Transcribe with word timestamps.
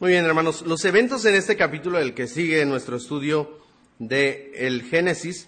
Muy 0.00 0.12
bien, 0.12 0.24
hermanos. 0.24 0.62
Los 0.62 0.82
eventos 0.86 1.26
en 1.26 1.34
este 1.34 1.58
capítulo, 1.58 1.98
el 1.98 2.14
que 2.14 2.26
sigue 2.26 2.64
nuestro 2.64 2.96
estudio 2.96 3.58
de 3.98 4.50
el 4.54 4.84
Génesis, 4.84 5.46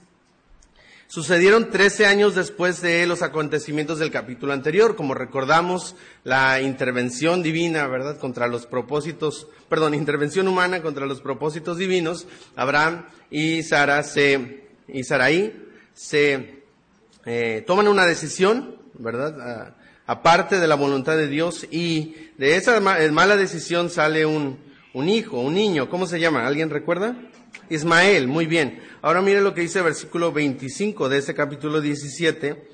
sucedieron 1.06 1.70
13 1.70 2.04
años 2.04 2.34
después 2.34 2.82
de 2.82 3.06
los 3.06 3.22
acontecimientos 3.22 3.98
del 3.98 4.10
capítulo 4.10 4.52
anterior. 4.52 4.94
Como 4.94 5.14
recordamos, 5.14 5.96
la 6.22 6.60
intervención 6.60 7.42
divina, 7.42 7.86
¿verdad?, 7.86 8.18
contra 8.18 8.46
los 8.46 8.66
propósitos, 8.66 9.48
perdón, 9.70 9.94
intervención 9.94 10.46
humana 10.46 10.82
contra 10.82 11.06
los 11.06 11.22
propósitos 11.22 11.78
divinos, 11.78 12.26
Abraham 12.54 13.06
y 13.30 13.62
Sara 13.62 14.02
se, 14.02 14.66
y 14.86 15.02
Saraí 15.04 15.66
se 15.94 16.62
eh, 17.24 17.64
toman 17.66 17.88
una 17.88 18.04
decisión, 18.04 18.76
¿verdad?, 18.98 19.76
aparte 20.06 20.58
de 20.58 20.66
la 20.66 20.74
voluntad 20.74 21.16
de 21.16 21.28
Dios 21.28 21.66
y 21.70 22.30
de 22.38 22.56
esa 22.56 22.80
mala 22.80 23.36
decisión 23.36 23.90
sale 23.90 24.26
un, 24.26 24.58
hijo, 24.94 25.40
un 25.40 25.54
niño. 25.54 25.88
¿Cómo 25.88 26.06
se 26.06 26.20
llama? 26.20 26.46
¿Alguien 26.46 26.70
recuerda? 26.70 27.16
Ismael, 27.68 28.28
muy 28.28 28.46
bien. 28.46 28.82
Ahora 29.00 29.22
mire 29.22 29.40
lo 29.40 29.54
que 29.54 29.62
dice 29.62 29.78
el 29.78 29.84
versículo 29.84 30.32
25 30.32 31.08
de 31.08 31.18
este 31.18 31.34
capítulo 31.34 31.80
17. 31.80 32.68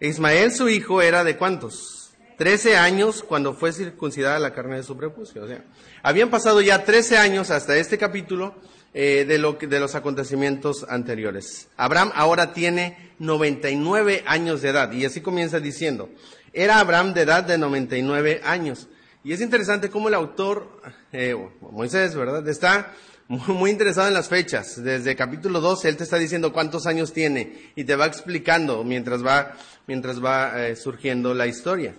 Ismael, 0.00 0.52
su 0.52 0.68
hijo, 0.68 1.02
era 1.02 1.24
de 1.24 1.36
cuántos? 1.36 2.12
Trece 2.38 2.76
años 2.76 3.22
cuando 3.22 3.52
fue 3.52 3.72
circuncidada 3.72 4.38
la 4.38 4.54
carne 4.54 4.76
de 4.76 4.82
su 4.82 4.96
prepucio. 4.96 5.44
O 5.44 5.46
sea, 5.46 5.62
habían 6.02 6.30
pasado 6.30 6.62
ya 6.62 6.84
trece 6.84 7.18
años 7.18 7.50
hasta 7.50 7.76
este 7.76 7.98
capítulo 7.98 8.54
eh, 8.94 9.24
de, 9.28 9.38
lo, 9.38 9.52
de 9.52 9.78
los 9.78 9.94
acontecimientos 9.94 10.86
anteriores. 10.88 11.68
Abraham 11.76 12.10
ahora 12.14 12.54
tiene 12.54 13.12
99 13.20 14.24
años 14.26 14.62
de 14.62 14.70
edad 14.70 14.90
y 14.90 15.04
así 15.04 15.20
comienza 15.20 15.60
diciendo, 15.60 16.08
era 16.52 16.80
Abraham 16.80 17.14
de 17.14 17.22
edad 17.22 17.44
de 17.44 17.58
99 17.58 18.40
años. 18.44 18.88
Y 19.22 19.32
es 19.32 19.40
interesante 19.40 19.90
cómo 19.90 20.08
el 20.08 20.14
autor, 20.14 20.80
eh, 21.12 21.36
Moisés, 21.60 22.14
¿verdad? 22.14 22.46
Está 22.48 22.94
muy, 23.28 23.70
interesado 23.70 24.08
en 24.08 24.14
las 24.14 24.28
fechas. 24.28 24.82
Desde 24.82 25.14
capítulo 25.14 25.60
12 25.60 25.88
él 25.88 25.96
te 25.96 26.04
está 26.04 26.18
diciendo 26.18 26.52
cuántos 26.52 26.86
años 26.86 27.12
tiene 27.12 27.72
y 27.76 27.84
te 27.84 27.94
va 27.96 28.06
explicando 28.06 28.82
mientras 28.82 29.24
va, 29.24 29.56
mientras 29.86 30.24
va 30.24 30.66
eh, 30.66 30.74
surgiendo 30.74 31.34
la 31.34 31.46
historia. 31.46 31.94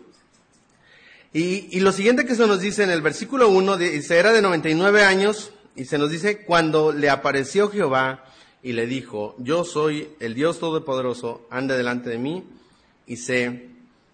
Y, 1.33 1.79
lo 1.79 1.93
siguiente 1.93 2.25
que 2.25 2.35
se 2.35 2.45
nos 2.45 2.59
dice 2.59 2.83
en 2.83 2.89
el 2.89 3.01
versículo 3.01 3.47
1, 3.47 3.77
dice, 3.77 4.17
era 4.17 4.33
de 4.33 4.41
99 4.41 5.03
años 5.05 5.53
y 5.77 5.85
se 5.85 5.97
nos 5.97 6.11
dice, 6.11 6.43
cuando 6.43 6.91
le 6.91 7.09
apareció 7.09 7.69
Jehová 7.69 8.25
y 8.61 8.73
le 8.73 8.85
dijo, 8.85 9.35
yo 9.37 9.63
soy 9.63 10.09
el 10.19 10.33
Dios 10.33 10.59
Todopoderoso, 10.59 11.47
anda 11.49 11.77
delante 11.77 12.09
de 12.09 12.17
mí 12.17 12.43
y 13.07 13.15
sé 13.15 13.70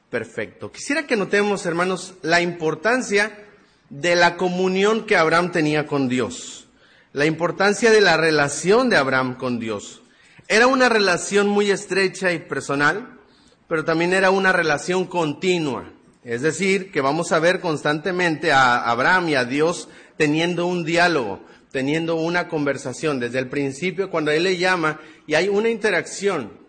perfecto. 0.09 0.71
Quisiera 0.71 1.05
que 1.05 1.15
notemos, 1.15 1.65
hermanos, 1.65 2.15
la 2.21 2.41
importancia 2.41 3.45
de 3.89 4.15
la 4.15 4.35
comunión 4.35 5.05
que 5.05 5.15
Abraham 5.15 5.51
tenía 5.51 5.87
con 5.87 6.09
Dios, 6.09 6.67
la 7.13 7.25
importancia 7.25 7.91
de 7.91 8.01
la 8.01 8.17
relación 8.17 8.89
de 8.89 8.97
Abraham 8.97 9.35
con 9.35 9.59
Dios. 9.59 10.01
Era 10.47 10.67
una 10.67 10.89
relación 10.89 11.47
muy 11.47 11.71
estrecha 11.71 12.31
y 12.31 12.39
personal, 12.39 13.19
pero 13.67 13.83
también 13.83 14.13
era 14.13 14.29
una 14.29 14.53
relación 14.53 15.05
continua. 15.05 15.91
Es 16.23 16.41
decir, 16.41 16.91
que 16.91 17.01
vamos 17.01 17.31
a 17.31 17.39
ver 17.39 17.59
constantemente 17.59 18.51
a 18.51 18.89
Abraham 18.89 19.29
y 19.29 19.35
a 19.35 19.45
Dios 19.45 19.87
teniendo 20.17 20.65
un 20.65 20.83
diálogo, 20.83 21.41
teniendo 21.71 22.15
una 22.15 22.47
conversación 22.49 23.19
desde 23.19 23.39
el 23.39 23.47
principio 23.47 24.09
cuando 24.09 24.31
Él 24.31 24.43
le 24.43 24.57
llama 24.57 24.99
y 25.25 25.35
hay 25.35 25.47
una 25.47 25.69
interacción. 25.69 26.66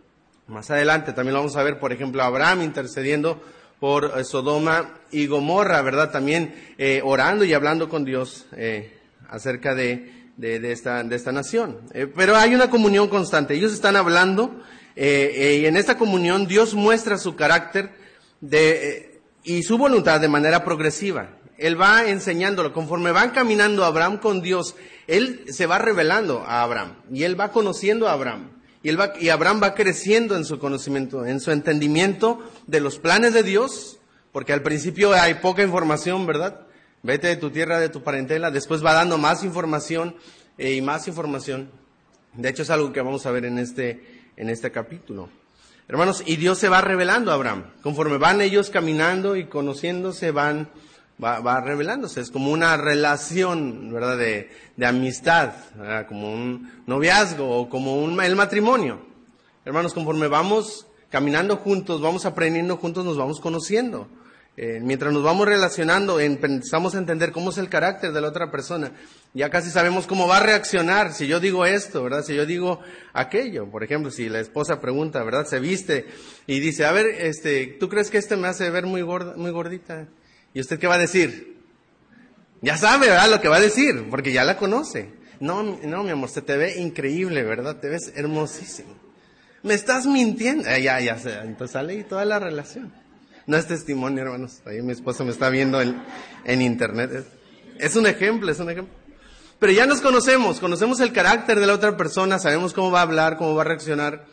Más 0.48 0.70
adelante 0.70 1.12
también 1.12 1.34
lo 1.34 1.40
vamos 1.40 1.56
a 1.56 1.62
ver, 1.62 1.78
por 1.78 1.92
ejemplo, 1.92 2.22
Abraham 2.22 2.62
intercediendo 2.62 3.38
por 3.78 4.14
eh, 4.16 4.24
Sodoma 4.24 4.94
y 5.10 5.26
Gomorra, 5.26 5.82
¿verdad? 5.82 6.10
También 6.10 6.54
eh, 6.78 7.02
orando 7.04 7.44
y 7.44 7.52
hablando 7.52 7.90
con 7.90 8.04
Dios 8.04 8.46
eh, 8.56 8.98
acerca 9.28 9.74
de, 9.74 10.30
de, 10.38 10.72
esta, 10.72 11.04
de 11.04 11.16
esta 11.16 11.32
nación. 11.32 11.80
pero 12.16 12.34
hay 12.36 12.54
una 12.54 12.70
comunión 12.70 13.08
constante. 13.08 13.54
Ellos 13.54 13.74
están 13.74 13.96
hablando 13.96 14.62
y 14.96 15.66
en 15.66 15.76
esta 15.76 15.96
comunión 15.96 16.48
Dios 16.48 16.74
muestra 16.74 17.18
su 17.18 17.36
carácter 17.36 17.90
de, 18.40 19.20
y 19.44 19.62
su 19.62 19.76
voluntad 19.78 20.18
de 20.18 20.28
manera 20.28 20.64
progresiva. 20.64 21.28
Él 21.58 21.80
va 21.80 22.06
enseñándolo. 22.08 22.72
Conforme 22.72 23.12
van 23.12 23.30
caminando 23.30 23.84
Abraham 23.84 24.18
con 24.18 24.40
Dios, 24.40 24.76
Él 25.06 25.44
se 25.48 25.66
va 25.66 25.78
revelando 25.78 26.42
a 26.46 26.62
Abraham 26.62 26.96
y 27.12 27.24
Él 27.24 27.38
va 27.38 27.52
conociendo 27.52 28.08
a 28.08 28.12
Abraham. 28.12 28.57
Y, 28.82 28.94
va, 28.94 29.12
Abraham 29.32 29.60
va 29.62 29.74
creciendo 29.74 30.36
en 30.36 30.44
su 30.44 30.58
conocimiento, 30.58 31.26
en 31.26 31.40
su 31.40 31.50
entendimiento 31.50 32.38
de 32.66 32.80
los 32.80 32.98
planes 32.98 33.34
de 33.34 33.42
Dios, 33.42 33.98
porque 34.32 34.52
al 34.52 34.62
principio 34.62 35.12
hay 35.12 35.34
poca 35.34 35.62
información, 35.62 36.26
¿verdad? 36.26 36.60
Vete 37.02 37.28
de 37.28 37.36
tu 37.36 37.50
tierra, 37.50 37.78
de 37.80 37.88
tu 37.88 38.02
parentela, 38.02 38.50
después 38.50 38.84
va 38.84 38.92
dando 38.92 39.18
más 39.18 39.42
información 39.44 40.16
eh, 40.58 40.74
y 40.74 40.82
más 40.82 41.08
información. 41.08 41.70
De 42.34 42.48
hecho 42.48 42.62
es 42.62 42.70
algo 42.70 42.92
que 42.92 43.00
vamos 43.00 43.26
a 43.26 43.30
ver 43.30 43.44
en 43.44 43.58
este, 43.58 44.22
en 44.36 44.50
este 44.50 44.70
capítulo. 44.70 45.28
Hermanos, 45.88 46.22
y 46.26 46.36
Dios 46.36 46.58
se 46.58 46.68
va 46.68 46.80
revelando 46.80 47.30
a 47.30 47.34
Abraham. 47.34 47.64
Conforme 47.82 48.18
van 48.18 48.40
ellos 48.40 48.68
caminando 48.68 49.36
y 49.36 49.46
conociéndose, 49.46 50.32
van 50.32 50.68
va, 51.22 51.40
va 51.40 51.60
revelándose. 51.60 52.20
Es 52.20 52.30
como 52.30 52.50
una 52.50 52.76
relación, 52.76 53.92
¿verdad? 53.92 54.16
De, 54.16 54.50
de 54.76 54.86
amistad, 54.86 55.52
como 56.08 56.32
un 56.32 56.82
noviazgo 56.86 57.48
o 57.50 57.68
como 57.68 58.02
un, 58.02 58.20
el 58.22 58.36
matrimonio. 58.36 59.00
Hermanos, 59.64 59.92
conforme 59.92 60.28
vamos 60.28 60.86
caminando 61.10 61.56
juntos, 61.56 62.00
vamos 62.00 62.26
aprendiendo 62.26 62.76
juntos, 62.76 63.04
nos 63.04 63.16
vamos 63.16 63.40
conociendo. 63.40 64.08
Eh, 64.60 64.80
mientras 64.82 65.12
nos 65.12 65.22
vamos 65.22 65.46
relacionando, 65.46 66.18
empezamos 66.18 66.96
a 66.96 66.98
entender 66.98 67.30
cómo 67.30 67.50
es 67.50 67.58
el 67.58 67.68
carácter 67.68 68.12
de 68.12 68.20
la 68.20 68.26
otra 68.26 68.50
persona. 68.50 68.90
Ya 69.32 69.50
casi 69.50 69.70
sabemos 69.70 70.08
cómo 70.08 70.26
va 70.26 70.38
a 70.38 70.42
reaccionar 70.42 71.12
si 71.12 71.28
yo 71.28 71.38
digo 71.38 71.64
esto, 71.64 72.02
¿verdad? 72.02 72.24
Si 72.24 72.34
yo 72.34 72.44
digo 72.44 72.80
aquello. 73.12 73.70
Por 73.70 73.84
ejemplo, 73.84 74.10
si 74.10 74.28
la 74.28 74.40
esposa 74.40 74.80
pregunta, 74.80 75.22
¿verdad? 75.22 75.46
Se 75.46 75.60
viste 75.60 76.08
y 76.48 76.58
dice, 76.58 76.86
a 76.86 76.90
ver, 76.90 77.06
este, 77.06 77.76
¿tú 77.78 77.88
crees 77.88 78.10
que 78.10 78.18
este 78.18 78.36
me 78.36 78.48
hace 78.48 78.68
ver 78.70 78.86
muy 78.86 79.02
gorda, 79.02 79.34
muy 79.36 79.52
gordita? 79.52 80.08
¿Y 80.58 80.60
usted 80.60 80.80
qué 80.80 80.88
va 80.88 80.96
a 80.96 80.98
decir? 80.98 81.56
Ya 82.62 82.76
sabe, 82.76 83.06
¿verdad? 83.06 83.30
Lo 83.30 83.40
que 83.40 83.46
va 83.46 83.58
a 83.58 83.60
decir, 83.60 84.08
porque 84.10 84.32
ya 84.32 84.42
la 84.42 84.56
conoce. 84.56 85.08
No, 85.38 85.62
no, 85.62 86.02
mi 86.02 86.10
amor, 86.10 86.30
se 86.30 86.42
te 86.42 86.56
ve 86.56 86.80
increíble, 86.80 87.44
¿verdad? 87.44 87.76
Te 87.76 87.88
ves 87.88 88.12
hermosísimo. 88.16 88.92
Me 89.62 89.74
estás 89.74 90.06
mintiendo. 90.06 90.68
Eh, 90.68 90.82
ya, 90.82 90.98
ya, 90.98 91.16
entonces 91.44 91.70
sale 91.70 91.94
y 91.94 92.02
toda 92.02 92.24
la 92.24 92.40
relación. 92.40 92.92
No 93.46 93.56
es 93.56 93.68
testimonio, 93.68 94.24
hermanos. 94.24 94.60
Ahí 94.66 94.82
mi 94.82 94.90
esposa 94.90 95.22
me 95.22 95.30
está 95.30 95.48
viendo 95.48 95.80
en, 95.80 96.02
en 96.44 96.60
internet. 96.60 97.24
Es 97.78 97.94
un 97.94 98.08
ejemplo, 98.08 98.50
es 98.50 98.58
un 98.58 98.70
ejemplo. 98.70 98.92
Pero 99.60 99.72
ya 99.72 99.86
nos 99.86 100.00
conocemos, 100.00 100.58
conocemos 100.58 100.98
el 100.98 101.12
carácter 101.12 101.60
de 101.60 101.68
la 101.68 101.74
otra 101.74 101.96
persona, 101.96 102.40
sabemos 102.40 102.72
cómo 102.72 102.90
va 102.90 102.98
a 102.98 103.02
hablar, 103.02 103.36
cómo 103.36 103.54
va 103.54 103.62
a 103.62 103.66
reaccionar, 103.66 104.26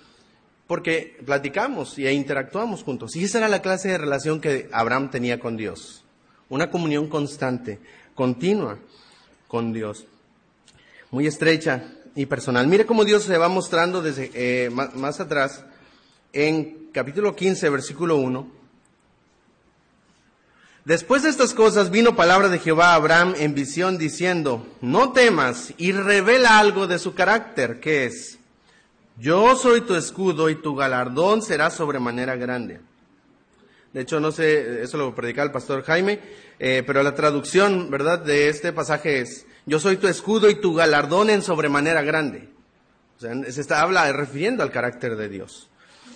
porque 0.66 1.20
platicamos 1.24 2.00
y 2.00 2.08
interactuamos 2.08 2.82
juntos. 2.82 3.16
Y 3.16 3.26
esa 3.26 3.38
era 3.38 3.48
la 3.48 3.62
clase 3.62 3.90
de 3.90 4.00
relación 4.00 4.42
que 4.42 4.70
Abraham 4.72 5.12
tenía 5.12 5.40
con 5.40 5.56
Dios 5.56 6.02
una 6.50 6.70
comunión 6.70 7.08
constante, 7.08 7.80
continua 8.14 8.78
con 9.48 9.74
Dios, 9.74 10.06
muy 11.12 11.28
estrecha 11.28 11.84
y 12.16 12.26
personal. 12.26 12.68
Mire 12.68 12.86
cómo 12.86 13.06
Dios 13.06 13.24
se 13.24 13.38
va 13.38 13.50
mostrando 13.50 14.02
desde 14.02 14.32
eh, 14.34 14.70
más, 14.70 15.20
atrás 15.20 15.64
en 16.34 16.90
capítulo 16.92 17.36
15, 17.36 17.70
versículo 17.70 18.18
1. 18.18 18.48
Después 20.86 21.24
de 21.24 21.30
estas 21.30 21.54
cosas 21.54 21.90
vino 21.90 22.16
palabra 22.16 22.48
de 22.48 22.60
Jehová 22.60 22.92
a 22.92 22.96
Abraham 22.96 23.34
en 23.38 23.56
visión 23.56 23.98
diciendo, 23.98 24.68
no 24.82 25.14
temas 25.14 25.74
y 25.78 25.92
revela 25.94 26.60
algo 26.60 26.86
de 26.86 27.00
su 27.00 27.16
carácter, 27.16 27.80
que 27.80 28.06
es, 28.06 28.38
yo 29.18 29.56
soy 29.56 29.82
tu 29.82 29.96
escudo 29.96 30.50
y 30.50 30.56
tu 30.56 30.76
galardón 30.76 31.42
será 31.42 31.72
sobremanera 31.72 32.36
grande. 32.36 32.82
De 33.96 34.02
hecho, 34.02 34.20
no 34.20 34.34
sé, 34.34 34.84
eso 34.84 34.98
lo 34.98 35.16
predicaba 35.16 35.46
el 35.46 35.54
pastor 35.54 35.82
Jaime, 35.84 36.20
eh, 36.60 36.84
pero 36.86 37.02
la 37.02 37.16
traducción, 37.16 37.90
¿verdad?, 37.90 38.20
de 38.20 38.50
este 38.50 38.74
pasaje 38.74 39.22
es, 39.22 39.46
yo 39.66 39.80
soy 39.80 39.96
tu 39.96 40.10
escudo 40.10 40.50
y 40.50 40.60
tu 40.60 40.74
galardón 40.74 41.30
en 41.30 41.42
sobremanera 41.42 42.02
grande. 42.02 42.50
O 43.16 43.22
sea, 43.22 43.32
se 43.50 43.62
está 43.62 43.82
habla 43.82 44.12
refiriendo 44.12 44.64
al 44.64 44.72
carácter 44.72 45.16
de 45.16 45.30
Dios. 45.30 45.70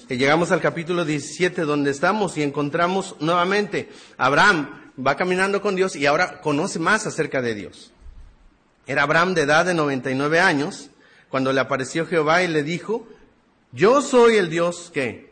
Y 0.10 0.18
llegamos 0.18 0.52
al 0.52 0.60
capítulo 0.60 1.06
17 1.06 1.62
donde 1.62 1.92
estamos 1.92 2.38
y 2.38 2.44
encontramos 2.44 3.16
nuevamente, 3.22 3.88
Abraham 4.18 4.92
va 5.00 5.16
caminando 5.16 5.62
con 5.62 5.78
Dios 5.78 5.96
y 5.96 6.06
ahora 6.06 6.42
conoce 6.42 6.80
más 6.80 7.08
acerca 7.08 7.42
de 7.42 7.56
Dios. 7.56 7.94
Era 8.88 9.04
Abraham 9.04 9.36
de 9.36 9.44
edad 9.44 9.66
de 9.66 9.74
99 9.74 10.42
años 10.42 10.90
cuando 11.30 11.54
le 11.54 11.62
apareció 11.62 12.06
Jehová 12.06 12.44
y 12.44 12.50
le 12.50 12.62
dijo, 12.62 13.08
yo 13.72 14.02
soy 14.02 14.36
el 14.36 14.50
Dios 14.50 14.92
que, 14.94 15.32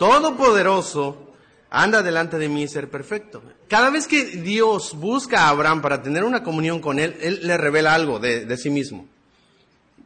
todopoderoso, 0.00 1.27
anda 1.70 2.02
delante 2.02 2.38
de 2.38 2.48
mí 2.48 2.62
y 2.62 2.68
ser 2.68 2.88
perfecto. 2.88 3.42
Cada 3.68 3.90
vez 3.90 4.06
que 4.06 4.24
Dios 4.24 4.94
busca 4.94 5.42
a 5.42 5.48
Abraham 5.50 5.82
para 5.82 6.02
tener 6.02 6.24
una 6.24 6.42
comunión 6.42 6.80
con 6.80 6.98
él, 6.98 7.16
él 7.20 7.40
le 7.42 7.56
revela 7.56 7.94
algo 7.94 8.18
de, 8.18 8.56
sí 8.56 8.70
mismo. 8.70 9.06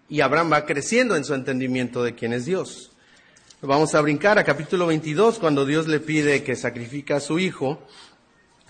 Y 0.08 0.20
Abraham 0.20 0.52
va 0.52 0.66
creciendo 0.66 1.16
en 1.16 1.24
su 1.24 1.34
entendimiento 1.34 2.02
de 2.02 2.14
quién 2.14 2.32
es 2.32 2.44
Dios. 2.44 2.90
Vamos 3.60 3.94
a 3.94 4.00
brincar 4.00 4.38
a 4.38 4.44
capítulo 4.44 4.88
22, 4.88 5.38
cuando 5.38 5.64
Dios 5.64 5.86
le 5.86 6.00
pide 6.00 6.42
que 6.42 6.56
sacrifique 6.56 7.14
a 7.14 7.20
su 7.20 7.38
hijo, 7.38 7.80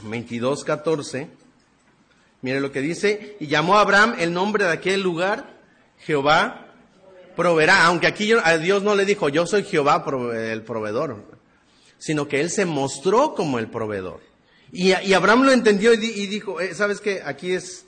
22, 0.02 0.64
14. 0.64 1.28
Mire 2.42 2.60
lo 2.60 2.70
que 2.70 2.82
dice, 2.82 3.36
y 3.40 3.46
llamó 3.46 3.78
a 3.78 3.80
Abraham 3.80 4.16
el 4.18 4.34
nombre 4.34 4.64
de 4.64 4.72
aquel 4.72 5.00
lugar, 5.00 5.58
Jehová 6.00 6.66
proveerá, 7.34 7.86
aunque 7.86 8.06
aquí 8.06 8.34
Dios 8.60 8.82
no 8.82 8.94
le 8.94 9.06
dijo, 9.06 9.30
yo 9.30 9.46
soy 9.46 9.64
Jehová 9.64 10.04
el 10.34 10.62
proveedor, 10.62 11.24
sino 12.02 12.26
que 12.26 12.40
él 12.40 12.50
se 12.50 12.66
mostró 12.66 13.32
como 13.36 13.60
el 13.60 13.68
proveedor. 13.68 14.18
Y, 14.72 14.92
Abraham 15.12 15.44
lo 15.44 15.52
entendió 15.52 15.94
y, 15.94 15.98
dijo, 16.26 16.60
eh, 16.60 16.74
¿sabes 16.74 17.00
qué? 17.00 17.22
Aquí 17.24 17.52
es 17.52 17.84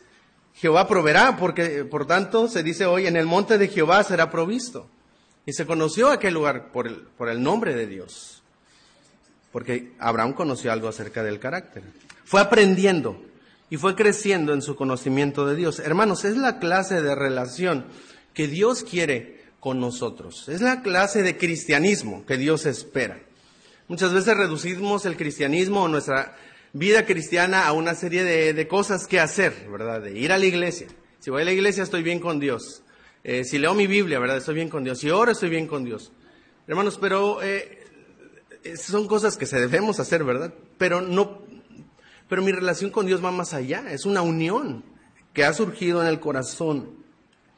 Jehová 0.54 0.86
proveerá, 0.86 1.36
porque 1.36 1.84
por 1.84 2.06
tanto 2.06 2.46
se 2.46 2.62
dice 2.62 2.86
hoy, 2.86 3.08
en 3.08 3.16
el 3.16 3.26
monte 3.26 3.58
de 3.58 3.66
Jehová 3.66 4.04
será 4.04 4.30
provisto. 4.30 4.88
Y 5.46 5.52
se 5.52 5.66
conoció 5.66 6.10
aquel 6.12 6.34
lugar 6.34 6.70
por 6.70 6.86
el, 6.86 6.94
por 7.18 7.28
el 7.28 7.42
nombre 7.42 7.74
de 7.74 7.88
Dios, 7.88 8.44
porque 9.50 9.94
Abraham 9.98 10.34
conoció 10.34 10.70
algo 10.70 10.86
acerca 10.86 11.24
del 11.24 11.40
carácter. 11.40 11.82
Fue 12.24 12.40
aprendiendo 12.40 13.20
y 13.68 13.78
fue 13.78 13.96
creciendo 13.96 14.54
en 14.54 14.62
su 14.62 14.76
conocimiento 14.76 15.44
de 15.44 15.56
Dios. 15.56 15.80
Hermanos, 15.80 16.24
es 16.24 16.36
la 16.36 16.60
clase 16.60 17.02
de 17.02 17.16
relación 17.16 17.86
que 18.32 18.46
Dios 18.46 18.84
quiere 18.84 19.42
con 19.58 19.80
nosotros. 19.80 20.48
Es 20.48 20.60
la 20.60 20.82
clase 20.82 21.24
de 21.24 21.36
cristianismo 21.36 22.24
que 22.26 22.36
Dios 22.36 22.64
espera. 22.64 23.18
Muchas 23.86 24.14
veces 24.14 24.34
reducimos 24.34 25.04
el 25.04 25.14
cristianismo 25.14 25.82
o 25.82 25.88
nuestra 25.88 26.34
vida 26.72 27.04
cristiana 27.04 27.66
a 27.66 27.72
una 27.72 27.94
serie 27.94 28.24
de, 28.24 28.66
cosas 28.66 29.06
que 29.06 29.20
hacer, 29.20 29.68
¿verdad? 29.70 30.00
De 30.00 30.18
ir 30.18 30.32
a 30.32 30.38
la 30.38 30.46
iglesia. 30.46 30.86
Si 31.18 31.30
voy 31.30 31.42
a 31.42 31.44
la 31.44 31.52
iglesia 31.52 31.82
estoy 31.82 32.02
bien 32.02 32.18
con 32.18 32.40
Dios. 32.40 32.82
Eh, 33.22 33.44
si 33.44 33.58
leo 33.58 33.74
mi 33.74 33.86
Biblia, 33.86 34.18
¿verdad? 34.18 34.38
Estoy 34.38 34.54
bien 34.54 34.70
con 34.70 34.84
Dios. 34.84 35.00
Si 35.00 35.10
oro, 35.10 35.32
estoy 35.32 35.50
bien 35.50 35.66
con 35.66 35.84
Dios. 35.84 36.12
Hermanos, 36.66 36.96
pero 36.98 37.42
eh, 37.42 37.84
son 38.76 39.06
cosas 39.06 39.36
que 39.36 39.44
se 39.44 39.60
debemos 39.60 40.00
hacer, 40.00 40.24
¿verdad? 40.24 40.54
Pero 40.78 41.02
no, 41.02 41.42
pero 42.26 42.40
mi 42.40 42.52
relación 42.52 42.90
con 42.90 43.04
Dios 43.04 43.22
va 43.22 43.32
más 43.32 43.52
allá. 43.52 43.84
Es 43.90 44.06
una 44.06 44.22
unión 44.22 44.82
que 45.34 45.44
ha 45.44 45.52
surgido 45.52 46.00
en 46.00 46.08
el 46.08 46.20
corazón 46.20 47.04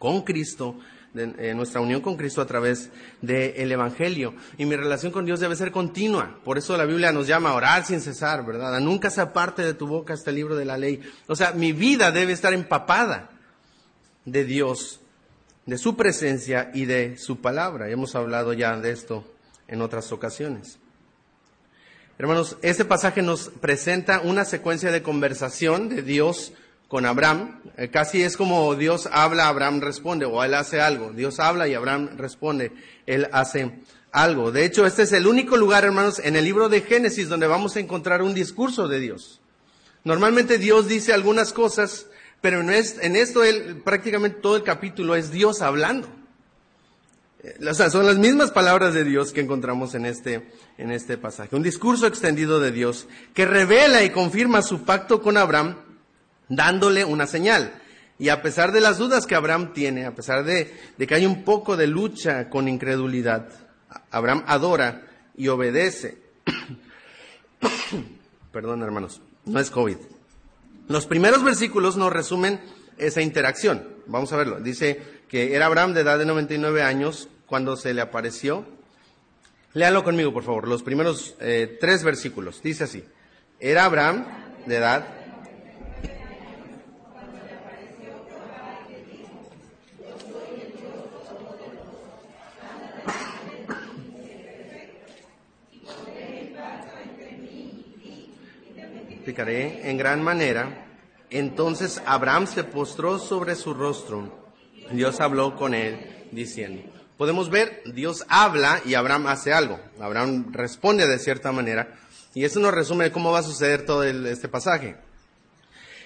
con 0.01 0.23
Cristo 0.23 0.77
de, 1.17 1.55
nuestra 1.55 1.81
unión 1.81 2.01
con 2.01 2.17
Cristo 2.17 2.41
a 2.41 2.47
través 2.47 2.91
del 3.23 3.73
Evangelio. 3.73 4.35
Y 4.59 4.67
mi 4.67 4.77
relación 4.77 5.11
con 5.11 5.25
Dios 5.25 5.41
debe 5.41 5.57
ser 5.57 5.73
continua. 5.73 6.39
Por 6.45 6.59
eso 6.59 6.77
la 6.77 6.85
Biblia 6.85 7.13
nos 7.13 7.27
llama 7.27 7.51
a 7.51 7.55
orar 7.55 7.85
sin 7.85 8.01
cesar, 8.01 8.45
¿verdad? 8.45 8.79
nunca 8.81 9.11
se 9.11 9.21
aparte 9.21 9.63
de 9.63 9.75
tu 9.75 9.87
boca 9.87 10.15
este 10.15 10.33
libro 10.33 10.57
de 10.57 10.65
la 10.65 10.77
ley. 10.77 11.01
O 11.27 11.35
sea, 11.35 11.53
mi 11.53 11.73
vida 11.73 12.13
debe 12.13 12.33
estar 12.33 12.53
empapada 12.53 13.31
de 14.25 14.45
Dios, 14.45 15.01
de 15.65 15.79
su 15.79 15.97
presencia 15.97 16.71
y 16.75 16.85
de 16.85 17.17
su 17.17 17.41
palabra. 17.41 17.89
Hemos 17.89 18.15
hablado 18.15 18.53
ya 18.53 18.77
de 18.77 18.91
esto 18.91 19.25
en 19.69 19.81
otras 19.81 20.13
ocasiones. 20.13 20.79
Hermanos, 22.19 22.57
este 22.63 22.85
pasaje 22.85 23.21
nos 23.23 23.49
presenta 23.49 24.21
una 24.21 24.45
secuencia 24.45 24.91
de 24.91 25.03
conversación 25.03 25.89
de 25.89 26.03
Dios 26.03 26.53
con 26.89 27.07
Abraham. 27.07 27.61
Eh, 27.77 27.89
casi 27.89 28.23
es 28.23 28.37
como 28.37 28.75
Dios 28.75 29.09
habla, 29.11 29.49
Abraham 29.49 29.81
responde, 29.81 30.25
o 30.25 30.43
él 30.43 30.55
hace 30.55 30.81
algo. 30.81 31.13
Dios 31.13 31.41
habla 31.41 31.69
y 31.69 31.75
Abraham 31.75 32.11
responde, 32.17 32.73
él 33.07 33.29
hace 33.33 33.81
algo. 34.13 34.53
De 34.53 34.65
hecho, 34.65 34.87
este 34.87 35.03
es 35.03 35.13
el 35.13 35.27
único 35.27 35.57
lugar, 35.57 35.85
hermanos, 35.85 36.21
en 36.21 36.37
el 36.37 36.45
libro 36.45 36.69
de 36.69 36.83
Génesis 36.83 37.29
donde 37.29 37.47
vamos 37.47 37.77
a 37.77 37.81
encontrar 37.81 38.23
un 38.23 38.35
discurso 38.35 38.89
de 38.89 39.01
Dios. 39.01 39.41
Normalmente 40.05 40.59
Dios 40.59 40.87
dice 40.87 41.13
algunas 41.13 41.53
cosas, 41.53 42.07
pero 42.41 42.61
en 42.61 43.17
esto 43.17 43.43
él, 43.43 43.83
prácticamente 43.85 44.39
todo 44.41 44.57
el 44.57 44.63
capítulo 44.63 45.17
es 45.17 45.33
Dios 45.33 45.63
hablando. 45.63 46.09
Eh, 47.43 47.59
o 47.69 47.75
sea, 47.75 47.91
son 47.91 48.07
las 48.07 48.17
mismas 48.17 48.53
palabras 48.53 48.95
de 48.95 49.05
Dios 49.05 49.33
que 49.33 49.41
encontramos 49.41 49.95
en 49.95 50.07
este, 50.07 50.49
en 50.79 50.93
este 50.93 51.19
pasaje. 51.19 51.57
Un 51.57 51.63
discurso 51.63 52.07
extendido 52.07 52.61
de 52.61 52.71
Dios 52.71 53.09
que 53.35 53.47
revela 53.47 54.05
y 54.05 54.11
confirma 54.11 54.63
su 54.63 54.85
pacto 54.85 55.21
con 55.21 55.37
Abraham 55.37 55.77
dándole 56.49 57.05
una 57.05 57.27
señal. 57.27 57.73
Y 58.19 58.31
a 58.31 58.43
pesar 58.43 58.73
de 58.73 58.81
las 58.81 58.99
dudas 58.99 59.27
que 59.27 59.35
Abraham 59.35 59.73
tiene, 59.75 60.07
a 60.07 60.15
pesar 60.15 60.45
de, 60.45 60.75
que 60.97 61.15
hay 61.15 61.27
un 61.27 61.45
poco 61.45 61.77
de 61.77 61.87
lucha 61.87 62.49
con 62.49 62.69
incredulidad, 62.69 63.49
Abraham 64.11 64.45
adora 64.47 65.03
y 65.37 65.49
obedece. 65.49 66.19
Perdón, 68.53 68.83
hermanos, 68.83 69.21
no 69.45 69.61
es 69.61 69.71
COVID. 69.71 69.99
Los 70.89 71.07
primeros 71.07 71.45
versículos 71.45 71.97
nos 71.97 72.13
resumen 72.13 72.61
esa 72.97 73.21
interacción. 73.21 73.87
Vamos 74.07 74.33
a 74.33 74.37
verlo. 74.37 74.61
Dice 74.61 75.03
que 75.29 75.55
era 75.55 75.67
Abraham 75.67 75.93
de 75.93 76.01
edad 76.01 76.19
de 76.19 76.25
99 76.25 76.83
años 76.83 77.29
cuando 77.45 77.77
se 77.77 77.93
le 77.93 78.01
apareció. 78.01 78.65
Léalo 79.75 80.05
conmigo, 80.05 80.33
por 80.33 80.45
favor, 80.45 80.69
los 80.69 80.83
primeros 80.83 81.35
eh, 81.39 81.77
tres 81.79 82.03
versículos. 82.03 82.63
Dice 82.63 82.85
así. 82.85 83.05
Era 83.61 83.85
Abraham 83.85 84.25
de 84.65 84.77
edad 84.77 85.16
explicaré 99.27 99.91
en 99.91 99.97
gran 99.97 100.23
manera. 100.23 100.87
Entonces 101.31 102.01
Abraham 102.07 102.47
se 102.47 102.63
postró 102.63 103.19
sobre 103.19 103.57
su 103.57 103.75
rostro. 103.75 104.47
Dios 104.93 105.21
habló 105.21 105.57
con 105.57 105.75
él 105.75 106.29
diciendo, 106.31 106.85
podemos 107.17 107.51
ver, 107.51 107.83
Dios 107.93 108.25
habla 108.29 108.81
y 108.85 108.95
Abraham 108.95 109.27
hace 109.27 109.53
algo. 109.53 109.81
Abraham 110.01 110.53
responde 110.53 111.09
de 111.09 111.19
cierta 111.19 111.51
manera. 111.51 111.99
Y 112.35 112.45
eso 112.45 112.61
nos 112.61 112.73
resume 112.73 113.11
cómo 113.11 113.33
va 113.33 113.41
a 113.41 113.43
suceder 113.43 113.85
todo 113.85 114.05
este 114.05 114.47
pasaje. 114.47 114.97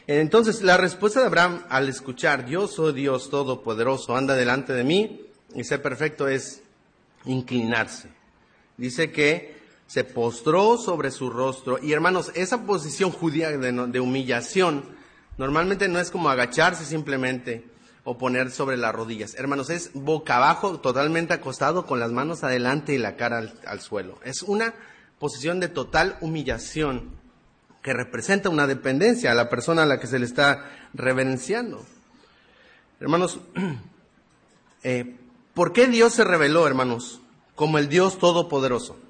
Entonces, 0.06 0.62
la 0.62 0.78
respuesta 0.78 1.20
de 1.20 1.26
Abraham 1.26 1.62
al 1.68 1.90
escuchar, 1.90 2.46
Dios, 2.46 2.72
soy 2.72 2.94
Dios 2.94 3.28
Todopoderoso, 3.28 4.16
anda 4.16 4.34
delante 4.34 4.72
de 4.72 4.82
mí 4.82 5.26
y 5.54 5.64
ser 5.64 5.82
perfecto 5.82 6.26
es 6.26 6.62
inclinarse. 7.26 8.08
Dice 8.78 9.12
que 9.12 9.59
se 9.90 10.04
postró 10.04 10.78
sobre 10.78 11.10
su 11.10 11.30
rostro. 11.30 11.80
Y 11.82 11.92
hermanos, 11.92 12.30
esa 12.36 12.64
posición 12.64 13.10
judía 13.10 13.50
de, 13.50 14.00
humillación 14.00 14.84
normalmente 15.36 15.88
no 15.88 15.98
es 15.98 16.12
como 16.12 16.30
agacharse 16.30 16.84
simplemente 16.84 17.64
o 18.04 18.16
poner 18.16 18.52
sobre 18.52 18.76
las 18.76 18.94
rodillas. 18.94 19.34
Hermanos, 19.34 19.68
es 19.68 19.90
boca 19.92 20.36
abajo, 20.36 20.78
totalmente 20.78 21.34
acostado, 21.34 21.86
con 21.86 21.98
las 21.98 22.12
manos 22.12 22.44
adelante 22.44 22.94
y 22.94 22.98
la 22.98 23.16
cara 23.16 23.42
al, 23.66 23.80
suelo. 23.80 24.20
Es 24.24 24.44
una 24.44 24.74
posición 25.18 25.58
de 25.58 25.66
total 25.66 26.18
humillación 26.20 27.10
que 27.82 27.92
representa 27.92 28.48
una 28.48 28.68
dependencia 28.68 29.32
a 29.32 29.34
la 29.34 29.48
persona 29.48 29.82
a 29.82 29.86
la 29.86 29.98
que 29.98 30.06
se 30.06 30.20
le 30.20 30.24
está 30.24 30.70
reverenciando. 30.94 31.84
Hermanos, 33.00 33.40
eh, 34.84 35.16
¿por 35.52 35.72
qué 35.72 35.88
Dios 35.88 36.12
se 36.12 36.22
reveló, 36.22 36.64
hermanos, 36.68 37.20
como 37.56 37.78
el 37.78 37.88
Dios 37.88 38.18
Todopoderoso? 38.18 39.09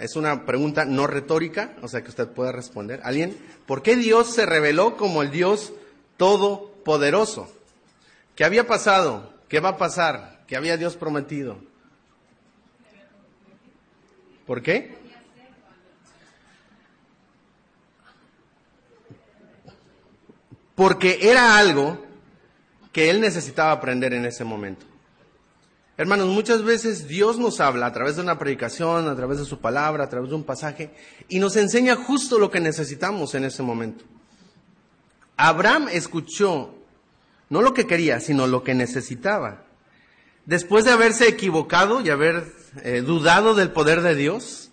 Es 0.00 0.16
una 0.16 0.46
pregunta 0.46 0.86
no 0.86 1.06
retórica, 1.06 1.76
o 1.82 1.88
sea 1.88 2.02
que 2.02 2.08
usted 2.08 2.28
puede 2.28 2.52
responder. 2.52 3.00
¿Alguien? 3.04 3.36
¿Por 3.66 3.82
qué 3.82 3.96
Dios 3.96 4.34
se 4.34 4.46
reveló 4.46 4.96
como 4.96 5.22
el 5.22 5.30
Dios 5.30 5.72
todopoderoso? 6.16 7.52
¿Qué 8.34 8.44
había 8.44 8.66
pasado? 8.66 9.34
¿Qué 9.48 9.60
va 9.60 9.70
a 9.70 9.76
pasar? 9.76 10.44
¿Qué 10.46 10.56
había 10.56 10.78
Dios 10.78 10.96
prometido? 10.96 11.58
¿Por 14.46 14.62
qué? 14.62 14.96
Porque 20.74 21.18
era 21.30 21.58
algo 21.58 22.02
que 22.90 23.10
él 23.10 23.20
necesitaba 23.20 23.72
aprender 23.72 24.14
en 24.14 24.24
ese 24.24 24.44
momento. 24.44 24.89
Hermanos, 26.00 26.28
muchas 26.28 26.62
veces 26.62 27.08
Dios 27.08 27.38
nos 27.38 27.60
habla 27.60 27.84
a 27.84 27.92
través 27.92 28.16
de 28.16 28.22
una 28.22 28.38
predicación, 28.38 29.06
a 29.06 29.14
través 29.14 29.38
de 29.38 29.44
su 29.44 29.60
palabra, 29.60 30.04
a 30.04 30.08
través 30.08 30.30
de 30.30 30.34
un 30.34 30.44
pasaje, 30.44 30.94
y 31.28 31.38
nos 31.40 31.56
enseña 31.56 31.94
justo 31.94 32.38
lo 32.38 32.50
que 32.50 32.58
necesitamos 32.58 33.34
en 33.34 33.44
ese 33.44 33.62
momento. 33.62 34.06
Abraham 35.36 35.88
escuchó 35.92 36.74
no 37.50 37.60
lo 37.60 37.74
que 37.74 37.86
quería, 37.86 38.18
sino 38.20 38.46
lo 38.46 38.64
que 38.64 38.74
necesitaba. 38.74 39.66
Después 40.46 40.86
de 40.86 40.92
haberse 40.92 41.28
equivocado 41.28 42.00
y 42.00 42.08
haber 42.08 42.50
eh, 42.82 43.02
dudado 43.02 43.54
del 43.54 43.70
poder 43.70 44.00
de 44.00 44.14
Dios, 44.14 44.70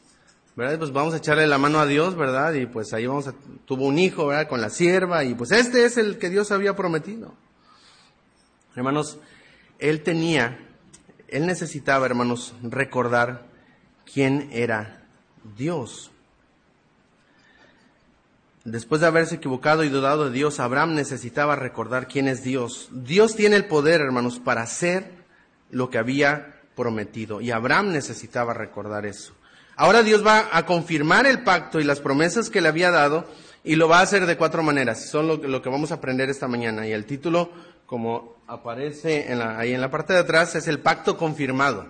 ¿verdad? 0.55 0.79
Pues 0.79 0.93
vamos 0.93 1.13
a 1.13 1.17
echarle 1.17 1.45
la 1.45 1.57
mano 1.57 1.81
a 1.81 1.85
Dios, 1.85 2.15
¿verdad? 2.15 2.53
Y 2.53 2.67
pues 2.67 2.93
ahí 2.93 3.05
vamos 3.05 3.27
a, 3.27 3.33
tuvo 3.65 3.87
un 3.87 3.99
hijo, 3.99 4.27
¿verdad? 4.27 4.47
Con 4.47 4.61
la 4.61 4.69
sierva, 4.69 5.25
y 5.25 5.33
pues 5.33 5.51
este 5.51 5.83
es 5.83 5.97
el 5.97 6.19
que 6.19 6.29
Dios 6.29 6.53
había 6.53 6.77
prometido. 6.77 7.33
Hermanos, 8.77 9.19
él 9.77 10.03
tenía 10.03 10.63
él 11.27 11.45
necesitaba, 11.45 12.05
hermanos, 12.05 12.53
recordar 12.61 13.45
quién 14.11 14.49
era 14.51 15.03
Dios. 15.57 16.11
Después 18.63 18.99
de 18.99 19.07
haberse 19.07 19.35
equivocado 19.35 19.83
y 19.83 19.89
dudado 19.89 20.25
de 20.25 20.31
Dios, 20.31 20.59
Abraham 20.59 20.93
necesitaba 20.93 21.55
recordar 21.55 22.07
quién 22.07 22.27
es 22.27 22.43
Dios. 22.43 22.89
Dios 22.91 23.35
tiene 23.35 23.55
el 23.55 23.65
poder, 23.65 24.01
hermanos, 24.01 24.39
para 24.39 24.61
hacer 24.61 25.09
lo 25.71 25.89
que 25.89 25.97
había 25.97 26.61
prometido. 26.75 27.41
Y 27.41 27.51
Abraham 27.51 27.91
necesitaba 27.91 28.53
recordar 28.53 29.05
eso. 29.05 29.33
Ahora 29.77 30.03
Dios 30.03 30.25
va 30.25 30.49
a 30.51 30.65
confirmar 30.65 31.27
el 31.27 31.43
pacto 31.43 31.79
y 31.79 31.83
las 31.83 31.99
promesas 31.99 32.49
que 32.49 32.61
le 32.61 32.67
había 32.67 32.89
dado 32.89 33.27
Y 33.63 33.75
lo 33.75 33.87
va 33.87 33.99
a 33.99 34.01
hacer 34.01 34.25
de 34.25 34.37
cuatro 34.37 34.63
maneras. 34.63 35.09
Son 35.09 35.27
lo, 35.27 35.61
que 35.61 35.69
vamos 35.69 35.91
a 35.91 35.95
aprender 35.95 36.29
esta 36.29 36.47
mañana. 36.47 36.87
Y 36.87 36.93
el 36.93 37.05
título, 37.05 37.51
como 37.85 38.36
aparece 38.47 39.27
ahí 39.57 39.73
en 39.73 39.81
la 39.81 39.91
parte 39.91 40.13
de 40.13 40.19
atrás, 40.19 40.55
es 40.55 40.67
el 40.67 40.79
pacto 40.79 41.17
confirmado. 41.17 41.85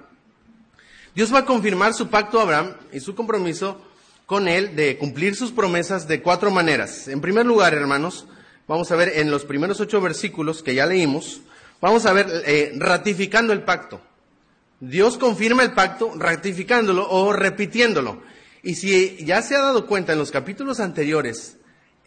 Dios 1.13 1.33
va 1.33 1.39
a 1.39 1.45
confirmar 1.45 1.93
su 1.93 2.09
pacto 2.09 2.39
a 2.39 2.43
Abraham 2.43 2.73
y 2.91 2.99
su 2.99 3.15
compromiso 3.15 3.81
con 4.25 4.47
él 4.47 4.75
de 4.75 4.97
cumplir 4.97 5.35
sus 5.35 5.51
promesas 5.51 6.07
de 6.07 6.21
cuatro 6.21 6.51
maneras. 6.51 7.07
En 7.07 7.21
primer 7.21 7.45
lugar, 7.45 7.73
hermanos, 7.73 8.25
vamos 8.67 8.91
a 8.91 8.95
ver 8.95 9.13
en 9.15 9.31
los 9.31 9.45
primeros 9.45 9.79
ocho 9.79 10.01
versículos 10.01 10.63
que 10.63 10.75
ya 10.75 10.85
leímos, 10.85 11.41
vamos 11.79 12.05
a 12.05 12.13
ver 12.13 12.27
eh, 12.45 12.73
ratificando 12.75 13.53
el 13.53 13.61
pacto. 13.61 14.01
Dios 14.79 15.17
confirma 15.17 15.63
el 15.63 15.73
pacto 15.73 16.13
ratificándolo 16.15 17.07
o 17.09 17.33
repitiéndolo. 17.33 18.21
Y 18.63 18.75
si 18.75 19.23
ya 19.23 19.41
se 19.41 19.55
ha 19.55 19.61
dado 19.61 19.87
cuenta 19.87 20.13
en 20.13 20.19
los 20.19 20.31
capítulos 20.31 20.79
anteriores, 20.79 21.57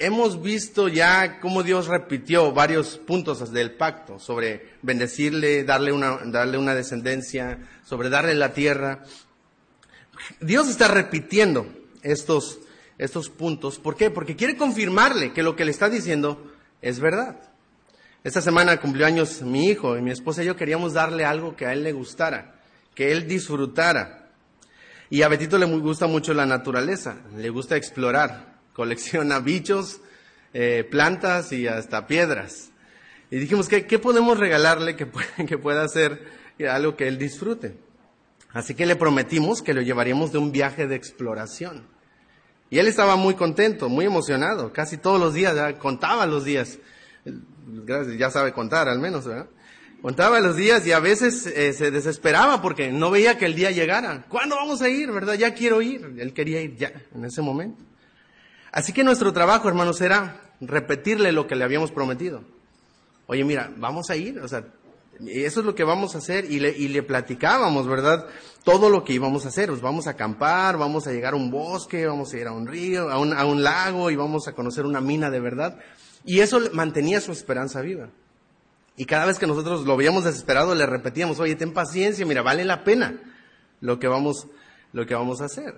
hemos 0.01 0.43
visto 0.43 0.89
ya 0.89 1.39
cómo 1.39 1.63
Dios 1.63 1.87
repitió 1.87 2.51
varios 2.53 2.99
puntos 2.99 3.53
del 3.53 3.77
pacto 3.77 4.19
sobre 4.19 4.71
bendecirle, 4.83 5.63
darle 5.63 5.93
una, 5.93 6.19
darle 6.25 6.59
una 6.59 6.75
descendencia, 6.75 7.59
sobre 7.85 8.11
darle 8.11 8.35
la 8.35 8.53
tierra. 8.53 9.05
Dios 10.41 10.69
está 10.69 10.89
repitiendo 10.89 11.67
estos, 12.03 12.59
estos 12.99 13.31
puntos. 13.31 13.79
¿Por 13.79 13.95
qué? 13.95 14.11
Porque 14.11 14.35
quiere 14.35 14.57
confirmarle 14.57 15.33
que 15.33 15.45
lo 15.45 15.55
que 15.55 15.65
le 15.65 15.71
está 15.71 15.89
diciendo 15.89 16.53
es 16.83 16.99
verdad. 16.99 17.37
Esta 18.25 18.41
semana 18.41 18.81
cumplió 18.81 19.07
años 19.07 19.43
mi 19.43 19.69
hijo 19.69 19.97
y 19.97 20.03
mi 20.03 20.11
esposa 20.11 20.43
y 20.43 20.47
yo 20.47 20.57
queríamos 20.57 20.95
darle 20.95 21.25
algo 21.25 21.55
que 21.55 21.67
a 21.67 21.73
él 21.73 21.85
le 21.85 21.93
gustara 21.93 22.57
que 22.95 23.13
él 23.13 23.27
disfrutara. 23.27 24.29
Y 25.09 25.23
a 25.23 25.29
Betito 25.29 25.59
le 25.59 25.67
gusta 25.67 26.07
mucho 26.07 26.35
la 26.35 26.47
naturaleza, 26.47 27.17
le 27.37 27.49
gusta 27.49 27.77
explorar, 27.77 28.50
colecciona 28.73 29.41
bichos, 29.41 30.01
eh, 30.53 30.87
plantas 30.91 31.53
y 31.53 31.67
hasta 31.67 32.07
piedras. 32.07 32.71
Y 33.31 33.39
dijimos, 33.39 33.69
¿qué, 33.69 33.87
qué 33.87 33.99
podemos 33.99 34.39
regalarle 34.39 34.97
que, 34.97 35.07
que 35.47 35.59
pueda 35.59 35.85
hacer 35.85 36.27
algo 36.69 36.97
que 36.97 37.09
él 37.09 37.19
disfrute? 37.19 37.77
Así 38.53 38.75
que 38.75 38.87
le 38.87 38.97
prometimos 38.97 39.63
que 39.63 39.75
lo 39.75 39.81
llevaríamos 39.81 40.33
de 40.33 40.39
un 40.39 40.51
viaje 40.51 40.87
de 40.87 40.97
exploración. 40.97 41.87
Y 42.69 42.79
él 42.79 42.87
estaba 42.87 43.17
muy 43.17 43.35
contento, 43.35 43.89
muy 43.89 44.05
emocionado, 44.05 44.73
casi 44.73 44.97
todos 44.97 45.21
los 45.21 45.35
días, 45.35 45.75
contaba 45.79 46.27
los 46.27 46.45
días. 46.45 46.79
Ya 48.17 48.31
sabe 48.31 48.53
contar 48.53 48.89
al 48.89 48.99
menos, 48.99 49.27
¿verdad? 49.27 49.49
Contaba 50.03 50.41
los 50.41 50.57
días 50.57 50.87
y 50.87 50.93
a 50.93 50.99
veces 50.99 51.47
eh, 51.47 51.73
se 51.75 51.91
desesperaba 51.91 52.63
porque 52.63 52.91
no 52.91 53.11
veía 53.11 53.37
que 53.37 53.45
el 53.45 53.55
día 53.55 53.71
llegara. 53.71 54.25
¿Cuándo 54.29 54.57
vamos 54.57 54.81
a 54.81 54.89
ir? 54.89 55.13
¿Verdad? 55.13 55.35
Ya 55.35 55.53
quiero 55.53 55.83
ir. 55.83 56.17
Él 56.19 56.33
quería 56.33 56.63
ir 56.63 56.77
ya, 56.77 56.93
en 57.15 57.25
ese 57.25 57.43
momento. 57.43 57.85
Así 58.73 58.93
que 58.93 59.05
nuestro 59.05 59.33
trabajo, 59.33 59.69
hermanos, 59.69 60.01
era 60.01 60.41
repetirle 60.61 61.33
lo 61.33 61.47
que 61.47 61.57
le 61.57 61.65
habíamos 61.65 61.91
prometido. 61.91 62.43
Oye, 63.27 63.45
mira, 63.45 63.73
vamos 63.77 64.11
a 64.11 64.17
ir, 64.17 64.41
o 64.41 64.49
sea, 64.49 64.65
eso 65.27 65.61
es 65.61 65.67
lo 65.67 65.75
que 65.75 65.85
vamos 65.85 66.15
a 66.15 66.19
hacer 66.19 66.51
y 66.51 66.61
le, 66.61 66.71
y 66.77 66.89
le 66.89 67.03
platicábamos, 67.03 67.87
¿verdad? 67.87 68.27
Todo 68.65 68.89
lo 68.89 69.05
que 69.05 69.13
íbamos 69.13 69.45
a 69.45 69.49
hacer, 69.49 69.69
pues 69.69 69.81
vamos 69.81 70.07
a 70.07 70.11
acampar, 70.11 70.79
vamos 70.79 71.07
a 71.07 71.13
llegar 71.13 71.35
a 71.35 71.37
un 71.37 71.51
bosque, 71.51 72.07
vamos 72.07 72.33
a 72.33 72.39
ir 72.39 72.47
a 72.47 72.53
un 72.53 72.67
río, 72.67 73.11
a 73.11 73.19
un, 73.19 73.33
a 73.33 73.45
un 73.45 73.63
lago 73.63 74.11
y 74.11 74.17
vamos 74.17 74.49
a 74.49 74.53
conocer 74.53 74.87
una 74.87 75.01
mina 75.01 75.31
de 75.31 75.41
verdad. 75.41 75.79
Y 76.25 76.41
eso 76.41 76.61
mantenía 76.73 77.21
su 77.21 77.33
esperanza 77.33 77.81
viva. 77.81 78.09
Y 78.97 79.05
cada 79.05 79.27
vez 79.27 79.39
que 79.39 79.47
nosotros 79.47 79.87
lo 79.87 79.97
veíamos 79.97 80.25
desesperado, 80.25 80.75
le 80.75 80.87
repetíamos, 80.87 81.39
oye, 81.41 81.55
ten 81.55 81.73
paciencia, 81.73 82.27
mira, 82.27 82.43
vale 82.43 82.65
la 82.65 82.85
pena 82.85 83.21
lo 83.81 83.99
que 83.99 84.09
vamos, 84.09 84.47
lo 84.93 85.07
que 85.07 85.15
vamos 85.15 85.41
a 85.41 85.47
hacer. 85.47 85.75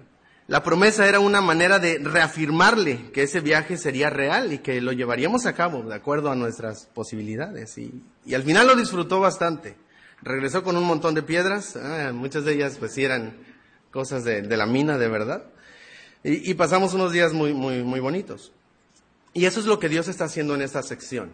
La 0.49 0.63
promesa 0.63 1.09
era 1.09 1.21
una 1.21 1.41
manera 1.41 1.79
de 1.79 1.99
reafirmarle 1.99 3.11
que 3.13 3.23
ese 3.23 3.41
viaje 3.41 3.77
sería 3.77 4.11
real 4.11 4.53
y 4.53 4.59
que 4.59 4.81
lo 4.81 4.93
llevaríamos 4.93 5.47
a 5.47 5.55
cabo 5.55 5.83
de 5.83 5.95
acuerdo 5.95 6.31
a 6.31 6.35
nuestras 6.35 6.87
posibilidades. 6.87 7.79
Y, 7.79 8.03
al 8.35 8.43
final 8.43 8.67
lo 8.67 8.75
disfrutó 8.75 9.21
bastante. 9.21 9.77
Regresó 10.21 10.63
con 10.63 10.77
un 10.77 10.85
montón 10.85 11.15
de 11.15 11.23
piedras, 11.23 11.77
ah, 11.77 12.13
muchas 12.13 12.45
de 12.45 12.55
ellas 12.55 12.77
pues 12.79 12.97
eran 12.99 13.37
cosas 13.91 14.25
de, 14.25 14.43
la 14.43 14.67
mina 14.67 14.99
de 14.99 15.09
verdad. 15.09 15.45
Y, 16.25 16.51
y, 16.51 16.55
pasamos 16.55 16.95
unos 16.95 17.13
días 17.13 17.33
muy, 17.33 17.55
muy, 17.55 17.83
muy 17.83 18.01
bonitos. 18.01 18.53
Y 19.35 19.47
eso 19.47 19.61
es 19.61 19.67
lo 19.67 19.79
que 19.79 19.89
Dios 19.89 20.09
está 20.09 20.25
haciendo 20.25 20.55
en 20.55 20.63
esta 20.63 20.83
sección 20.83 21.33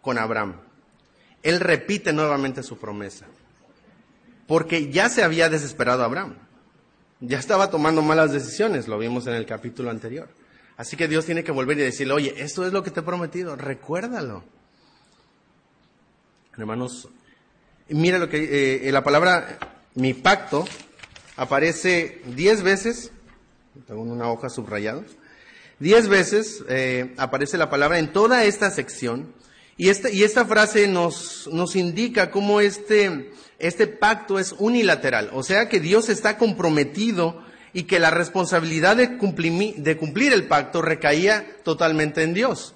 con 0.00 0.18
Abraham. 0.18 0.56
Él 1.42 1.60
repite 1.60 2.12
nuevamente 2.12 2.62
su 2.62 2.78
promesa. 2.78 3.26
Porque 4.46 4.90
ya 4.90 5.08
se 5.08 5.22
había 5.22 5.48
desesperado 5.48 6.02
Abraham. 6.02 6.36
Ya 7.20 7.38
estaba 7.38 7.70
tomando 7.70 8.02
malas 8.02 8.32
decisiones, 8.32 8.88
lo 8.88 8.98
vimos 8.98 9.26
en 9.26 9.34
el 9.34 9.46
capítulo 9.46 9.90
anterior. 9.90 10.28
Así 10.76 10.96
que 10.96 11.08
Dios 11.08 11.24
tiene 11.24 11.42
que 11.42 11.52
volver 11.52 11.78
y 11.78 11.82
decirle, 11.82 12.12
oye, 12.12 12.34
esto 12.36 12.66
es 12.66 12.72
lo 12.72 12.82
que 12.82 12.90
te 12.90 13.00
he 13.00 13.02
prometido, 13.02 13.56
recuérdalo. 13.56 14.44
Hermanos, 16.58 17.08
mira 17.88 18.18
lo 18.18 18.28
que 18.28 18.86
eh, 18.86 18.92
la 18.92 19.02
palabra 19.02 19.58
mi 19.94 20.12
pacto 20.12 20.66
aparece 21.36 22.20
diez 22.26 22.62
veces, 22.62 23.10
tengo 23.86 24.02
una 24.02 24.30
hoja 24.30 24.50
subrayada, 24.50 25.02
diez 25.78 26.08
veces 26.08 26.64
eh, 26.68 27.14
aparece 27.16 27.56
la 27.56 27.70
palabra 27.70 27.98
en 27.98 28.12
toda 28.12 28.44
esta 28.44 28.70
sección 28.70 29.32
y 29.78 29.88
esta, 29.88 30.10
y 30.10 30.22
esta 30.22 30.44
frase 30.44 30.88
nos, 30.88 31.48
nos 31.52 31.76
indica 31.76 32.30
cómo 32.30 32.60
este, 32.60 33.30
este 33.58 33.86
pacto 33.86 34.38
es 34.38 34.54
unilateral, 34.58 35.30
o 35.32 35.42
sea 35.42 35.68
que 35.68 35.80
Dios 35.80 36.08
está 36.08 36.36
comprometido 36.36 37.42
y 37.72 37.84
que 37.84 37.98
la 37.98 38.10
responsabilidad 38.10 38.96
de 38.96 39.18
cumplir, 39.18 39.76
de 39.76 39.96
cumplir 39.96 40.32
el 40.32 40.44
pacto 40.46 40.82
recaía 40.82 41.46
totalmente 41.62 42.22
en 42.22 42.34
Dios. 42.34 42.74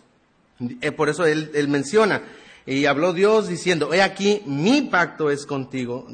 Eh, 0.83 0.93
por 0.93 1.09
eso 1.09 1.25
él, 1.25 1.69
menciona, 1.69 2.23
y 2.67 2.85
habló 2.85 3.13
Dios 3.15 3.49
diciendo, 3.49 3.95
he 3.95 4.03
aquí, 4.03 4.43
mi 4.45 4.83
pacto 4.83 5.31
es 5.31 5.47
contigo, 5.47 6.07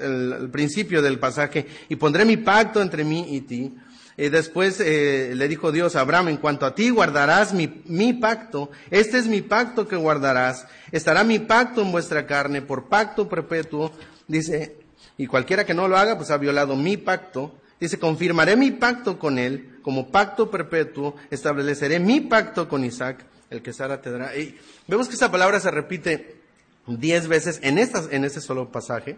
el 0.00 0.48
principio 0.50 1.02
del 1.02 1.18
pasaje, 1.18 1.66
y 1.88 1.96
pondré 1.96 2.24
mi 2.24 2.36
pacto 2.36 2.80
entre 2.80 3.02
mí 3.02 3.26
y 3.34 3.40
ti 3.40 3.74
eh, 4.18 4.30
después 4.30 4.80
eh, 4.80 5.32
le 5.36 5.46
dijo 5.46 5.70
Dios 5.70 5.94
a 5.94 6.00
Abraham, 6.00 6.26
en 6.26 6.36
cuanto 6.38 6.66
a 6.66 6.74
ti 6.74 6.90
guardarás 6.90 7.54
mi, 7.54 7.82
mi 7.86 8.12
pacto, 8.12 8.68
este 8.90 9.16
es 9.16 9.28
mi 9.28 9.42
pacto 9.42 9.86
que 9.86 9.94
guardarás, 9.94 10.66
estará 10.90 11.22
mi 11.22 11.38
pacto 11.38 11.82
en 11.82 11.92
vuestra 11.92 12.26
carne 12.26 12.60
por 12.60 12.88
pacto 12.88 13.28
perpetuo, 13.28 13.92
dice, 14.26 14.76
y 15.16 15.28
cualquiera 15.28 15.64
que 15.64 15.72
no 15.72 15.86
lo 15.86 15.96
haga, 15.96 16.16
pues 16.16 16.32
ha 16.32 16.36
violado 16.36 16.74
mi 16.74 16.96
pacto, 16.96 17.54
dice, 17.78 18.00
confirmaré 18.00 18.56
mi 18.56 18.72
pacto 18.72 19.20
con 19.20 19.38
él 19.38 19.78
como 19.82 20.08
pacto 20.08 20.50
perpetuo, 20.50 21.14
estableceré 21.30 22.00
mi 22.00 22.20
pacto 22.20 22.68
con 22.68 22.84
Isaac, 22.84 23.24
el 23.50 23.62
que 23.62 23.72
Sara 23.72 24.02
te 24.02 24.10
dará. 24.10 24.36
Y 24.36 24.58
vemos 24.88 25.06
que 25.06 25.14
esta 25.14 25.30
palabra 25.30 25.60
se 25.60 25.70
repite 25.70 26.40
diez 26.88 27.28
veces 27.28 27.60
en, 27.62 27.78
estas, 27.78 28.08
en 28.10 28.24
este 28.24 28.40
solo 28.40 28.72
pasaje 28.72 29.16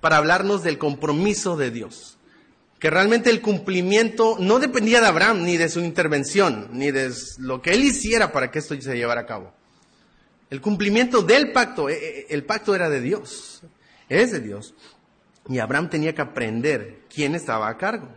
para 0.00 0.16
hablarnos 0.16 0.62
del 0.62 0.78
compromiso 0.78 1.58
de 1.58 1.70
Dios 1.70 2.17
que 2.78 2.90
realmente 2.90 3.30
el 3.30 3.40
cumplimiento 3.40 4.36
no 4.38 4.58
dependía 4.58 5.00
de 5.00 5.08
Abraham, 5.08 5.42
ni 5.42 5.56
de 5.56 5.68
su 5.68 5.80
intervención, 5.80 6.68
ni 6.72 6.90
de 6.90 7.12
lo 7.38 7.60
que 7.60 7.72
él 7.72 7.84
hiciera 7.84 8.30
para 8.30 8.50
que 8.50 8.60
esto 8.60 8.80
se 8.80 8.96
llevara 8.96 9.22
a 9.22 9.26
cabo. 9.26 9.52
El 10.50 10.60
cumplimiento 10.60 11.22
del 11.22 11.52
pacto, 11.52 11.88
eh, 11.88 11.98
eh, 12.00 12.26
el 12.30 12.44
pacto 12.44 12.74
era 12.74 12.88
de 12.88 13.00
Dios, 13.00 13.62
es 14.08 14.32
de 14.32 14.40
Dios. 14.40 14.74
Y 15.48 15.58
Abraham 15.58 15.90
tenía 15.90 16.14
que 16.14 16.22
aprender 16.22 17.00
quién 17.12 17.34
estaba 17.34 17.68
a 17.68 17.76
cargo. 17.76 18.08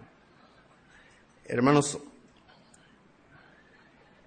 Hermanos, 1.46 1.98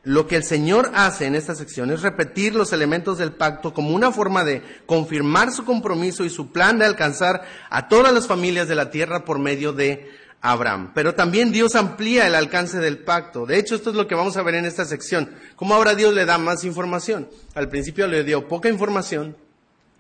lo 0.03 0.27
que 0.27 0.37
el 0.37 0.45
Señor 0.45 0.91
hace 0.95 1.25
en 1.25 1.35
esta 1.35 1.55
sección 1.55 1.91
es 1.91 2.03
repetir 2.03 2.55
los 2.55 2.73
elementos 2.75 3.17
del 3.17 3.33
pacto 3.33 3.73
como 3.73 3.95
una 3.95 4.13
forma 4.13 4.45
de 4.45 4.63
confirmar 4.85 5.51
su 5.51 5.65
compromiso 5.65 6.25
y 6.25 6.31
su 6.31 6.53
plan 6.53 6.79
de 6.79 6.85
alcanzar 6.85 7.43
a 7.71 7.89
todas 7.89 8.13
las 8.13 8.27
familias 8.27 8.69
de 8.69 8.75
la 8.75 8.91
tierra 8.91 9.25
por 9.25 9.39
medio 9.39 9.73
de 9.73 10.24
Abraham. 10.45 10.93
Pero 10.95 11.15
también 11.15 11.53
Dios 11.53 11.75
amplía 11.75 12.27
el 12.27 12.35
alcance 12.35 12.79
del 12.79 12.99
pacto. 12.99 13.47
De 13.47 13.59
hecho, 13.59 13.75
esto 13.75 13.89
es 13.91 13.97
lo 13.97 14.07
que 14.07 14.15
vamos 14.15 14.37
a 14.37 14.43
ver 14.43 14.57
en 14.57 14.67
esta 14.67 14.85
sección. 14.85 15.31
¿Cómo 15.57 15.75
ahora 15.75 15.95
Dios 15.95 16.13
le 16.13 16.27
da 16.27 16.37
más 16.37 16.65
información? 16.65 17.31
Al 17.55 17.71
principio 17.71 18.07
le 18.07 18.25
dio 18.25 18.47
poca 18.47 18.69
información. 18.69 19.35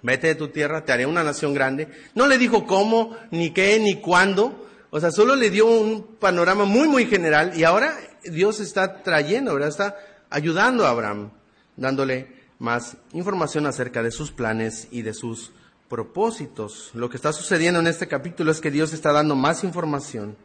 Vete 0.03 0.27
de 0.27 0.35
tu 0.35 0.49
tierra, 0.49 0.85
te 0.85 0.93
haré 0.93 1.07
una 1.07 1.25
nación 1.25 1.55
grande. 1.55 1.89
No 2.15 2.27
le 2.27 2.37
dijo 2.37 2.67
cómo, 2.67 3.17
ni 3.31 3.53
qué, 3.53 3.81
ni 3.81 4.03
cuándo. 4.03 4.69
O 4.91 5.01
sea, 5.01 5.11
solo 5.11 5.35
le 5.35 5.49
dio 5.49 5.65
un 5.65 6.03
panorama 6.21 6.67
muy, 6.67 6.89
muy 6.89 7.07
general. 7.07 7.53
Y 7.57 7.65
ahora 7.65 7.97
Dios 8.23 8.61
está 8.61 9.03
trayendo, 9.03 9.55
¿verdad? 9.55 9.71
Está 9.71 9.97
ayudando 10.29 10.85
a 10.85 10.91
Abraham, 10.91 11.31
dándole 11.75 12.29
más 12.59 12.99
información 13.15 13.65
acerca 13.65 14.03
de 14.03 14.11
sus 14.11 14.31
planes 14.31 14.89
y 14.91 15.01
de 15.01 15.15
sus 15.15 15.53
propósitos. 15.89 16.91
Lo 16.95 17.09
que 17.09 17.17
está 17.17 17.33
sucediendo 17.33 17.81
en 17.81 17.87
este 17.87 18.09
capítulo 18.09 18.51
es 18.51 18.61
que 18.61 18.71
Dios 18.71 18.93
está 18.93 19.13
dando 19.13 19.35
más 19.35 19.65
información 19.65 20.37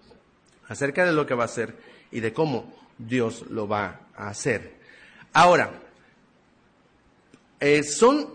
acerca 0.68 1.06
de 1.06 1.14
lo 1.14 1.26
que 1.26 1.34
va 1.34 1.44
a 1.44 1.46
hacer 1.46 1.76
y 2.12 2.20
de 2.20 2.34
cómo 2.34 2.74
Dios 2.98 3.46
lo 3.50 3.68
va 3.68 4.02
a 4.16 4.30
hacer. 4.30 4.78
Ahora, 5.34 5.82
eh, 7.60 7.84
son, 7.84 8.28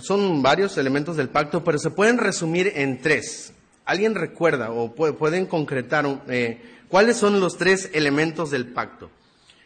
son 0.00 0.42
varios 0.42 0.76
elementos 0.78 1.16
del 1.16 1.28
pacto, 1.28 1.62
pero 1.62 1.78
se 1.78 1.90
pueden 1.90 2.18
resumir 2.18 2.72
en 2.74 3.00
tres. 3.00 3.52
¿Alguien 3.84 4.14
recuerda 4.14 4.72
o 4.72 4.92
pueden 4.94 5.46
concretar 5.46 6.22
eh, 6.28 6.60
cuáles 6.88 7.16
son 7.16 7.38
los 7.38 7.56
tres 7.56 7.90
elementos 7.92 8.50
del 8.50 8.66
pacto? 8.66 9.10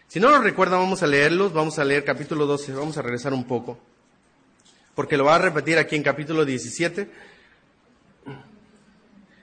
Si 0.08 0.20
no 0.20 0.28
lo 0.28 0.40
recuerdan, 0.40 0.80
vamos 0.80 1.02
a 1.02 1.06
leerlos, 1.06 1.52
vamos 1.52 1.78
a 1.78 1.84
leer 1.84 2.04
capítulo 2.04 2.44
12, 2.44 2.72
vamos 2.72 2.98
a 2.98 3.02
regresar 3.02 3.32
un 3.32 3.44
poco, 3.44 3.78
porque 4.94 5.16
lo 5.16 5.24
va 5.24 5.36
a 5.36 5.38
repetir 5.38 5.78
aquí 5.78 5.96
en 5.96 6.02
capítulo 6.02 6.44
17. 6.44 7.08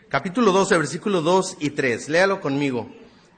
Capítulo 0.10 0.52
12, 0.52 0.78
versículo 0.78 1.22
2 1.22 1.58
y 1.60 1.72
3. 1.72 2.10
Léalo 2.10 2.40
conmigo, 2.40 2.90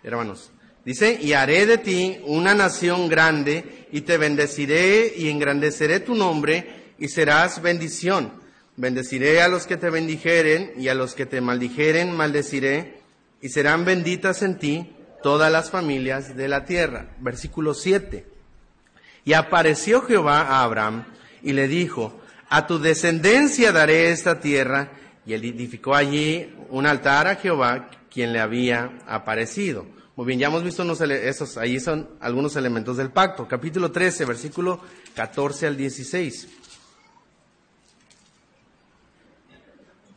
hermanos. 0.04 0.51
Dice, 0.86 1.20
y 1.22 1.34
haré 1.34 1.66
de 1.66 1.78
ti 1.78 2.20
una 2.25 2.54
nación 2.54 3.10
grande, 3.10 3.88
y 3.92 4.01
te 4.01 4.18
bendeciré 4.18 5.13
y 5.16 5.30
engrandeceré 5.30 6.00
tu 6.00 6.16
nombre, 6.16 6.94
y 6.98 7.10
serás 7.10 7.62
bendición. 7.62 8.32
Bendeciré 8.75 9.42
a 9.42 9.48
los 9.48 9.66
que 9.66 9.78
te 9.78 9.89
bendijeren, 9.89 10.74
y 10.78 10.88
a 10.88 10.94
los 10.94 11.16
que 11.16 11.25
te 11.25 11.42
maldijeren 11.42 12.16
maldeciré, 12.16 13.01
y 13.42 13.50
serán 13.50 13.84
benditas 13.84 14.42
en 14.42 14.58
ti 14.58 14.96
todas 15.22 15.51
las 15.51 15.70
familias 15.70 16.36
de 16.36 16.48
la 16.48 16.66
tierra. 16.66 17.10
Versículo 17.20 17.74
7. 17.74 18.25
Y 19.25 19.34
apareció 19.34 20.01
Jehová 20.01 20.42
a 20.42 20.63
Abraham, 20.63 21.06
y 21.41 21.53
le 21.53 21.67
dijo, 21.67 22.19
a 22.50 22.67
tu 22.67 22.79
descendencia 22.79 23.72
daré 23.72 24.12
esta 24.12 24.39
tierra, 24.39 24.91
y 25.25 25.34
él 25.34 25.46
edificó 25.46 25.96
allí 25.96 26.55
un 26.69 26.86
altar 26.86 27.27
a 27.27 27.36
Jehová, 27.36 27.89
quien 28.10 28.34
le 28.34 28.39
había 28.39 28.91
aparecido. 29.08 29.86
Muy 30.15 30.25
bien, 30.25 30.39
ya 30.39 30.48
hemos 30.48 30.63
visto 30.63 30.84
unos 30.84 31.00
esos, 31.01 31.58
ahí 31.58 31.79
son 31.79 32.10
algunos 32.19 32.55
elementos 32.55 32.98
del 32.98 33.12
pacto. 33.12 33.48
Capítulo 33.48 33.91
13, 33.91 34.25
versículo 34.25 34.81
14 35.15 35.67
al 35.67 35.77
16. 35.77 36.48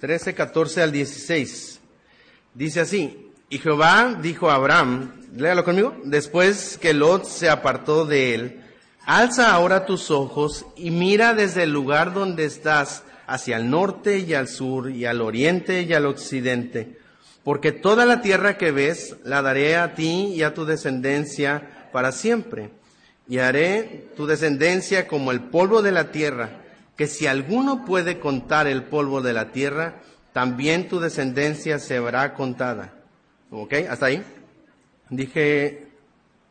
13, 0.01 0.35
14 0.35 0.83
al 0.83 0.91
16. 0.91 1.81
Dice 2.55 2.81
así, 2.81 3.31
y 3.49 3.59
Jehová 3.59 4.19
dijo 4.21 4.51
a 4.51 4.55
Abraham, 4.55 5.13
léalo 5.37 5.65
conmigo, 5.65 5.95
después 6.05 6.79
que 6.79 6.93
Lot 6.93 7.25
se 7.25 7.49
apartó 7.49 8.05
de 8.05 8.35
él, 8.35 8.62
alza 9.05 9.53
ahora 9.53 9.87
tus 9.87 10.11
ojos 10.11 10.67
y 10.77 10.91
mira 10.91 11.35
desde 11.35 11.65
el 11.65 11.73
lugar 11.73 12.15
donde 12.15 12.45
estás 12.45 13.05
hacia 13.27 13.57
el 13.57 13.71
norte 13.71 14.19
y 14.19 14.35
al 14.35 14.49
sur 14.49 14.91
y 14.91 15.05
al 15.07 15.21
oriente 15.21 15.83
y 15.83 15.93
al 15.93 16.07
occidente 16.07 17.03
porque 17.45 17.73
toda 17.73 18.07
la 18.07 18.21
tierra 18.21 18.57
que 18.57 18.71
ves 18.71 19.17
la 19.25 19.43
daré 19.43 19.77
a 19.77 19.95
ti 19.95 20.33
y 20.35 20.43
a 20.43 20.55
tu 20.55 20.65
descendencia 20.65 21.89
para 21.93 22.13
siempre. 22.13 22.71
Y 23.29 23.39
haré 23.39 24.09
tu 24.17 24.27
descendencia 24.27 25.09
como 25.09 25.33
el 25.33 25.41
polvo 25.41 25.83
de 25.83 25.93
la 25.93 26.11
tierra, 26.13 26.63
que 26.97 27.07
si 27.07 27.27
alguno 27.27 27.85
puede 27.85 28.21
contar 28.21 28.67
el 28.67 28.85
polvo 28.85 29.23
de 29.23 29.33
la 29.33 29.51
tierra, 29.53 30.01
también 30.33 30.89
tu 30.89 31.01
descendencia 31.01 31.79
se 31.79 31.99
verá 32.01 32.35
contada. 32.35 32.95
¿Ok? 33.51 33.75
¿Hasta 33.89 34.07
ahí? 34.07 34.23
Dije 35.11 35.89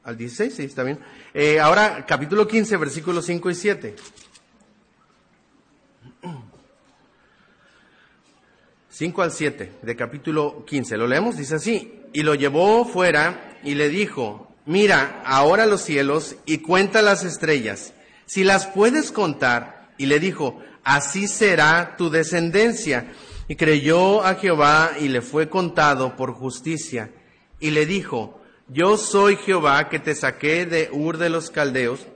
al 0.04 0.18
16, 0.18 0.54
sí, 0.54 0.64
está 0.64 0.84
bien. 0.84 1.00
Eh, 1.34 1.62
ahora, 1.62 2.06
capítulo 2.06 2.46
15, 2.46 2.76
versículos 2.76 3.26
5 3.26 3.50
y 3.50 3.56
7. 3.56 3.96
5 8.90 9.22
al 9.22 9.32
7 9.32 9.72
de 9.82 9.96
capítulo 9.96 10.66
15. 10.66 10.98
Lo 10.98 11.08
leemos, 11.08 11.38
dice 11.38 11.56
así. 11.56 12.02
Y 12.12 12.24
lo 12.24 12.36
llevó 12.36 12.84
fuera 12.84 13.58
y 13.64 13.76
le 13.76 13.88
dijo, 13.88 14.54
mira 14.66 15.24
ahora 15.26 15.66
los 15.66 15.82
cielos 15.82 16.36
y 16.46 16.58
cuenta 16.58 17.02
las 17.02 17.24
estrellas, 17.24 17.94
si 18.26 18.44
las 18.44 18.68
puedes 18.68 19.14
contar. 19.14 19.94
Y 19.98 20.08
le 20.08 20.20
dijo, 20.20 20.60
así 20.84 21.30
será 21.30 21.96
tu 21.98 22.10
descendencia. 22.10 23.14
Y 23.48 23.56
creyó 23.56 24.26
a 24.26 24.36
Jehová 24.36 24.92
y 25.00 25.08
le 25.08 25.22
fue 25.22 25.48
contado 25.48 26.18
por 26.18 26.34
justicia. 26.34 27.10
Y 27.62 27.72
le 27.72 27.86
dijo, 27.86 28.41
yo 28.74 28.98
soy 28.98 29.36
Jehová 29.36 29.90
que 29.90 30.00
te 30.00 30.16
saqué 30.16 30.66
de 30.66 30.90
Ur 30.92 31.18
de 31.18 31.30
los 31.30 31.52
Caldeos 31.52 32.08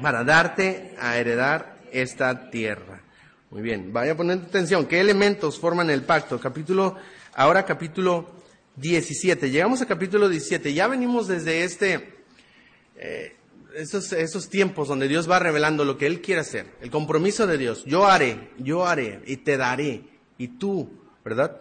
para 0.00 0.24
darte 0.24 0.96
a 0.98 1.18
heredar 1.18 1.78
esta 1.92 2.50
tierra. 2.50 3.02
Muy 3.50 3.60
bien, 3.60 3.92
vaya 3.92 4.16
poniendo 4.16 4.46
atención. 4.46 4.86
¿Qué 4.86 5.00
elementos 5.00 5.58
forman 5.58 5.90
el 5.90 6.02
pacto? 6.02 6.40
Capítulo, 6.40 6.96
ahora 7.34 7.66
capítulo 7.66 8.30
17. 8.76 9.50
Llegamos 9.50 9.82
a 9.82 9.86
capítulo 9.86 10.30
17. 10.30 10.72
Ya 10.72 10.88
venimos 10.88 11.28
desde 11.28 11.62
este, 11.62 12.14
eh, 12.96 13.36
esos, 13.74 14.14
esos 14.14 14.48
tiempos 14.48 14.88
donde 14.88 15.08
Dios 15.08 15.30
va 15.30 15.38
revelando 15.38 15.84
lo 15.84 15.98
que 15.98 16.06
Él 16.06 16.22
quiere 16.22 16.40
hacer. 16.40 16.66
El 16.80 16.90
compromiso 16.90 17.46
de 17.46 17.58
Dios. 17.58 17.84
Yo 17.84 18.06
haré, 18.06 18.50
yo 18.56 18.86
haré 18.86 19.20
y 19.26 19.36
te 19.36 19.58
daré. 19.58 20.04
Y 20.38 20.48
tú, 20.48 20.88
¿verdad? 21.22 21.60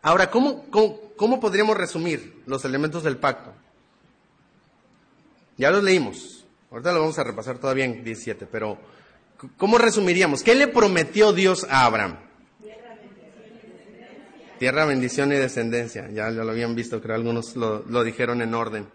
Ahora, 0.00 0.30
¿cómo, 0.30 0.64
cómo, 0.70 1.03
cómo 1.16 1.40
podríamos 1.40 1.76
resumir 1.76 2.42
los 2.46 2.64
elementos 2.64 3.02
del 3.02 3.16
pacto? 3.16 3.52
Ya 5.56 5.70
los 5.70 5.82
leímos. 5.82 6.44
Ahorita 6.70 6.92
lo 6.92 7.00
vamos 7.00 7.18
a 7.18 7.24
repasar 7.24 7.58
todavía 7.58 7.84
en 7.84 8.02
17, 8.02 8.46
pero 8.46 8.78
¿Cómo 9.56 9.78
resumiríamos? 9.78 10.42
¿Qué 10.42 10.54
le 10.54 10.68
prometió 10.68 11.32
Dios 11.32 11.66
a 11.68 11.84
Abraham? 11.84 12.16
Tierra, 14.58 14.84
bendición 14.86 15.32
y 15.32 15.36
descendencia. 15.36 16.08
Ya, 16.10 16.30
lo 16.30 16.50
habían 16.50 16.74
visto, 16.74 17.02
creo 17.02 17.16
algunos 17.16 17.56
lo, 17.56 17.84
lo 17.88 18.04
dijeron 18.04 18.40
en 18.40 18.54
orden. 18.54 18.86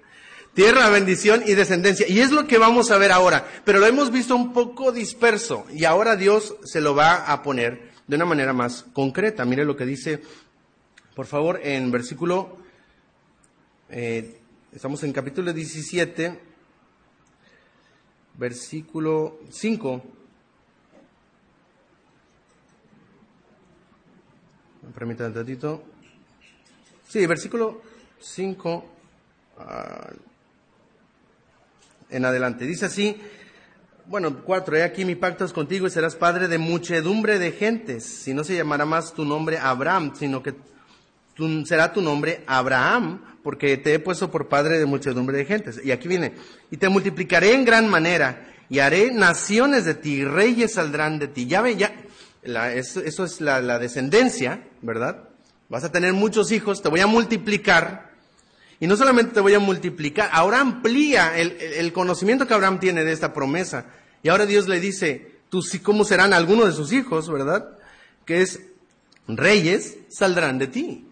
Tierra, 0.54 0.90
bendición 0.90 1.44
y 1.46 1.54
descendencia. 1.54 2.08
Y 2.08 2.22
es 2.22 2.32
lo 2.32 2.48
que 2.48 2.58
vamos 2.58 2.92
a 2.92 2.98
ver 2.98 3.12
ahora. 3.12 3.46
Pero 3.66 3.80
lo 3.80 3.86
hemos 3.86 4.12
visto 4.12 4.36
un 4.36 4.54
poco 4.54 4.92
disperso. 4.92 5.66
Y 5.72 5.86
ahora 5.86 6.16
Dios 6.16 6.56
se 6.64 6.82
lo 6.82 6.96
va 6.96 7.26
a 7.32 7.44
poner 7.44 7.92
de 8.08 8.16
una 8.16 8.26
manera 8.26 8.54
más 8.54 8.86
concreta. 8.94 9.46
Mire 9.46 9.66
lo 9.66 9.76
que 9.76 9.86
dice, 9.86 10.24
por 11.16 11.26
favor, 11.26 11.60
en 11.64 11.92
versículo, 11.92 12.58
eh, 13.90 14.40
estamos 14.72 15.04
en 15.04 15.12
capítulo 15.12 15.52
17, 15.52 16.40
versículo 18.36 19.40
5. 19.50 20.04
Permítanme 24.94 25.30
un 25.30 25.34
tantito. 25.34 25.84
Sí, 27.08 27.26
versículo 27.26 27.82
5 28.20 28.86
ah, 29.60 30.12
en 32.10 32.26
adelante. 32.26 32.66
Dice 32.66 32.86
así, 32.86 33.20
bueno, 34.06 34.42
cuatro, 34.44 34.76
he 34.76 34.84
aquí 34.84 35.06
mi 35.06 35.16
pacto 35.16 35.46
es 35.46 35.54
contigo 35.54 35.86
y 35.86 35.92
serás 35.92 36.16
padre 36.16 36.48
de 36.48 36.58
muchedumbre 36.58 37.38
de 37.38 37.52
gentes. 37.52 38.06
Si 38.06 38.34
no 38.34 38.44
se 38.44 38.56
llamará 38.56 38.86
más 38.86 39.14
tu 39.14 39.24
nombre 39.24 39.60
Abraham, 39.60 40.14
sino 40.16 40.42
que 40.42 40.56
será 41.66 41.94
tu 41.94 42.02
nombre 42.02 42.44
Abraham, 42.48 43.22
porque 43.44 43.78
te 43.78 43.94
he 43.94 44.00
puesto 44.00 44.30
por 44.30 44.48
padre 44.48 44.80
de 44.80 44.86
muchedumbre 44.86 45.38
de 45.38 45.46
gentes. 45.46 45.82
Y 45.84 45.92
aquí 45.92 46.08
viene, 46.08 46.34
y 46.72 46.78
te 46.78 46.90
multiplicaré 46.90 47.54
en 47.54 47.66
gran 47.66 47.88
manera, 47.88 48.48
y 48.70 48.80
haré 48.80 49.12
naciones 49.12 49.86
de 49.86 49.96
ti, 49.96 50.24
reyes 50.24 50.74
saldrán 50.74 51.20
de 51.20 51.28
ti. 51.28 51.48
Ya 51.48 51.62
ve, 51.62 51.76
ya, 51.76 51.94
eso, 52.44 53.24
es 53.24 53.42
la, 53.42 53.80
descendencia, 53.80 54.64
¿verdad? 54.82 55.30
Vas 55.68 55.84
a 55.84 55.92
tener 55.92 56.14
muchos 56.14 56.52
hijos, 56.52 56.82
te 56.82 56.90
voy 56.90 57.00
a 57.00 57.08
multiplicar. 57.08 58.10
Y 58.80 58.88
no 58.88 58.96
solamente 58.96 59.34
te 59.34 59.40
voy 59.42 59.54
a 59.54 59.60
multiplicar, 59.60 60.30
ahora 60.32 60.62
amplía 60.62 61.38
el, 61.38 61.92
conocimiento 61.92 62.48
que 62.48 62.54
Abraham 62.54 62.80
tiene 62.80 63.04
de 63.04 63.12
esta 63.12 63.34
promesa. 63.34 63.86
Y 64.24 64.30
ahora 64.30 64.46
Dios 64.46 64.68
le 64.68 64.80
dice, 64.80 65.40
tú 65.50 65.62
cómo 65.84 66.06
serán 66.06 66.34
algunos 66.34 66.68
de 66.68 66.74
sus 66.74 66.94
hijos, 66.94 67.30
¿verdad? 67.30 67.78
Que 68.26 68.42
es, 68.42 68.62
reyes 69.28 69.98
saldrán 70.10 70.60
de 70.60 70.68
ti. 70.68 71.09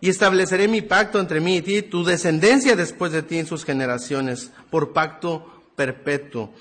Y 0.00 0.10
estableceré 0.10 0.68
mi 0.68 0.82
pacto 0.82 1.18
entre 1.18 1.40
mí 1.40 1.56
y 1.56 1.62
ti, 1.62 1.82
tu 1.82 2.04
descendencia 2.04 2.76
después 2.76 3.12
de 3.12 3.22
ti 3.22 3.38
en 3.38 3.46
sus 3.46 3.64
generaciones, 3.64 4.50
por 4.70 4.92
pacto 4.92 5.62
perpetuo 5.74 6.52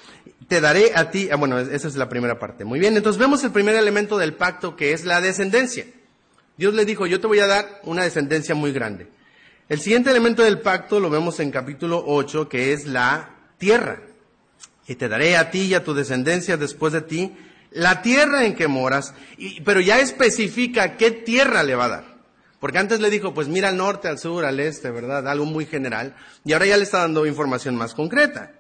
te 0.48 0.62
daré 0.62 0.92
a 0.96 1.10
ti, 1.10 1.30
ah, 1.32 1.38
bueno, 1.38 1.60
esa 1.60 1.88
es 1.88 1.96
la 1.96 2.10
primera 2.10 2.38
parte. 2.38 2.66
Muy 2.66 2.80
bien, 2.80 2.96
entonces 2.96 3.20
vemos 3.20 3.44
el 3.44 3.52
primer 3.52 3.76
elemento 3.76 4.18
del 4.18 4.34
pacto 4.34 4.76
que 4.76 4.94
es 4.94 5.06
la 5.06 5.22
descendencia. 5.22 5.86
Dios 6.58 6.74
le 6.74 6.86
dijo, 6.86 7.06
yo 7.08 7.20
te 7.20 7.28
voy 7.28 7.40
a 7.40 7.48
dar 7.48 7.82
una 7.84 8.04
descendencia 8.04 8.56
muy 8.56 8.72
grande. 8.72 9.08
El 9.68 9.80
siguiente 9.80 10.12
elemento 10.12 10.44
del 10.44 10.60
pacto 10.60 11.00
lo 11.00 11.10
vemos 11.10 11.40
en 11.40 11.52
capítulo 11.52 12.04
8, 12.06 12.48
que 12.48 12.74
es 12.74 12.86
la 12.86 13.36
tierra. 13.58 14.02
Y 14.88 14.96
te 14.96 15.10
daré 15.10 15.36
a 15.38 15.50
ti 15.50 15.62
y 15.62 15.74
a 15.74 15.84
tu 15.84 15.96
descendencia 15.96 16.58
después 16.58 16.94
de 16.94 17.02
ti 17.02 17.36
la 17.72 18.02
tierra 18.02 18.46
en 18.46 18.56
que 18.56 18.68
moras, 18.68 19.14
pero 19.66 19.82
ya 19.82 20.00
especifica 20.00 20.96
qué 20.96 21.12
tierra 21.12 21.64
le 21.64 21.76
va 21.76 21.86
a 21.86 21.90
dar. 21.90 22.15
Porque 22.66 22.80
antes 22.80 23.00
le 23.00 23.12
dijo, 23.12 23.32
pues 23.32 23.48
mira 23.48 23.70
al 23.70 23.78
norte, 23.78 24.08
al 24.08 24.18
sur, 24.18 24.44
al 24.44 24.60
este, 24.60 24.90
¿verdad? 24.90 25.28
Algo 25.28 25.46
muy 25.46 25.68
general. 25.68 26.16
Y 26.44 26.54
ahora 26.54 26.66
ya 26.66 26.78
le 26.78 26.82
está 26.82 26.98
dando 26.98 27.28
información 27.28 27.76
más 27.76 27.94
concreta. 27.94 28.54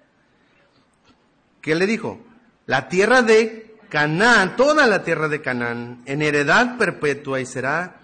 ¿Qué 1.59 1.73
le 1.73 1.87
dijo? 1.87 2.23
La 2.67 2.87
tierra 2.87 3.23
de 3.23 3.77
Canaán, 3.89 4.57
toda 4.57 4.85
la 4.85 5.03
tierra 5.03 5.27
de 5.27 5.41
Canaán, 5.41 6.03
en 6.05 6.21
heredad 6.21 6.77
perpetua 6.77 7.41
y 7.41 7.47
será, 7.47 7.95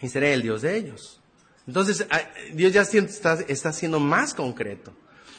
y 0.00 0.08
será 0.08 0.28
el 0.28 0.42
Dios 0.42 0.62
de 0.62 0.76
ellos. 0.76 1.20
Entonces, 1.66 2.06
ah, 2.08 2.20
Dios 2.52 2.72
ya 2.72 2.82
está, 2.82 3.40
está 3.48 3.72
siendo 3.72 3.98
más 3.98 4.34
concreto. 4.34 4.92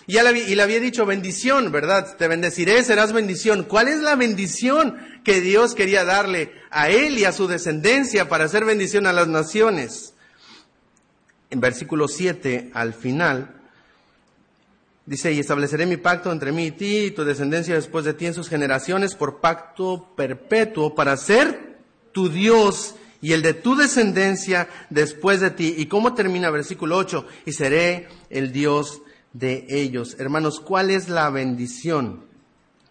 Y, 0.07 0.13
le 0.55 0.63
había 0.63 0.79
dicho 0.79 1.05
bendición, 1.05 1.69
¿verdad? 1.69 2.15
Te 2.15 2.29
bendeciré, 2.29 2.81
serás 2.83 3.11
bendición. 3.11 3.63
¿Cuál 3.63 3.89
es 3.89 3.99
la 3.99 4.15
bendición 4.15 4.97
que 5.25 5.41
Dios 5.41 5.75
quería 5.75 6.05
darle 6.05 6.53
a 6.71 6.89
él 6.89 7.17
y 7.19 7.25
a 7.25 7.33
su 7.33 7.47
descendencia 7.47 8.29
para 8.29 8.45
hacer 8.45 8.63
bendición 8.63 9.05
a 9.05 9.11
las 9.11 9.27
naciones? 9.27 10.13
En 11.49 11.59
versículo 11.59 12.07
7, 12.07 12.71
al 12.73 12.93
final, 12.93 13.53
Dice, 15.05 15.31
y 15.31 15.39
estableceré 15.39 15.85
mi 15.85 15.95
pacto 15.95 16.33
entre 16.33 16.51
mí 16.51 16.65
y 16.65 16.71
ti 16.71 16.97
y 16.97 17.11
tu 17.11 17.23
descendencia 17.23 17.75
después 17.75 18.03
de 18.03 18.13
ti 18.13 18.25
en 18.25 18.33
sus 18.33 18.49
generaciones 18.49 19.15
por 19.15 19.39
pacto 19.39 20.11
perpetuo 20.17 20.95
para 20.95 21.15
ser 21.15 21.77
tu 22.11 22.27
Dios 22.27 22.95
y 23.21 23.31
el 23.31 23.41
de 23.41 23.53
tu 23.53 23.77
descendencia 23.77 24.67
después 24.89 25.39
de 25.39 25.51
ti. 25.51 25.75
¿Y 25.77 25.85
cómo 25.85 26.13
termina 26.13 26.49
versículo 26.49 26.97
8? 26.97 27.25
Y 27.45 27.53
seré 27.53 28.09
el 28.29 28.51
Dios 28.51 29.01
de 29.33 29.65
ellos. 29.69 30.15
Hermanos, 30.19 30.59
¿cuál 30.59 30.89
es 30.89 31.09
la 31.09 31.29
bendición 31.29 32.25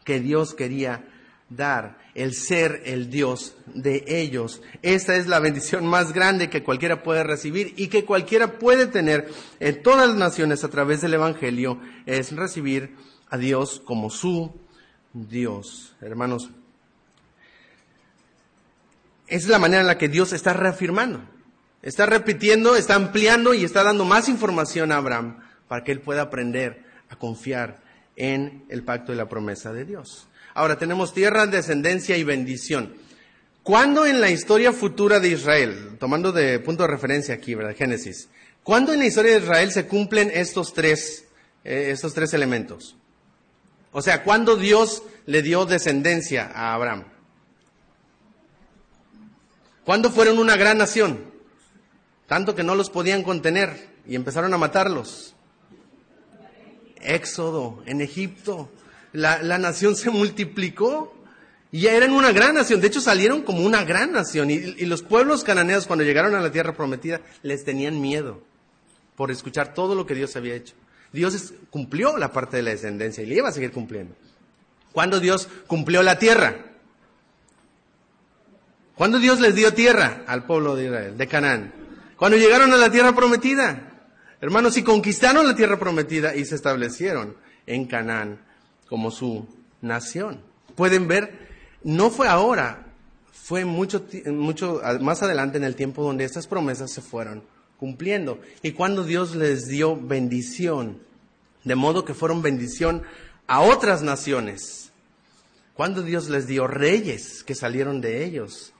que 0.04 0.20
Dios 0.20 0.54
quería 0.54 1.04
dar? 1.48 1.98
El 2.14 2.34
ser 2.34 2.82
el 2.86 3.10
Dios 3.10 3.56
de 3.66 4.04
ellos. 4.06 4.62
Esta 4.82 5.16
es 5.16 5.26
la 5.26 5.38
bendición 5.38 5.86
más 5.86 6.12
grande 6.12 6.48
que 6.48 6.62
cualquiera 6.62 7.02
puede 7.02 7.24
recibir 7.24 7.74
y 7.76 7.88
que 7.88 8.04
cualquiera 8.04 8.58
puede 8.58 8.86
tener 8.86 9.28
en 9.60 9.82
todas 9.82 10.08
las 10.08 10.16
naciones 10.16 10.64
a 10.64 10.68
través 10.68 11.02
del 11.02 11.14
Evangelio, 11.14 11.78
es 12.06 12.32
recibir 12.32 12.96
a 13.28 13.36
Dios 13.36 13.82
como 13.84 14.08
su 14.08 14.54
Dios. 15.12 15.94
Hermanos, 16.00 16.50
es 19.26 19.48
la 19.48 19.58
manera 19.58 19.80
en 19.80 19.86
la 19.86 19.98
que 19.98 20.08
Dios 20.08 20.32
está 20.32 20.52
reafirmando. 20.52 21.20
Está 21.82 22.06
repitiendo, 22.06 22.76
está 22.76 22.94
ampliando 22.94 23.54
y 23.54 23.64
está 23.64 23.84
dando 23.84 24.04
más 24.04 24.28
información 24.28 24.90
a 24.90 24.96
Abraham 24.96 25.38
para 25.68 25.84
que 25.84 25.92
él 25.92 26.00
pueda 26.00 26.22
aprender 26.22 26.84
a 27.08 27.16
confiar 27.16 27.80
en 28.16 28.64
el 28.68 28.82
pacto 28.82 29.12
y 29.12 29.16
la 29.16 29.28
promesa 29.28 29.72
de 29.72 29.84
Dios. 29.84 30.28
Ahora 30.54 30.78
tenemos 30.78 31.12
tierra, 31.12 31.46
descendencia 31.46 32.16
y 32.16 32.24
bendición. 32.24 32.94
¿Cuándo 33.62 34.06
en 34.06 34.20
la 34.20 34.30
historia 34.30 34.72
futura 34.72 35.20
de 35.20 35.28
Israel, 35.28 35.96
tomando 35.98 36.32
de 36.32 36.58
punto 36.60 36.84
de 36.84 36.88
referencia 36.88 37.34
aquí, 37.34 37.54
¿verdad? 37.54 37.76
Génesis, 37.76 38.28
¿cuándo 38.62 38.92
en 38.92 39.00
la 39.00 39.06
historia 39.06 39.32
de 39.32 39.40
Israel 39.40 39.70
se 39.70 39.86
cumplen 39.86 40.30
estos 40.32 40.72
tres, 40.72 41.26
eh, 41.64 41.90
estos 41.90 42.14
tres 42.14 42.32
elementos? 42.32 42.96
O 43.92 44.02
sea, 44.02 44.22
¿cuándo 44.22 44.56
Dios 44.56 45.02
le 45.26 45.42
dio 45.42 45.66
descendencia 45.66 46.50
a 46.54 46.74
Abraham? 46.74 47.04
¿Cuándo 49.84 50.10
fueron 50.10 50.38
una 50.38 50.56
gran 50.56 50.78
nación? 50.78 51.24
Tanto 52.26 52.54
que 52.56 52.64
no 52.64 52.74
los 52.74 52.90
podían 52.90 53.22
contener 53.22 53.88
y 54.06 54.16
empezaron 54.16 54.52
a 54.52 54.58
matarlos. 54.58 55.35
Éxodo, 57.00 57.82
en 57.86 58.00
Egipto. 58.00 58.70
La, 59.12 59.58
nación 59.58 59.96
se 59.96 60.10
multiplicó 60.10 61.14
y 61.72 61.82
ya 61.82 61.92
eran 61.92 62.12
una 62.12 62.32
gran 62.32 62.54
nación. 62.54 62.80
De 62.80 62.88
hecho, 62.88 63.00
salieron 63.00 63.42
como 63.42 63.64
una 63.64 63.84
gran 63.84 64.12
nación. 64.12 64.50
Y, 64.50 64.54
y 64.54 64.86
los 64.86 65.02
pueblos 65.02 65.44
cananeos, 65.44 65.86
cuando 65.86 66.04
llegaron 66.04 66.34
a 66.34 66.40
la 66.40 66.52
tierra 66.52 66.74
prometida, 66.74 67.20
les 67.42 67.64
tenían 67.64 68.00
miedo 68.00 68.42
por 69.16 69.30
escuchar 69.30 69.74
todo 69.74 69.94
lo 69.94 70.06
que 70.06 70.14
Dios 70.14 70.36
había 70.36 70.54
hecho. 70.54 70.74
Dios 71.12 71.54
cumplió 71.70 72.18
la 72.18 72.32
parte 72.32 72.58
de 72.58 72.62
la 72.62 72.70
descendencia 72.70 73.22
y 73.22 73.26
le 73.26 73.36
iba 73.36 73.48
a 73.48 73.52
seguir 73.52 73.72
cumpliendo. 73.72 74.14
¿Cuándo 74.92 75.20
Dios 75.20 75.48
cumplió 75.66 76.02
la 76.02 76.18
tierra? 76.18 76.56
¿Cuándo 78.94 79.18
Dios 79.18 79.40
les 79.40 79.54
dio 79.54 79.74
tierra 79.74 80.24
al 80.26 80.44
pueblo 80.44 80.74
de 80.74 80.86
Israel, 80.86 81.18
de 81.18 81.26
Canaán? 81.26 81.74
Cuando 82.16 82.38
llegaron 82.38 82.72
a 82.72 82.76
la 82.76 82.90
tierra 82.90 83.14
prometida. 83.14 83.95
Hermanos, 84.40 84.76
y 84.76 84.82
conquistaron 84.82 85.46
la 85.46 85.56
tierra 85.56 85.78
prometida 85.78 86.36
y 86.36 86.44
se 86.44 86.54
establecieron 86.54 87.36
en 87.66 87.86
Canaán 87.86 88.38
como 88.88 89.10
su 89.10 89.46
nación. 89.80 90.42
Pueden 90.74 91.08
ver, 91.08 91.48
no 91.82 92.10
fue 92.10 92.28
ahora, 92.28 92.86
fue 93.32 93.64
mucho, 93.64 94.06
mucho 94.26 94.82
más 95.00 95.22
adelante 95.22 95.56
en 95.56 95.64
el 95.64 95.74
tiempo 95.74 96.02
donde 96.02 96.24
estas 96.24 96.46
promesas 96.46 96.92
se 96.92 97.00
fueron 97.00 97.42
cumpliendo. 97.78 98.40
Y 98.62 98.72
cuando 98.72 99.04
Dios 99.04 99.34
les 99.34 99.66
dio 99.68 99.96
bendición, 99.96 101.00
de 101.64 101.74
modo 101.74 102.04
que 102.04 102.14
fueron 102.14 102.42
bendición 102.42 103.02
a 103.46 103.60
otras 103.60 104.02
naciones. 104.02 104.92
Cuando 105.74 106.02
Dios 106.02 106.28
les 106.28 106.46
dio 106.46 106.66
reyes 106.66 107.42
que 107.42 107.54
salieron 107.54 108.00
de 108.00 108.24
ellos. 108.24 108.72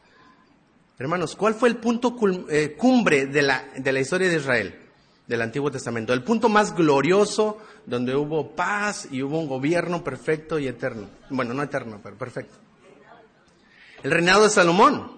Hermanos, 0.98 1.36
¿cuál 1.36 1.54
fue 1.54 1.68
el 1.68 1.76
punto 1.76 2.16
eh, 2.48 2.74
cumbre 2.76 3.26
de 3.26 3.42
la, 3.42 3.68
de 3.76 3.92
la 3.92 4.00
historia 4.00 4.28
de 4.28 4.36
Israel? 4.36 4.85
Del 5.26 5.42
Antiguo 5.42 5.70
Testamento, 5.70 6.12
el 6.12 6.22
punto 6.22 6.48
más 6.48 6.74
glorioso 6.74 7.58
donde 7.84 8.14
hubo 8.14 8.54
paz 8.54 9.08
y 9.10 9.22
hubo 9.22 9.38
un 9.38 9.48
gobierno 9.48 10.04
perfecto 10.04 10.58
y 10.58 10.68
eterno. 10.68 11.08
Bueno, 11.30 11.52
no 11.52 11.62
eterno, 11.62 12.00
pero 12.02 12.16
perfecto. 12.16 12.56
El 14.02 14.10
reinado 14.10 14.44
de 14.44 14.50
Salomón. 14.50 15.16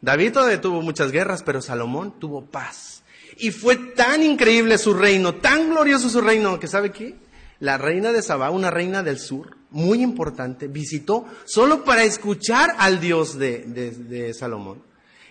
David 0.00 0.32
todavía 0.32 0.60
tuvo 0.60 0.82
muchas 0.82 1.10
guerras, 1.10 1.42
pero 1.42 1.62
Salomón 1.62 2.18
tuvo 2.20 2.44
paz. 2.44 3.02
Y 3.38 3.50
fue 3.50 3.76
tan 3.76 4.22
increíble 4.22 4.78
su 4.78 4.94
reino, 4.94 5.34
tan 5.36 5.70
glorioso 5.70 6.08
su 6.08 6.20
reino, 6.20 6.60
que 6.60 6.68
sabe 6.68 6.92
qué? 6.92 7.16
La 7.58 7.78
reina 7.78 8.12
de 8.12 8.22
Sabá, 8.22 8.50
una 8.50 8.70
reina 8.70 9.02
del 9.02 9.18
sur, 9.18 9.56
muy 9.70 10.02
importante, 10.02 10.68
visitó 10.68 11.24
solo 11.44 11.84
para 11.84 12.04
escuchar 12.04 12.74
al 12.78 13.00
Dios 13.00 13.38
de, 13.38 13.64
de 13.64 14.34
Salomón. 14.34 14.82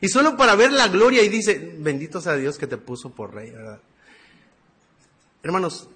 Y 0.01 0.09
solo 0.09 0.35
para 0.35 0.55
ver 0.55 0.73
la 0.73 0.89
gloria 0.89 1.21
y 1.21 1.29
dice, 1.29 1.75
bendito 1.77 2.19
sea 2.19 2.35
Dios 2.35 2.57
que 2.57 2.67
te 2.67 2.77
puso 2.77 3.11
por 3.11 3.33
rey, 3.33 3.51
¿verdad? 3.51 3.79
Hermanos, 5.43 5.89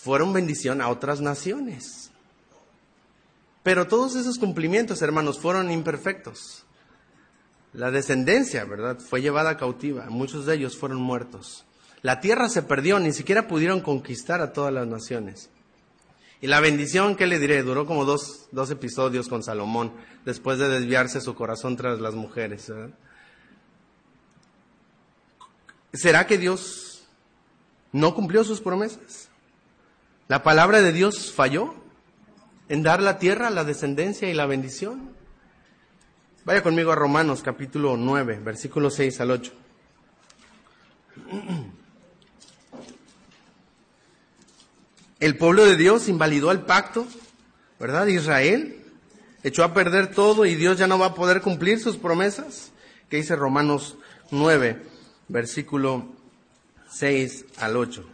fueron 0.00 0.32
bendición 0.32 0.80
a 0.80 0.88
otras 0.88 1.20
naciones. 1.20 2.10
Pero 3.62 3.86
todos 3.86 4.16
esos 4.16 4.38
cumplimientos, 4.38 5.02
hermanos, 5.02 5.38
fueron 5.38 5.70
imperfectos. 5.70 6.64
La 7.72 7.90
descendencia, 7.92 8.64
¿verdad? 8.64 8.98
Fue 8.98 9.22
llevada 9.22 9.56
cautiva. 9.56 10.06
Muchos 10.10 10.46
de 10.46 10.56
ellos 10.56 10.76
fueron 10.76 11.00
muertos. 11.00 11.64
La 12.02 12.20
tierra 12.20 12.48
se 12.48 12.62
perdió, 12.62 12.98
ni 12.98 13.12
siquiera 13.12 13.46
pudieron 13.46 13.80
conquistar 13.80 14.40
a 14.40 14.52
todas 14.52 14.74
las 14.74 14.88
naciones. 14.88 15.48
Y 16.40 16.48
la 16.48 16.58
bendición, 16.58 17.14
¿qué 17.14 17.28
le 17.28 17.38
diré? 17.38 17.62
Duró 17.62 17.86
como 17.86 18.04
dos, 18.04 18.48
dos 18.50 18.68
episodios 18.72 19.28
con 19.28 19.44
Salomón, 19.44 19.92
después 20.24 20.58
de 20.58 20.68
desviarse 20.68 21.20
su 21.20 21.36
corazón 21.36 21.76
tras 21.76 22.00
las 22.00 22.14
mujeres. 22.14 22.72
¿Será 25.92 26.26
que 26.26 26.38
Dios 26.38 26.91
no 27.92 28.14
cumplió 28.14 28.42
sus 28.44 28.60
promesas. 28.60 29.28
La 30.28 30.42
palabra 30.42 30.80
de 30.80 30.92
Dios 30.92 31.32
falló 31.32 31.74
en 32.68 32.82
dar 32.82 33.02
la 33.02 33.18
tierra, 33.18 33.50
la 33.50 33.64
descendencia 33.64 34.30
y 34.30 34.34
la 34.34 34.46
bendición. 34.46 35.12
Vaya 36.44 36.62
conmigo 36.62 36.90
a 36.90 36.96
Romanos 36.96 37.42
capítulo 37.42 37.96
9, 37.96 38.40
versículos 38.42 38.94
6 38.94 39.20
al 39.20 39.30
8. 39.30 39.52
El 45.20 45.36
pueblo 45.36 45.64
de 45.64 45.76
Dios 45.76 46.08
invalidó 46.08 46.50
el 46.50 46.62
pacto, 46.62 47.06
¿verdad? 47.78 48.08
Israel 48.08 48.82
echó 49.44 49.62
a 49.62 49.72
perder 49.72 50.12
todo 50.12 50.46
y 50.46 50.56
Dios 50.56 50.78
ya 50.78 50.88
no 50.88 50.98
va 50.98 51.06
a 51.06 51.14
poder 51.14 51.42
cumplir 51.42 51.78
sus 51.78 51.96
promesas. 51.96 52.72
¿Qué 53.08 53.18
dice 53.18 53.36
Romanos 53.36 53.96
9, 54.32 54.82
versículo 55.28 56.08
6 56.92 57.46
al 57.58 57.76
8. 57.76 58.04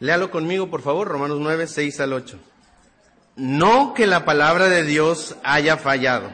Léalo 0.00 0.30
conmigo, 0.30 0.70
por 0.70 0.82
favor, 0.82 1.08
Romanos 1.08 1.38
9, 1.40 1.66
6 1.66 2.00
al 2.00 2.12
8. 2.12 2.38
No 3.36 3.94
que 3.94 4.06
la 4.06 4.24
palabra 4.24 4.68
de 4.68 4.82
Dios 4.82 5.36
haya 5.42 5.76
fallado, 5.76 6.30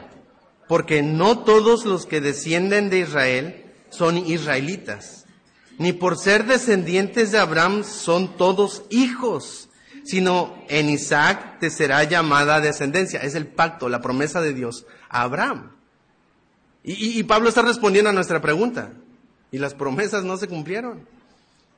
porque 0.67 1.03
no 1.03 1.39
todos 1.39 1.85
los 1.85 2.05
que 2.05 2.21
descienden 2.21 2.89
de 2.89 2.99
Israel 2.99 3.65
son 3.89 4.17
israelitas, 4.17 5.25
ni 5.77 5.93
por 5.93 6.17
ser 6.17 6.45
descendientes 6.45 7.31
de 7.31 7.39
Abraham 7.39 7.83
son 7.83 8.35
todos 8.35 8.83
hijos, 8.89 9.69
sino 10.03 10.55
en 10.67 10.89
Isaac 10.89 11.59
te 11.59 11.69
será 11.69 12.03
llamada 12.03 12.61
descendencia. 12.61 13.21
Es 13.21 13.35
el 13.35 13.47
pacto, 13.47 13.89
la 13.89 14.01
promesa 14.01 14.41
de 14.41 14.53
Dios 14.53 14.85
a 15.09 15.21
Abraham. 15.21 15.80
Y, 16.83 17.21
Pablo 17.23 17.49
está 17.49 17.61
respondiendo 17.61 18.09
a 18.09 18.13
nuestra 18.13 18.41
pregunta. 18.41 18.91
Y 19.51 19.59
las 19.59 19.73
promesas 19.73 20.23
no 20.23 20.37
se 20.37 20.47
cumplieron. 20.47 21.07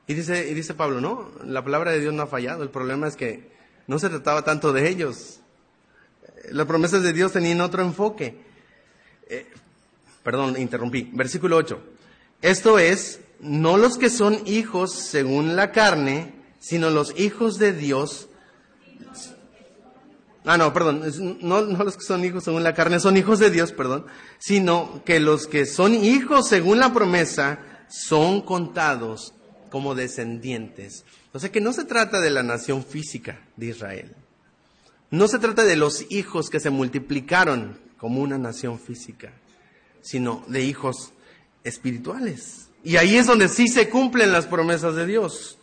Y 0.06 0.14
dice, 0.14 0.48
y 0.48 0.54
dice 0.54 0.74
Pablo, 0.74 1.00
no, 1.00 1.30
la 1.44 1.62
palabra 1.62 1.92
de 1.92 2.00
Dios 2.00 2.14
no 2.14 2.22
ha 2.22 2.26
fallado. 2.26 2.62
El 2.62 2.70
problema 2.70 3.06
es 3.06 3.16
que 3.16 3.50
no 3.86 3.98
se 3.98 4.08
trataba 4.08 4.42
tanto 4.42 4.72
de 4.72 4.88
ellos. 4.88 5.40
Las 6.50 6.66
promesas 6.66 7.02
de 7.02 7.12
Dios 7.12 7.32
tenían 7.32 7.60
otro 7.60 7.82
enfoque. 7.82 8.36
Eh, 9.28 9.46
perdón, 10.22 10.58
interrumpí. 10.58 11.10
Versículo 11.12 11.56
8. 11.56 11.82
Esto 12.40 12.78
es, 12.78 13.20
no 13.40 13.76
los 13.76 13.98
que 13.98 14.10
son 14.10 14.40
hijos 14.46 14.92
según 14.92 15.56
la 15.56 15.72
carne, 15.72 16.34
sino 16.60 16.90
los 16.90 17.18
hijos 17.18 17.58
de 17.58 17.72
Dios 17.72 18.28
Ah, 20.44 20.58
no, 20.58 20.72
perdón, 20.74 21.02
no, 21.40 21.62
no, 21.62 21.84
los 21.84 21.96
que 21.96 22.04
son 22.04 22.24
hijos 22.24 22.44
según 22.44 22.62
la 22.62 22.74
carne 22.74 23.00
son 23.00 23.16
hijos 23.16 23.38
de 23.38 23.50
Dios, 23.50 23.72
perdón, 23.72 24.04
sino 24.38 25.02
que 25.04 25.18
los 25.18 25.46
que 25.46 25.64
son 25.64 25.94
hijos 25.94 26.48
según 26.48 26.80
la 26.80 26.92
promesa 26.92 27.60
son 27.88 28.42
contados 28.42 29.32
como 29.70 29.94
descendientes. 29.94 31.04
O 31.32 31.38
sea 31.38 31.50
que 31.50 31.62
no 31.62 31.72
se 31.72 31.84
trata 31.84 32.20
de 32.20 32.30
la 32.30 32.42
nación 32.42 32.84
física 32.84 33.40
de 33.56 33.66
Israel. 33.66 34.14
No 35.10 35.28
se 35.28 35.38
trata 35.38 35.64
de 35.64 35.76
los 35.76 36.04
hijos 36.10 36.50
que 36.50 36.60
se 36.60 36.70
multiplicaron 36.70 37.78
como 37.96 38.20
una 38.20 38.36
nación 38.36 38.78
física, 38.78 39.32
sino 40.02 40.44
de 40.48 40.62
hijos 40.62 41.12
espirituales. 41.64 42.68
Y 42.82 42.96
ahí 42.96 43.16
es 43.16 43.26
donde 43.26 43.48
sí 43.48 43.66
se 43.68 43.88
cumplen 43.88 44.32
las 44.32 44.46
promesas 44.46 44.94
de 44.94 45.06
Dios. 45.06 45.58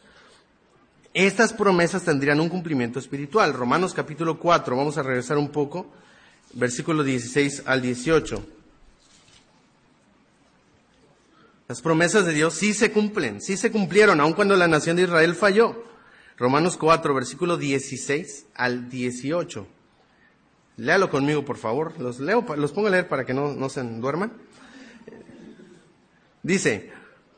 Estas 1.13 1.51
promesas 1.51 2.03
tendrían 2.03 2.39
un 2.39 2.47
cumplimiento 2.47 2.97
espiritual. 2.97 3.53
Romanos 3.53 3.93
capítulo 3.93 4.39
4, 4.39 4.77
vamos 4.77 4.97
a 4.97 5.03
regresar 5.03 5.37
un 5.37 5.49
poco, 5.49 5.87
versículo 6.53 7.03
16 7.03 7.63
al 7.65 7.81
18. 7.81 8.45
Las 11.67 11.81
promesas 11.81 12.25
de 12.25 12.33
Dios 12.33 12.53
sí 12.53 12.73
se 12.73 12.91
cumplen, 12.91 13.41
sí 13.41 13.57
se 13.57 13.71
cumplieron, 13.71 14.21
aun 14.21 14.33
cuando 14.33 14.55
la 14.55 14.69
nación 14.69 14.95
de 14.95 15.03
Israel 15.03 15.35
falló. 15.35 15.83
Romanos 16.37 16.77
4, 16.77 17.13
versículo 17.13 17.57
16 17.57 18.45
al 18.55 18.89
18. 18.89 19.67
Léalo 20.77 21.09
conmigo, 21.09 21.43
por 21.43 21.57
favor. 21.57 21.99
Los 21.99 22.19
leo, 22.19 22.45
los 22.55 22.71
pongo 22.71 22.87
a 22.87 22.91
leer 22.91 23.07
para 23.09 23.25
que 23.25 23.33
no, 23.33 23.53
no 23.53 23.67
se 23.69 23.83
duerman. 23.83 24.31
Dice, 26.41 26.91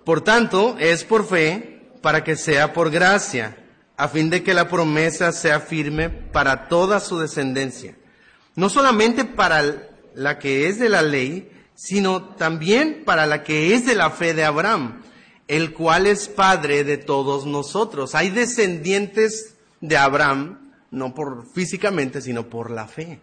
por 0.06 0.22
tanto, 0.22 0.78
es 0.80 1.04
por 1.04 1.26
fe 1.26 1.82
para 2.02 2.24
que 2.24 2.36
sea 2.36 2.74
por 2.74 2.92
gracia, 2.92 3.63
a 3.98 4.08
fin 4.08 4.30
de 4.30 4.44
que 4.44 4.54
la 4.54 4.68
promesa 4.68 5.32
sea 5.32 5.60
firme 5.60 6.10
para 6.10 6.68
toda 6.68 7.00
su 7.00 7.20
descendencia. 7.20 7.96
No 8.56 8.70
solamente 8.70 9.26
para 9.26 9.90
la 10.16 10.40
que 10.40 10.68
es 10.68 10.80
de 10.80 10.90
la 10.90 11.02
ley, 11.02 11.52
sino 11.76 12.24
también 12.24 13.04
para 13.06 13.26
la 13.26 13.44
que 13.44 13.74
es 13.74 13.86
de 13.86 13.96
la 13.96 14.10
fe 14.12 14.34
de 14.34 14.46
Abraham, 14.46 15.02
el 15.48 15.74
cual 15.74 16.08
es 16.08 16.28
padre 16.28 16.84
de 16.84 16.98
todos 16.98 17.46
nosotros. 17.46 18.16
Hay 18.16 18.30
descendientes 18.30 19.56
de 19.82 19.98
Abraham, 19.98 20.72
no 20.92 21.14
por 21.14 21.46
físicamente, 21.52 22.22
sino 22.22 22.50
por 22.50 22.72
la 22.72 22.88
fe. 22.88 23.20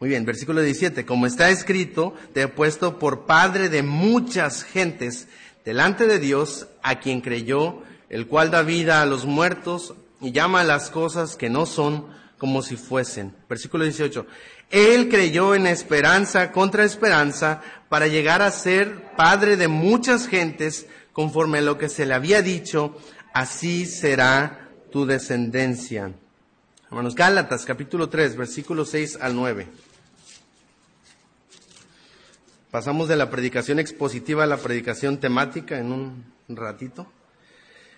Muy 0.00 0.10
bien, 0.10 0.24
versículo 0.24 0.60
17, 0.60 1.06
como 1.06 1.26
está 1.26 1.50
escrito, 1.50 2.14
te 2.32 2.42
he 2.42 2.48
puesto 2.48 2.98
por 2.98 3.26
padre 3.26 3.68
de 3.68 3.82
muchas 3.82 4.62
gentes 4.62 5.28
delante 5.64 6.06
de 6.06 6.18
Dios, 6.18 6.68
a 6.82 7.00
quien 7.00 7.20
creyó, 7.20 7.82
el 8.14 8.28
cual 8.28 8.52
da 8.52 8.62
vida 8.62 9.02
a 9.02 9.06
los 9.06 9.24
muertos 9.26 9.92
y 10.20 10.30
llama 10.30 10.60
a 10.60 10.64
las 10.64 10.88
cosas 10.88 11.34
que 11.34 11.50
no 11.50 11.66
son 11.66 12.06
como 12.38 12.62
si 12.62 12.76
fuesen. 12.76 13.34
Versículo 13.48 13.82
18, 13.82 14.24
él 14.70 15.08
creyó 15.08 15.56
en 15.56 15.66
esperanza 15.66 16.52
contra 16.52 16.84
esperanza 16.84 17.60
para 17.88 18.06
llegar 18.06 18.40
a 18.40 18.52
ser 18.52 19.16
padre 19.16 19.56
de 19.56 19.66
muchas 19.66 20.28
gentes 20.28 20.86
conforme 21.12 21.58
a 21.58 21.62
lo 21.62 21.76
que 21.76 21.88
se 21.88 22.06
le 22.06 22.14
había 22.14 22.40
dicho, 22.40 22.96
así 23.32 23.84
será 23.84 24.68
tu 24.92 25.06
descendencia. 25.06 26.12
Hermanos, 26.86 27.16
Gálatas 27.16 27.64
capítulo 27.64 28.10
3, 28.10 28.36
versículo 28.36 28.84
6 28.84 29.18
al 29.20 29.34
9. 29.34 29.66
Pasamos 32.70 33.08
de 33.08 33.16
la 33.16 33.28
predicación 33.28 33.80
expositiva 33.80 34.44
a 34.44 34.46
la 34.46 34.58
predicación 34.58 35.18
temática 35.18 35.80
en 35.80 35.90
un 35.90 36.24
ratito. 36.48 37.08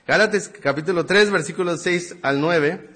Gálatas 0.06 0.48
capítulo 0.48 1.04
3, 1.04 1.32
versículos 1.32 1.82
6 1.82 2.18
al 2.22 2.40
9. 2.40 2.90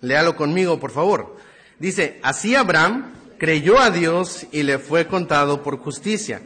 Léalo 0.00 0.34
conmigo, 0.34 0.80
por 0.80 0.90
favor. 0.90 1.36
Dice, 1.78 2.18
así 2.24 2.56
Abraham 2.56 3.12
creyó 3.38 3.78
a 3.78 3.90
Dios 3.90 4.48
y 4.50 4.64
le 4.64 4.80
fue 4.80 5.06
contado 5.06 5.62
por 5.62 5.78
justicia. 5.78 6.42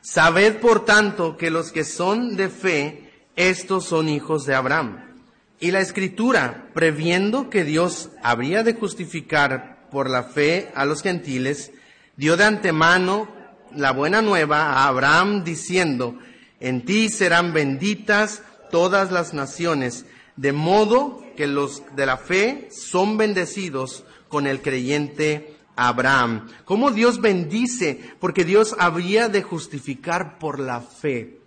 Sabed, 0.00 0.56
por 0.56 0.86
tanto, 0.86 1.36
que 1.36 1.50
los 1.50 1.70
que 1.70 1.84
son 1.84 2.34
de 2.34 2.48
fe, 2.48 3.12
estos 3.36 3.84
son 3.84 4.08
hijos 4.08 4.46
de 4.46 4.54
Abraham. 4.54 5.04
Y 5.60 5.72
la 5.72 5.80
escritura, 5.80 6.70
previendo 6.72 7.50
que 7.50 7.64
Dios 7.64 8.08
habría 8.22 8.62
de 8.62 8.72
justificar 8.72 9.86
por 9.90 10.08
la 10.08 10.22
fe 10.22 10.72
a 10.74 10.86
los 10.86 11.02
gentiles, 11.02 11.72
dio 12.16 12.38
de 12.38 12.44
antemano 12.44 13.28
la 13.74 13.92
buena 13.92 14.22
nueva 14.22 14.72
a 14.72 14.88
Abraham 14.88 15.44
diciendo, 15.44 16.18
en 16.60 16.84
ti 16.84 17.08
serán 17.08 17.52
benditas 17.52 18.42
todas 18.70 19.12
las 19.12 19.34
naciones, 19.34 20.06
de 20.36 20.52
modo 20.52 21.22
que 21.36 21.46
los 21.46 21.82
de 21.94 22.06
la 22.06 22.16
fe 22.16 22.68
son 22.70 23.16
bendecidos 23.16 24.04
con 24.28 24.46
el 24.46 24.62
creyente 24.62 25.56
Abraham. 25.76 26.48
¿Cómo 26.64 26.90
Dios 26.90 27.20
bendice? 27.20 28.00
Porque 28.18 28.44
Dios 28.44 28.74
habría 28.78 29.28
de 29.28 29.42
justificar 29.42 30.38
por 30.38 30.58
la 30.58 30.80
fe 30.80 31.38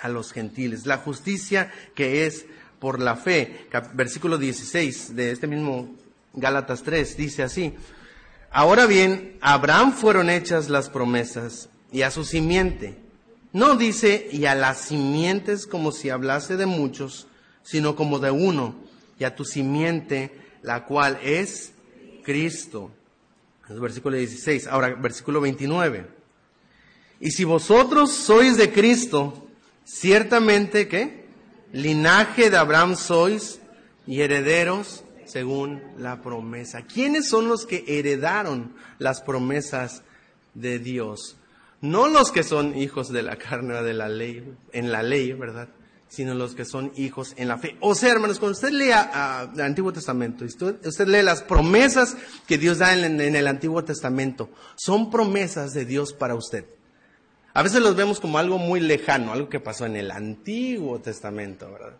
a 0.00 0.08
los 0.08 0.32
gentiles. 0.32 0.86
La 0.86 0.98
justicia 0.98 1.70
que 1.94 2.26
es 2.26 2.46
por 2.78 3.00
la 3.00 3.16
fe. 3.16 3.68
Versículo 3.94 4.38
16 4.38 5.14
de 5.14 5.32
este 5.32 5.46
mismo 5.46 5.94
Gálatas 6.34 6.82
3 6.82 7.16
dice 7.16 7.42
así. 7.42 7.74
Ahora 8.50 8.86
bien, 8.86 9.38
a 9.40 9.54
Abraham 9.54 9.92
fueron 9.92 10.30
hechas 10.30 10.68
las 10.68 10.90
promesas 10.90 11.68
y 11.90 12.02
a 12.02 12.10
su 12.10 12.24
simiente. 12.24 13.01
No 13.52 13.76
dice 13.76 14.28
y 14.32 14.46
a 14.46 14.54
las 14.54 14.80
simientes 14.80 15.66
como 15.66 15.92
si 15.92 16.10
hablase 16.10 16.56
de 16.56 16.66
muchos, 16.66 17.26
sino 17.62 17.96
como 17.96 18.18
de 18.18 18.30
uno, 18.30 18.74
y 19.18 19.24
a 19.24 19.36
tu 19.36 19.44
simiente, 19.44 20.32
la 20.62 20.84
cual 20.84 21.18
es 21.22 21.72
Cristo. 22.24 22.90
Es 23.68 23.78
versículo 23.78 24.16
16. 24.16 24.66
Ahora, 24.66 24.94
versículo 24.94 25.40
29. 25.40 26.06
Y 27.20 27.30
si 27.30 27.44
vosotros 27.44 28.10
sois 28.10 28.56
de 28.56 28.72
Cristo, 28.72 29.46
ciertamente 29.84 30.88
que 30.88 31.26
linaje 31.72 32.50
de 32.50 32.56
Abraham 32.56 32.96
sois 32.96 33.60
y 34.06 34.20
herederos 34.20 35.04
según 35.24 35.82
la 35.98 36.20
promesa. 36.20 36.82
¿Quiénes 36.82 37.28
son 37.28 37.48
los 37.48 37.64
que 37.64 37.84
heredaron 37.86 38.74
las 38.98 39.22
promesas 39.22 40.02
de 40.54 40.78
Dios? 40.78 41.36
No 41.82 42.08
los 42.08 42.32
que 42.32 42.42
son 42.42 42.74
hijos 42.76 43.12
de 43.12 43.22
la 43.22 43.36
carne 43.36 43.74
o 43.74 43.82
de 43.82 43.92
la 43.92 44.08
ley, 44.08 44.54
en 44.72 44.90
la 44.90 45.02
ley, 45.02 45.32
¿verdad? 45.32 45.68
sino 46.12 46.34
los 46.34 46.54
que 46.54 46.66
son 46.66 46.92
hijos 46.94 47.32
en 47.38 47.48
la 47.48 47.56
fe. 47.56 47.78
O 47.80 47.94
sea, 47.94 48.12
hermanos, 48.12 48.38
cuando 48.38 48.52
usted 48.52 48.70
lea 48.70 49.50
el 49.54 49.60
Antiguo 49.62 49.94
Testamento, 49.94 50.44
usted, 50.44 50.86
usted, 50.86 51.08
lee 51.08 51.22
las 51.22 51.40
promesas 51.42 52.18
que 52.46 52.58
Dios 52.58 52.78
da 52.78 52.92
en, 52.92 53.18
en, 53.18 53.34
el 53.34 53.46
Antiguo 53.46 53.82
Testamento, 53.82 54.50
son 54.76 55.10
promesas 55.10 55.72
de 55.72 55.86
Dios 55.86 56.12
para 56.12 56.34
usted. 56.34 56.66
A 57.54 57.62
veces 57.62 57.80
los 57.80 57.96
vemos 57.96 58.20
como 58.20 58.36
algo 58.36 58.58
muy 58.58 58.80
lejano, 58.80 59.32
algo 59.32 59.48
que 59.48 59.58
pasó 59.58 59.86
en 59.86 59.96
el 59.96 60.10
Antiguo 60.10 61.00
Testamento, 61.00 61.72
¿verdad? 61.72 61.96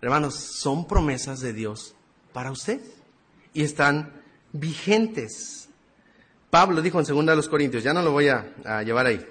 Hermanos, 0.00 0.34
son 0.34 0.86
promesas 0.86 1.40
de 1.40 1.52
Dios 1.52 1.96
para 2.32 2.52
usted 2.52 2.80
y 3.54 3.64
están 3.64 4.12
vigentes. 4.52 5.61
Pablo 6.52 6.82
dijo 6.82 7.00
en 7.00 7.06
2 7.06 7.24
de 7.24 7.36
los 7.36 7.48
Corintios, 7.48 7.82
ya 7.82 7.94
no 7.94 8.02
lo 8.02 8.12
voy 8.12 8.28
a 8.28 8.82
llevar 8.84 9.06
ahí, 9.06 9.24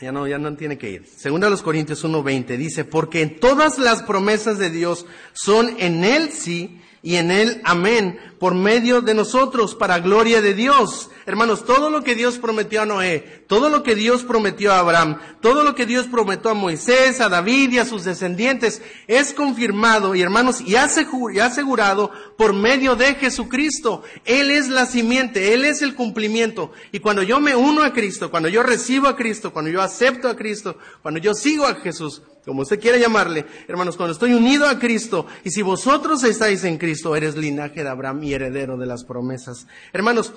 ya 0.00 0.10
no, 0.10 0.26
ya 0.26 0.38
no 0.38 0.56
tiene 0.56 0.76
que 0.76 0.90
ir. 0.90 1.06
Segunda 1.06 1.46
a 1.46 1.50
los 1.50 1.62
Corintios 1.62 2.04
1.20 2.04 2.56
dice, 2.56 2.84
porque 2.84 3.24
todas 3.28 3.78
las 3.78 4.02
promesas 4.02 4.58
de 4.58 4.68
Dios 4.68 5.06
son 5.34 5.76
en 5.78 6.02
Él 6.02 6.32
sí 6.32 6.80
y 7.02 7.16
en 7.16 7.32
Él 7.32 7.60
amén, 7.64 8.20
por 8.38 8.54
medio 8.54 9.00
de 9.00 9.12
nosotros, 9.12 9.74
para 9.74 9.98
gloria 9.98 10.40
de 10.40 10.54
Dios. 10.54 11.10
Hermanos, 11.26 11.64
todo 11.64 11.90
lo 11.90 12.04
que 12.04 12.14
Dios 12.14 12.38
prometió 12.38 12.82
a 12.82 12.86
Noé, 12.86 13.44
todo 13.48 13.68
lo 13.70 13.82
que 13.82 13.96
Dios 13.96 14.22
prometió 14.22 14.72
a 14.72 14.78
Abraham, 14.78 15.18
todo 15.40 15.64
lo 15.64 15.74
que 15.74 15.84
Dios 15.84 16.06
prometió 16.06 16.50
a 16.50 16.54
Moisés, 16.54 17.20
a 17.20 17.28
David 17.28 17.72
y 17.72 17.78
a 17.78 17.84
sus 17.84 18.04
descendientes, 18.04 18.82
es 19.08 19.32
confirmado 19.32 20.14
y 20.14 20.22
hermanos, 20.22 20.60
y 20.60 20.76
asegurado 20.76 22.12
por 22.38 22.52
medio 22.52 22.94
de 22.94 23.14
Jesucristo. 23.16 24.02
Él 24.24 24.52
es 24.52 24.68
la 24.68 24.86
simiente, 24.86 25.54
Él 25.54 25.64
es 25.64 25.82
el 25.82 25.96
cumplimiento. 25.96 26.70
Y 26.92 27.00
cuando 27.00 27.24
yo 27.24 27.40
me 27.40 27.56
uno 27.56 27.82
a 27.82 27.92
Cristo, 27.92 28.30
cuando 28.30 28.48
yo 28.48 28.62
recibo 28.62 29.08
a 29.08 29.16
Cristo, 29.16 29.52
cuando 29.52 29.72
yo 29.72 29.82
acepto 29.82 30.28
a 30.28 30.36
Cristo, 30.36 30.76
cuando 31.02 31.18
yo 31.18 31.34
sigo 31.34 31.66
a 31.66 31.74
Jesús, 31.74 32.22
como 32.44 32.62
usted 32.62 32.80
quiera 32.80 32.98
llamarle, 32.98 33.46
hermanos, 33.68 33.96
cuando 33.96 34.12
estoy 34.12 34.32
unido 34.32 34.66
a 34.68 34.78
Cristo, 34.78 35.26
y 35.44 35.50
si 35.50 35.62
vosotros 35.62 36.24
estáis 36.24 36.64
en 36.64 36.78
Cristo, 36.78 37.14
eres 37.14 37.36
linaje 37.36 37.82
de 37.82 37.88
Abraham 37.88 38.24
y 38.24 38.34
heredero 38.34 38.76
de 38.76 38.86
las 38.86 39.04
promesas. 39.04 39.66
Hermanos, 39.92 40.32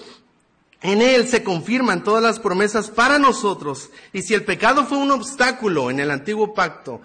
en 0.82 1.02
Él 1.02 1.28
se 1.28 1.44
confirman 1.44 2.04
todas 2.04 2.22
las 2.22 2.40
promesas 2.40 2.92
para 2.92 3.18
nosotros. 3.18 3.90
Y 4.14 4.22
si 4.22 4.36
el 4.36 4.44
pecado 4.44 4.86
fue 4.86 5.00
un 5.00 5.10
obstáculo 5.10 5.90
en 5.90 6.00
el 6.00 6.12
antiguo 6.12 6.54
pacto 6.54 7.02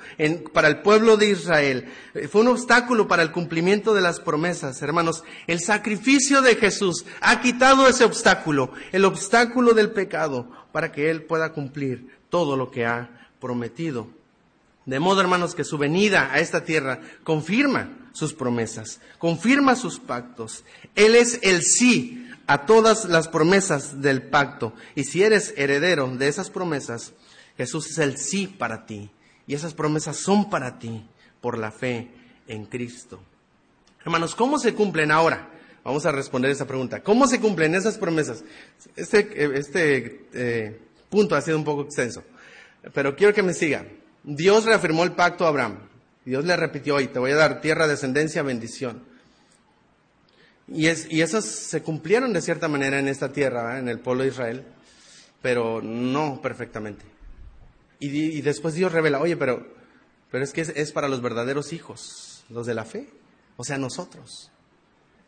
para 0.53 0.69
el 0.69 0.83
pueblo 0.83 1.17
de 1.17 1.31
Israel, 1.31 1.91
eh, 2.13 2.29
fue 2.29 2.43
un 2.43 2.49
obstáculo 2.49 3.09
para 3.09 3.23
el 3.23 3.33
cumplimiento 3.33 3.95
de 3.95 4.03
las 4.03 4.21
promesas, 4.21 4.83
hermanos, 4.83 5.25
el 5.47 5.61
sacrificio 5.61 6.43
de 6.43 6.57
Jesús 6.57 7.07
ha 7.23 7.41
quitado 7.41 7.89
ese 7.89 8.05
obstáculo, 8.05 8.73
el 8.93 9.07
obstáculo 9.07 9.73
del 9.73 9.93
pecado, 9.93 10.51
para 10.73 10.93
que 10.93 11.11
Él 11.11 11.23
pueda 11.23 11.55
cumplir 11.55 12.19
todo 12.29 12.59
lo 12.59 12.71
que 12.71 12.85
ha 12.85 13.31
prometido. 13.41 14.20
De 14.91 14.99
modo, 14.99 15.21
hermanos, 15.21 15.55
que 15.55 15.63
su 15.63 15.79
venida 15.79 16.33
a 16.33 16.41
esta 16.41 16.65
tierra 16.65 16.99
confirma 17.23 17.97
sus 18.13 18.35
promesas, 18.35 19.01
confirma 19.19 19.77
sus 19.77 20.01
pactos. 20.01 20.65
Él 20.97 21.15
es 21.15 21.39
el 21.45 21.63
sí 21.63 22.29
a 22.49 22.67
todas 22.67 23.05
las 23.05 23.29
promesas 23.29 24.03
del 24.03 24.21
pacto. 24.21 24.75
Y 24.97 25.05
si 25.05 25.23
eres 25.23 25.55
heredero 25.57 26.09
de 26.09 26.27
esas 26.27 26.51
promesas, 26.51 27.13
Jesús 27.57 27.89
es 27.89 27.99
el 27.99 28.17
sí 28.19 28.49
para 28.49 28.85
ti. 28.85 29.13
Y 29.47 29.55
esas 29.55 29.75
promesas 29.75 30.17
son 30.17 30.51
para 30.51 30.81
ti 30.81 31.07
por 31.41 31.57
la 31.57 31.71
fe 31.71 32.11
en 32.49 32.65
Cristo. 32.67 33.21
Hermanos, 34.05 34.35
¿cómo 34.35 34.59
se 34.59 34.75
cumplen 34.75 35.13
ahora? 35.13 35.51
Vamos 35.85 36.05
a 36.05 36.11
responder 36.11 36.51
esa 36.51 36.67
pregunta. 36.67 37.01
¿Cómo 37.01 37.29
se 37.29 37.39
cumplen 37.39 37.77
esas 37.77 37.97
promesas? 37.97 38.43
Este, 38.97 39.57
este 39.57 40.27
eh, 40.33 40.81
Punto, 41.09 41.37
ha 41.37 41.43
sido 41.43 41.59
un 41.59 41.65
poco 41.65 41.83
extenso. 41.83 42.25
Pero 42.93 43.15
quiero 43.15 43.33
que 43.33 43.45
me 43.45 43.55
siga. 43.55 43.87
Dios 44.23 44.65
reafirmó 44.65 45.05
el 45.05 45.13
pacto 45.13 45.45
a 45.45 45.49
Abraham. 45.49 45.79
Dios 46.25 46.45
le 46.45 46.57
repitió 46.57 46.97
hoy, 46.97 47.09
te 47.09 47.19
voy 47.19 47.31
a 47.33 47.37
dar 47.37 47.61
tierra, 47.61 47.87
descendencia, 47.87 48.43
bendición. 48.43 49.03
Y, 50.69 50.87
es, 50.87 51.11
y 51.11 51.23
esos 51.23 51.45
se 51.45 51.83
cumplieron 51.83 52.33
de 52.33 52.43
cierta 52.43 52.69
manera 52.69 52.99
en 52.99 53.09
esta 53.09 53.33
tierra, 53.33 53.79
en 53.79 53.89
el 53.89 53.99
pueblo 53.99 54.23
de 54.23 54.29
Israel, 54.29 54.65
pero 55.43 55.81
no 55.83 56.41
perfectamente. 56.41 57.05
Y, 57.99 58.41
después 58.41 58.75
Dios 58.75 58.93
revela, 58.93 59.21
oye, 59.21 59.37
pero, 59.37 59.67
pero 60.31 60.43
es 60.45 60.53
que 60.53 60.63
es, 60.63 60.93
para 60.93 61.09
los 61.09 61.21
verdaderos 61.21 61.73
hijos, 61.73 62.45
los 62.49 62.67
de 62.67 62.75
la 62.75 62.85
fe, 62.85 63.09
o 63.57 63.65
sea, 63.65 63.77
nosotros. 63.77 64.51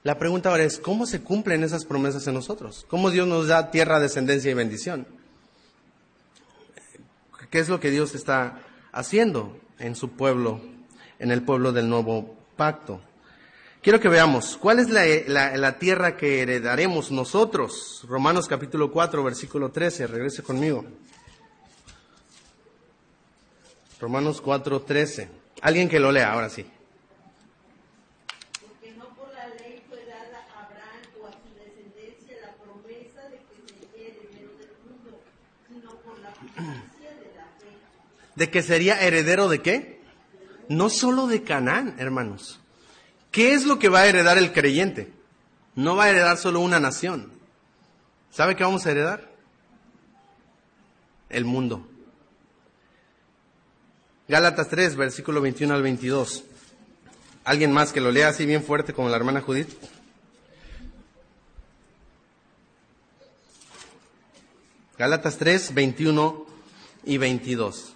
La 0.05 0.19
pregunta 0.19 0.49
ahora 0.49 0.65
es, 0.65 0.79
¿cómo 0.79 1.07
se 1.07 1.21
cumplen 1.21 1.65
esas 1.65 1.85
promesas 1.85 2.27
en 2.27 2.35
nosotros? 2.35 2.87
¿Cómo 2.89 3.11
Dios 3.11 3.29
nos 3.29 3.49
da 3.49 3.71
tierra, 3.71 4.01
descendencia 4.01 4.51
y 4.51 4.55
bendición? 4.55 5.07
¿Qué 7.51 7.59
es 7.59 7.69
lo 7.69 7.79
que 7.79 7.91
Dios 7.91 8.15
está 8.15 8.63
haciendo 8.93 9.59
en 9.79 9.97
su 9.97 10.11
pueblo, 10.11 10.61
en 11.19 11.31
el 11.33 11.43
pueblo 11.43 11.73
del 11.73 11.89
nuevo 11.89 12.37
pacto? 12.57 13.01
Quiero 13.83 13.99
que 13.99 14.09
veamos, 14.09 14.57
¿cuál 14.57 14.79
es 14.79 14.89
la, 14.91 15.79
tierra 15.79 16.17
que 16.17 16.43
heredaremos 16.43 17.11
nosotros? 17.11 18.05
Romanos 18.09 18.47
capítulo 18.47 18.93
4, 18.93 19.25
versículo 19.25 19.73
13, 19.73 20.07
regrese 20.07 20.45
conmigo. 20.45 20.85
Romanos 23.99 24.41
4, 24.41 24.83
13. 24.83 25.29
Alguien 25.63 25.89
que 25.89 25.99
lo 25.99 26.13
lea, 26.13 26.33
ahora 26.33 26.49
sí. 26.49 26.65
Porque 28.61 28.93
¿De 38.35 38.51
que 38.51 38.63
sería 38.63 39.03
heredero 39.03 39.49
de 39.49 39.61
qué? 39.61 40.01
No 40.69 40.89
solo 40.89 41.27
de 41.27 41.43
Canaán, 41.43 41.97
hermanos 41.99 42.61
¿Qué 43.33 43.55
es 43.55 43.65
lo 43.65 43.79
que 43.79 43.89
va 43.89 44.01
a 44.01 44.07
heredar 44.07 44.37
el 44.37 44.53
creyente? 44.53 45.11
No 45.75 45.97
va 45.97 46.05
a 46.05 46.11
heredar 46.11 46.37
solo 46.37 46.61
una 46.61 46.79
nación. 46.79 47.33
¿Sabe 48.31 48.55
qué 48.55 48.63
vamos 48.63 48.85
a 48.85 48.91
heredar? 48.91 49.33
El 51.31 51.47
mundo. 51.47 51.89
Gálatas 54.29 54.69
3, 54.69 54.97
versículo 54.97 55.41
21 55.41 55.75
al 55.75 55.83
22. 55.83 56.45
¿Alguien 57.45 57.73
más 57.73 57.93
que 57.93 58.03
lo 58.03 58.11
lea 58.13 58.29
así 58.29 58.45
bien 58.45 58.63
fuerte 58.63 58.93
como 58.93 59.09
la 59.09 59.17
hermana 59.17 59.41
Judith? 59.41 59.71
Gálatas 64.99 65.39
3, 65.39 65.73
21 65.73 66.47
y 67.05 67.17
22. 67.17 67.92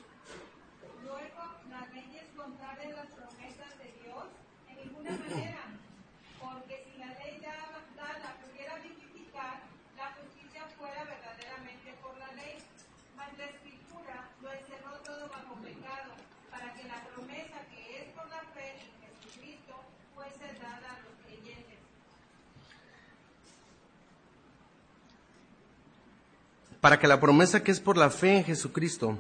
Para 26.87 27.01
que 27.01 27.09
la 27.09 27.19
promesa 27.19 27.65
que 27.65 27.73
es 27.73 27.81
por 27.81 27.97
la 27.97 28.11
fe 28.11 28.37
en 28.37 28.45
Jesucristo 28.45 29.19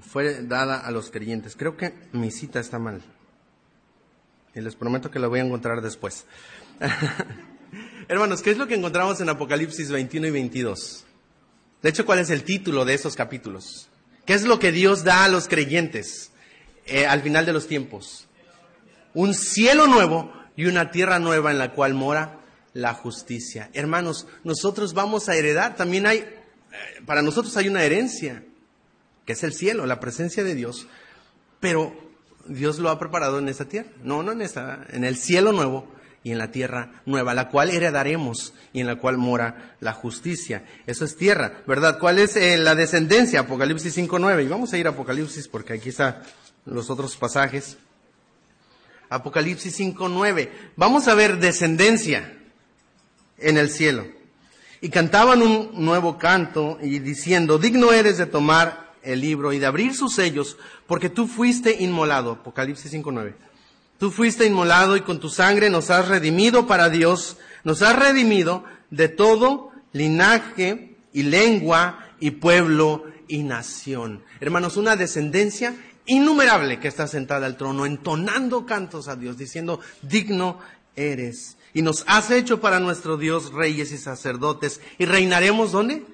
fue 0.00 0.42
dada 0.42 0.76
a 0.80 0.90
los 0.90 1.08
creyentes. 1.12 1.54
Creo 1.54 1.76
que 1.76 1.94
mi 2.10 2.32
cita 2.32 2.58
está 2.58 2.80
mal. 2.80 3.00
Y 4.56 4.60
les 4.60 4.74
prometo 4.74 5.08
que 5.08 5.20
la 5.20 5.28
voy 5.28 5.38
a 5.38 5.44
encontrar 5.44 5.82
después. 5.82 6.24
Hermanos, 8.08 8.42
¿qué 8.42 8.50
es 8.50 8.58
lo 8.58 8.66
que 8.66 8.74
encontramos 8.74 9.20
en 9.20 9.28
Apocalipsis 9.28 9.88
21 9.88 10.26
y 10.26 10.30
22? 10.32 11.04
De 11.80 11.90
hecho, 11.90 12.04
¿cuál 12.04 12.18
es 12.18 12.30
el 12.30 12.42
título 12.42 12.84
de 12.84 12.94
esos 12.94 13.14
capítulos? 13.14 13.88
¿Qué 14.26 14.34
es 14.34 14.42
lo 14.42 14.58
que 14.58 14.72
Dios 14.72 15.04
da 15.04 15.24
a 15.24 15.28
los 15.28 15.46
creyentes 15.46 16.32
eh, 16.86 17.06
al 17.06 17.22
final 17.22 17.46
de 17.46 17.52
los 17.52 17.68
tiempos? 17.68 18.26
Un 19.14 19.34
cielo 19.34 19.86
nuevo 19.86 20.32
y 20.56 20.64
una 20.64 20.90
tierra 20.90 21.20
nueva 21.20 21.52
en 21.52 21.58
la 21.58 21.72
cual 21.72 21.94
mora 21.94 22.40
la 22.72 22.94
justicia. 22.94 23.70
Hermanos, 23.74 24.26
nosotros 24.42 24.92
vamos 24.92 25.28
a 25.28 25.36
heredar, 25.36 25.76
también 25.76 26.08
hay 26.08 26.39
para 27.06 27.22
nosotros 27.22 27.56
hay 27.56 27.68
una 27.68 27.84
herencia, 27.84 28.44
que 29.26 29.32
es 29.32 29.42
el 29.42 29.52
cielo, 29.52 29.86
la 29.86 30.00
presencia 30.00 30.44
de 30.44 30.54
Dios, 30.54 30.86
pero 31.60 31.94
Dios 32.46 32.78
lo 32.78 32.90
ha 32.90 32.98
preparado 32.98 33.38
en 33.38 33.48
esta 33.48 33.66
tierra, 33.66 33.90
no, 34.02 34.22
no 34.22 34.32
en 34.32 34.42
esta, 34.42 34.86
en 34.90 35.04
el 35.04 35.16
cielo 35.16 35.52
nuevo 35.52 35.88
y 36.22 36.32
en 36.32 36.38
la 36.38 36.50
tierra 36.50 37.02
nueva, 37.06 37.34
la 37.34 37.48
cual 37.48 37.70
heredaremos 37.70 38.54
y 38.72 38.80
en 38.80 38.86
la 38.86 38.96
cual 38.96 39.16
mora 39.16 39.76
la 39.80 39.92
justicia. 39.92 40.64
Eso 40.86 41.04
es 41.04 41.16
tierra, 41.16 41.62
¿verdad? 41.66 41.98
¿Cuál 41.98 42.18
es 42.18 42.36
eh, 42.36 42.58
la 42.58 42.74
descendencia? 42.74 43.40
Apocalipsis 43.40 43.96
5.9. 43.96 44.44
Y 44.44 44.48
vamos 44.48 44.72
a 44.72 44.78
ir 44.78 44.86
a 44.86 44.90
Apocalipsis 44.90 45.48
porque 45.48 45.74
aquí 45.74 45.88
están 45.88 46.22
los 46.66 46.90
otros 46.90 47.16
pasajes. 47.16 47.78
Apocalipsis 49.08 49.78
5.9. 49.80 50.50
Vamos 50.76 51.08
a 51.08 51.14
ver 51.14 51.38
descendencia 51.38 52.36
en 53.38 53.56
el 53.56 53.70
cielo. 53.70 54.19
Y 54.80 54.88
cantaban 54.88 55.42
un 55.42 55.70
nuevo 55.74 56.18
canto 56.18 56.78
y 56.80 56.98
diciendo, 57.00 57.58
digno 57.58 57.92
eres 57.92 58.18
de 58.18 58.26
tomar 58.26 58.94
el 59.02 59.20
libro 59.20 59.52
y 59.52 59.58
de 59.58 59.66
abrir 59.66 59.94
sus 59.94 60.14
sellos, 60.14 60.56
porque 60.86 61.10
tú 61.10 61.26
fuiste 61.26 61.82
inmolado. 61.82 62.32
Apocalipsis 62.32 62.92
5.9. 62.92 63.34
Tú 63.98 64.10
fuiste 64.10 64.46
inmolado 64.46 64.96
y 64.96 65.02
con 65.02 65.20
tu 65.20 65.28
sangre 65.28 65.68
nos 65.68 65.90
has 65.90 66.08
redimido 66.08 66.66
para 66.66 66.88
Dios, 66.88 67.36
nos 67.64 67.82
has 67.82 67.98
redimido 67.98 68.64
de 68.90 69.08
todo 69.08 69.70
linaje 69.92 70.96
y 71.12 71.24
lengua 71.24 72.06
y 72.18 72.32
pueblo 72.32 73.04
y 73.28 73.42
nación. 73.42 74.22
Hermanos, 74.40 74.76
una 74.76 74.96
descendencia 74.96 75.76
innumerable 76.06 76.80
que 76.80 76.88
está 76.88 77.06
sentada 77.06 77.46
al 77.46 77.56
trono, 77.56 77.86
entonando 77.86 78.66
cantos 78.66 79.08
a 79.08 79.16
Dios, 79.16 79.36
diciendo, 79.36 79.80
digno 80.02 80.58
eres 80.96 81.56
y 81.72 81.82
nos 81.82 82.04
has 82.06 82.30
hecho 82.30 82.60
para 82.60 82.80
nuestro 82.80 83.16
Dios 83.16 83.52
reyes 83.52 83.92
y 83.92 83.98
sacerdotes. 83.98 84.80
¿Y 84.98 85.04
reinaremos 85.04 85.72
dónde? 85.72 86.04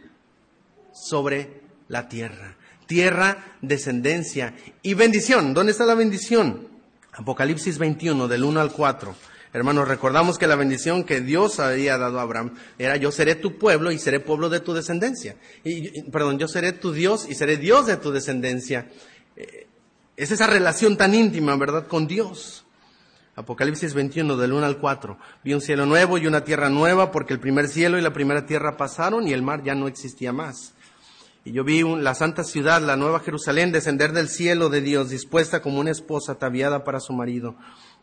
Sobre 0.92 1.60
la 1.88 2.08
tierra. 2.08 2.56
Tierra, 2.86 3.56
descendencia 3.62 4.54
y 4.82 4.94
bendición. 4.94 5.54
¿Dónde 5.54 5.72
está 5.72 5.86
la 5.86 5.94
bendición? 5.94 6.68
Apocalipsis 7.12 7.78
21, 7.78 8.28
del 8.28 8.44
1 8.44 8.60
al 8.60 8.72
4. 8.72 9.14
Hermanos, 9.52 9.88
recordamos 9.88 10.36
que 10.36 10.46
la 10.46 10.54
bendición 10.54 11.04
que 11.04 11.22
Dios 11.22 11.60
había 11.60 11.96
dado 11.96 12.18
a 12.18 12.22
Abraham 12.22 12.54
era 12.78 12.96
yo 12.98 13.10
seré 13.10 13.36
tu 13.36 13.56
pueblo 13.56 13.90
y 13.90 13.98
seré 13.98 14.20
pueblo 14.20 14.50
de 14.50 14.60
tu 14.60 14.74
descendencia. 14.74 15.36
Y, 15.64 16.02
perdón, 16.10 16.38
yo 16.38 16.46
seré 16.46 16.72
tu 16.72 16.92
Dios 16.92 17.26
y 17.26 17.34
seré 17.34 17.56
Dios 17.56 17.86
de 17.86 17.96
tu 17.96 18.12
descendencia. 18.12 18.90
Eh, 19.34 19.66
es 20.16 20.30
esa 20.30 20.46
relación 20.46 20.98
tan 20.98 21.14
íntima, 21.14 21.56
¿verdad?, 21.56 21.86
con 21.86 22.06
Dios. 22.06 22.65
Apocalipsis 23.36 23.92
21 23.92 24.38
del 24.38 24.54
1 24.54 24.64
al 24.64 24.78
4. 24.78 25.18
Vi 25.44 25.52
un 25.52 25.60
cielo 25.60 25.84
nuevo 25.84 26.16
y 26.16 26.26
una 26.26 26.42
tierra 26.42 26.70
nueva 26.70 27.12
porque 27.12 27.34
el 27.34 27.38
primer 27.40 27.68
cielo 27.68 27.98
y 27.98 28.00
la 28.00 28.14
primera 28.14 28.46
tierra 28.46 28.78
pasaron 28.78 29.28
y 29.28 29.34
el 29.34 29.42
mar 29.42 29.62
ya 29.62 29.74
no 29.74 29.88
existía 29.88 30.32
más. 30.32 30.72
Y 31.44 31.52
yo 31.52 31.62
vi 31.62 31.82
la 31.82 32.14
santa 32.14 32.44
ciudad, 32.44 32.80
la 32.80 32.96
nueva 32.96 33.20
Jerusalén, 33.20 33.72
descender 33.72 34.12
del 34.12 34.30
cielo 34.30 34.70
de 34.70 34.80
Dios, 34.80 35.10
dispuesta 35.10 35.60
como 35.60 35.80
una 35.80 35.90
esposa 35.90 36.32
ataviada 36.32 36.82
para 36.82 36.98
su 36.98 37.12
marido. 37.12 37.56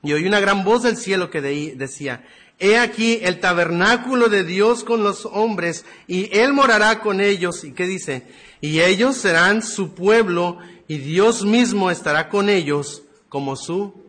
Y 0.04 0.14
oí 0.14 0.28
una 0.28 0.40
gran 0.40 0.64
voz 0.64 0.84
del 0.84 0.98
cielo 0.98 1.32
que 1.32 1.42
decía, 1.42 2.24
He 2.60 2.78
aquí 2.78 3.20
el 3.24 3.40
tabernáculo 3.40 4.30
de 4.30 4.44
Dios 4.44 4.84
con 4.84 5.04
los 5.04 5.26
hombres, 5.26 5.84
y 6.08 6.30
Él 6.38 6.54
morará 6.54 7.00
con 7.00 7.20
ellos. 7.20 7.64
¿Y 7.64 7.72
qué 7.74 7.88
dice? 7.88 8.28
Y 8.62 8.82
ellos 8.82 9.18
serán 9.18 9.64
su 9.64 9.96
pueblo, 9.96 10.60
y 10.88 11.00
Dios 11.00 11.44
mismo 11.44 11.90
estará 11.90 12.30
con 12.30 12.50
ellos 12.50 13.02
como 13.30 13.56
su 13.56 14.03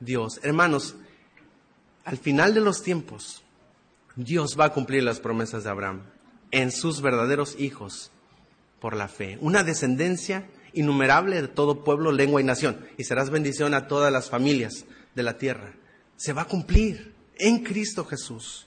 Dios. 0.00 0.40
Hermanos, 0.42 0.96
al 2.04 2.18
final 2.18 2.54
de 2.54 2.60
los 2.60 2.82
tiempos, 2.82 3.42
Dios 4.14 4.56
va 4.58 4.66
a 4.66 4.72
cumplir 4.72 5.02
las 5.02 5.20
promesas 5.20 5.64
de 5.64 5.70
Abraham 5.70 6.02
en 6.50 6.70
sus 6.70 7.02
verdaderos 7.02 7.56
hijos 7.58 8.10
por 8.80 8.96
la 8.96 9.08
fe. 9.08 9.38
Una 9.40 9.64
descendencia 9.64 10.46
innumerable 10.72 11.42
de 11.42 11.48
todo 11.48 11.84
pueblo, 11.84 12.12
lengua 12.12 12.40
y 12.40 12.44
nación. 12.44 12.86
Y 12.96 13.04
serás 13.04 13.30
bendición 13.30 13.74
a 13.74 13.88
todas 13.88 14.12
las 14.12 14.30
familias 14.30 14.84
de 15.14 15.22
la 15.22 15.38
tierra. 15.38 15.74
Se 16.16 16.32
va 16.32 16.42
a 16.42 16.48
cumplir 16.48 17.14
en 17.38 17.64
Cristo 17.64 18.04
Jesús. 18.04 18.66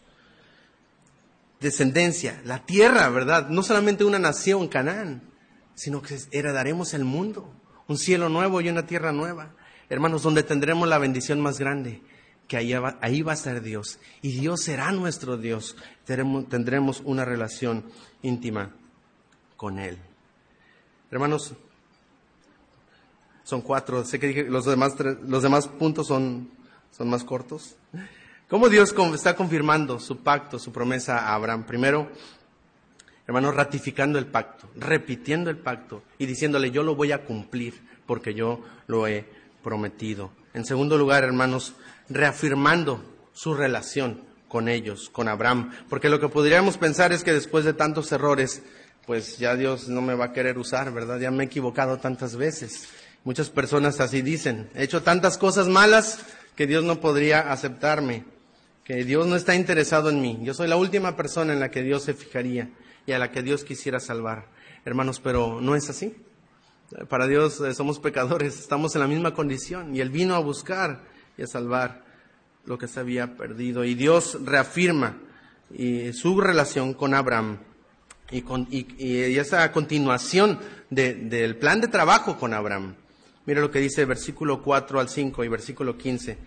Descendencia, 1.60 2.42
la 2.46 2.66
tierra, 2.66 3.10
¿verdad? 3.10 3.50
No 3.50 3.64
solamente 3.64 4.04
una 4.04 4.20
nación, 4.20 4.68
Canaán, 4.68 5.22
sino 5.76 6.02
que 6.02 6.18
heredaremos 6.32 6.94
el 6.94 7.06
mundo, 7.06 7.54
un 7.88 7.98
cielo 7.98 8.30
nuevo 8.30 8.62
y 8.62 8.70
una 8.70 8.86
tierra 8.86 9.12
nueva 9.12 9.54
hermanos, 9.90 10.24
donde 10.24 10.44
tendremos 10.44 10.88
la 10.88 10.98
bendición 10.98 11.42
más 11.42 11.60
grande, 11.60 12.02
que 12.48 12.58
ahí 12.58 12.74
va, 12.74 12.98
a 13.02 13.34
estar 13.34 13.62
Dios. 13.62 14.00
Y 14.22 14.32
Dios 14.32 14.62
será 14.62 14.92
nuestro 14.92 15.38
Dios. 15.38 15.76
Tendremos, 16.06 17.02
una 17.06 17.24
relación 17.24 17.84
íntima 18.24 18.72
con 19.56 19.78
Él. 19.78 19.98
Hermanos, 21.12 21.54
son 23.44 23.62
cuatro. 23.62 24.04
Sé 24.04 24.20
que 24.20 24.46
los 24.46 24.66
demás, 24.66 24.96
los 25.28 25.44
demás 25.44 25.68
puntos 25.68 26.08
son, 26.08 26.50
son 26.92 27.10
más 27.10 27.24
cortos. 27.24 27.76
¿Cómo 28.50 28.68
Dios 28.68 28.96
está 29.14 29.36
confirmando 29.36 30.00
su 30.00 30.18
pacto, 30.18 30.58
su 30.58 30.72
promesa 30.72 31.20
a 31.20 31.36
Abraham? 31.36 31.66
Primero, 31.66 32.10
hermanos, 33.28 33.54
ratificando 33.54 34.18
el 34.18 34.26
pacto, 34.26 34.68
repitiendo 34.76 35.52
el 35.52 35.58
pacto 35.58 36.02
y 36.18 36.26
diciéndole, 36.26 36.72
yo 36.72 36.82
lo 36.82 36.96
voy 36.96 37.12
a 37.12 37.26
cumplir 37.26 37.80
porque 38.08 38.34
yo 38.34 38.64
lo 38.88 39.06
he 39.06 39.28
prometido. 39.64 40.32
En 40.54 40.66
segundo 40.66 40.98
lugar, 40.98 41.24
hermanos, 41.24 41.74
reafirmando 42.10 43.04
su 43.34 43.54
relación 43.54 44.22
con 44.48 44.68
ellos, 44.68 45.10
con 45.10 45.28
Abraham, 45.28 45.72
porque 45.90 46.10
lo 46.10 46.20
que 46.20 46.28
podríamos 46.28 46.78
pensar 46.78 47.14
es 47.14 47.24
que 47.24 47.34
después 47.34 47.66
de 47.66 47.74
tantos 47.74 48.12
errores, 48.12 48.64
pues 49.06 49.38
ya 49.38 49.56
Dios 49.56 49.88
no 49.88 50.02
me 50.02 50.16
va 50.16 50.26
a 50.26 50.34
querer 50.34 50.58
usar, 50.58 50.92
¿verdad? 50.92 51.20
Ya 51.20 51.32
me 51.32 51.44
he 51.44 51.48
equivocado 51.48 51.98
tantas 51.98 52.36
veces. 52.36 52.90
Muchas 53.24 53.50
personas 53.50 54.00
así 54.00 54.22
dicen, 54.22 54.70
he 54.76 54.84
hecho 54.84 55.04
tantas 55.04 55.38
cosas 55.38 55.68
malas 55.68 56.20
que 56.56 56.68
Dios 56.68 56.84
no 56.84 57.00
podría 57.00 57.52
aceptarme, 57.52 58.26
que 58.84 59.04
Dios 59.06 59.28
no 59.28 59.36
está 59.36 59.56
interesado 59.56 60.10
en 60.10 60.22
mí. 60.22 60.40
Yo 60.42 60.54
soy 60.54 60.68
la 60.68 60.78
última 60.78 61.16
persona 61.16 61.54
en 61.54 61.60
la 61.60 61.70
que 61.70 61.84
Dios 61.84 62.04
se 62.04 62.14
fijaría 62.14 62.70
y 63.06 63.12
a 63.12 63.20
la 63.20 63.32
que 63.32 63.44
Dios 63.44 63.64
quisiera 63.64 64.00
salvar. 64.00 64.48
Hermanos, 64.84 65.20
pero 65.20 65.62
no 65.62 65.76
es 65.76 65.90
así. 65.90 66.16
Para 67.08 67.28
Dios 67.28 67.62
eh, 67.62 67.74
somos 67.74 68.00
pecadores, 68.00 68.58
estamos 68.60 68.96
en 68.96 69.02
la 69.02 69.08
misma 69.08 69.34
condición 69.34 69.96
y 69.96 70.02
Él 70.02 70.10
vino 70.10 70.36
a 70.36 70.40
buscar 70.40 71.04
y 71.38 71.44
a 71.44 71.48
salvar 71.48 72.04
lo 72.66 72.78
que 72.78 72.88
se 72.88 73.00
había 73.00 73.36
perdido. 73.38 73.84
Y 73.86 73.94
Dios 73.96 74.38
reafirma 74.44 75.18
su 76.14 76.42
relación 76.42 76.96
con 76.96 77.14
Abraham 77.14 77.60
y, 78.32 79.38
esa 79.38 79.72
continuación 79.72 80.60
de- 80.90 81.14
del 81.14 81.58
plan 81.58 81.80
de 81.80 81.88
trabajo 81.88 82.38
con 82.38 82.54
Abraham. 82.56 82.96
Mira 83.46 83.62
lo 83.62 83.70
que 83.70 83.80
dice 83.80 84.06
versículo 84.06 84.62
4 84.64 85.00
al 85.00 85.10
5 85.10 85.44
y 85.44 85.48
versículo 85.48 85.96
15 85.96 86.38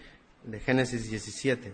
de 0.45 0.61
Génesis 0.61 1.09
17. 1.09 1.73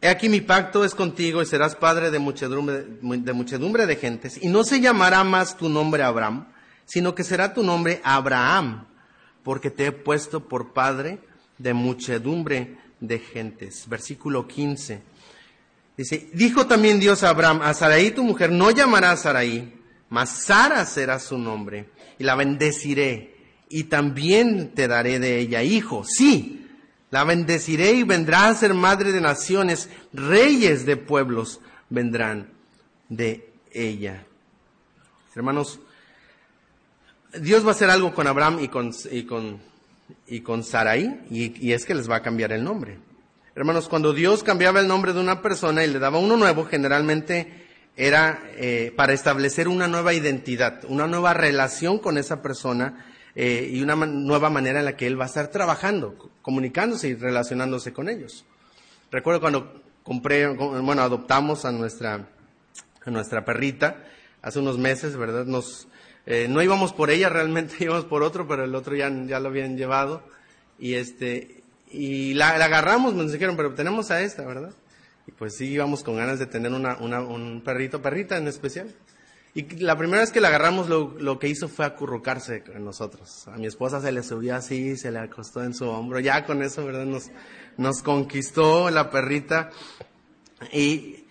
He 0.00 0.08
aquí 0.08 0.28
mi 0.28 0.40
pacto 0.40 0.84
es 0.84 0.94
contigo 0.94 1.42
y 1.42 1.46
serás 1.46 1.74
padre 1.76 2.10
de 2.12 2.18
muchedumbre, 2.20 2.84
de 3.02 3.32
muchedumbre 3.32 3.86
de 3.86 3.96
gentes, 3.96 4.38
y 4.42 4.48
no 4.48 4.62
se 4.64 4.80
llamará 4.80 5.22
más 5.22 5.56
tu 5.56 5.68
nombre 5.68 6.02
Abraham, 6.02 6.46
sino 6.84 7.14
que 7.14 7.24
será 7.24 7.54
tu 7.54 7.62
nombre 7.62 8.00
Abraham, 8.04 8.86
porque 9.42 9.70
te 9.70 9.86
he 9.86 9.92
puesto 9.92 10.48
por 10.48 10.72
padre 10.72 11.18
de 11.58 11.74
muchedumbre 11.74 12.78
de 13.00 13.18
gentes. 13.18 13.88
Versículo 13.88 14.46
15. 14.46 15.02
Dice, 15.96 16.30
dijo 16.32 16.66
también 16.66 17.00
Dios 17.00 17.22
a 17.22 17.30
Abraham, 17.30 17.60
a 17.62 17.74
Sarai 17.74 18.12
tu 18.12 18.24
mujer 18.24 18.50
no 18.50 18.70
llamará 18.70 19.16
Sarai, 19.16 19.74
mas 20.08 20.30
Sara 20.30 20.86
será 20.86 21.18
su 21.18 21.38
nombre, 21.38 21.90
y 22.18 22.24
la 22.24 22.34
bendeciré, 22.34 23.36
y 23.68 23.84
también 23.84 24.74
te 24.74 24.88
daré 24.88 25.18
de 25.18 25.38
ella 25.38 25.62
hijo. 25.62 26.04
Sí, 26.04 26.66
la 27.10 27.24
bendeciré 27.24 27.92
y 27.92 28.04
vendrá 28.04 28.48
a 28.48 28.54
ser 28.54 28.72
madre 28.72 29.12
de 29.12 29.20
naciones, 29.20 29.90
reyes 30.12 30.86
de 30.86 30.96
pueblos 30.96 31.60
vendrán 31.90 32.50
de 33.10 33.52
ella. 33.70 34.24
Hermanos, 35.34 35.78
Dios 37.40 37.64
va 37.64 37.68
a 37.68 37.72
hacer 37.72 37.90
algo 37.90 38.14
con 38.14 38.26
Abraham 38.26 38.58
y 38.60 38.68
con, 38.68 38.92
y 39.10 39.22
con, 39.24 39.58
y 40.26 40.40
con 40.40 40.62
Sarai, 40.62 41.20
y, 41.30 41.72
es 41.72 41.84
que 41.86 41.94
les 41.94 42.10
va 42.10 42.16
a 42.16 42.22
cambiar 42.22 42.52
el 42.52 42.62
nombre. 42.62 42.98
Hermanos, 43.54 43.88
cuando 43.88 44.12
Dios 44.12 44.42
cambiaba 44.42 44.80
el 44.80 44.88
nombre 44.88 45.12
de 45.12 45.20
una 45.20 45.42
persona 45.42 45.84
y 45.84 45.88
le 45.90 45.98
daba 45.98 46.18
uno 46.18 46.36
nuevo, 46.36 46.64
generalmente 46.64 47.66
era 47.96 48.42
eh, 48.56 48.92
para 48.96 49.12
establecer 49.12 49.68
una 49.68 49.88
nueva 49.88 50.14
identidad, 50.14 50.84
una 50.88 51.06
nueva 51.06 51.34
relación 51.34 51.98
con 51.98 52.16
esa 52.16 52.42
persona 52.42 53.04
eh, 53.34 53.68
y 53.70 53.82
una 53.82 53.94
nueva 53.96 54.48
manera 54.50 54.78
en 54.78 54.86
la 54.86 54.96
que 54.96 55.06
él 55.06 55.18
va 55.20 55.24
a 55.24 55.28
estar 55.28 55.48
trabajando, 55.48 56.16
co- 56.16 56.30
comunicándose 56.40 57.08
y 57.08 57.14
relacionándose 57.14 57.92
con 57.92 58.08
ellos. 58.08 58.44
Recuerdo 59.10 59.40
cuando 59.40 59.82
compré, 60.02 60.46
bueno, 60.48 61.02
adoptamos 61.02 61.64
a 61.66 61.72
nuestra, 61.72 62.26
a 63.04 63.10
nuestra 63.10 63.44
perrita 63.44 64.04
hace 64.40 64.58
unos 64.58 64.78
meses, 64.78 65.16
¿verdad? 65.16 65.44
Nos, 65.44 65.86
eh, 66.26 66.46
no 66.48 66.62
íbamos 66.62 66.92
por 66.92 67.10
ella, 67.10 67.28
realmente 67.28 67.76
íbamos 67.80 68.04
por 68.04 68.22
otro, 68.22 68.46
pero 68.46 68.64
el 68.64 68.74
otro 68.74 68.94
ya, 68.96 69.10
ya 69.26 69.40
lo 69.40 69.48
habían 69.48 69.76
llevado. 69.76 70.22
Y 70.78 70.94
este, 70.94 71.62
y 71.90 72.34
la, 72.34 72.56
la 72.58 72.66
agarramos, 72.66 73.14
nos 73.14 73.32
dijeron, 73.32 73.56
pero 73.56 73.74
tenemos 73.74 74.10
a 74.10 74.22
esta, 74.22 74.44
¿verdad? 74.44 74.72
Y 75.26 75.32
pues 75.32 75.56
sí 75.56 75.66
íbamos 75.66 76.02
con 76.02 76.16
ganas 76.16 76.38
de 76.38 76.46
tener 76.46 76.72
una, 76.72 76.96
una, 76.96 77.20
un 77.20 77.62
perrito, 77.62 78.02
perrita 78.02 78.36
en 78.36 78.48
especial. 78.48 78.92
Y 79.54 79.64
la 79.76 79.98
primera 79.98 80.22
vez 80.22 80.32
que 80.32 80.40
la 80.40 80.48
agarramos, 80.48 80.88
lo, 80.88 81.14
lo 81.18 81.38
que 81.38 81.48
hizo 81.48 81.68
fue 81.68 81.84
acurrucarse 81.84 82.62
con 82.62 82.82
nosotros. 82.82 83.46
A 83.48 83.58
mi 83.58 83.66
esposa 83.66 84.00
se 84.00 84.10
le 84.10 84.22
subió 84.22 84.56
así, 84.56 84.96
se 84.96 85.10
le 85.10 85.18
acostó 85.18 85.62
en 85.62 85.74
su 85.74 85.86
hombro. 85.86 86.20
Ya 86.20 86.46
con 86.46 86.62
eso, 86.62 86.86
¿verdad? 86.86 87.04
Nos, 87.04 87.30
nos 87.76 88.02
conquistó 88.02 88.88
la 88.88 89.10
perrita. 89.10 89.70
Y, 90.72 91.26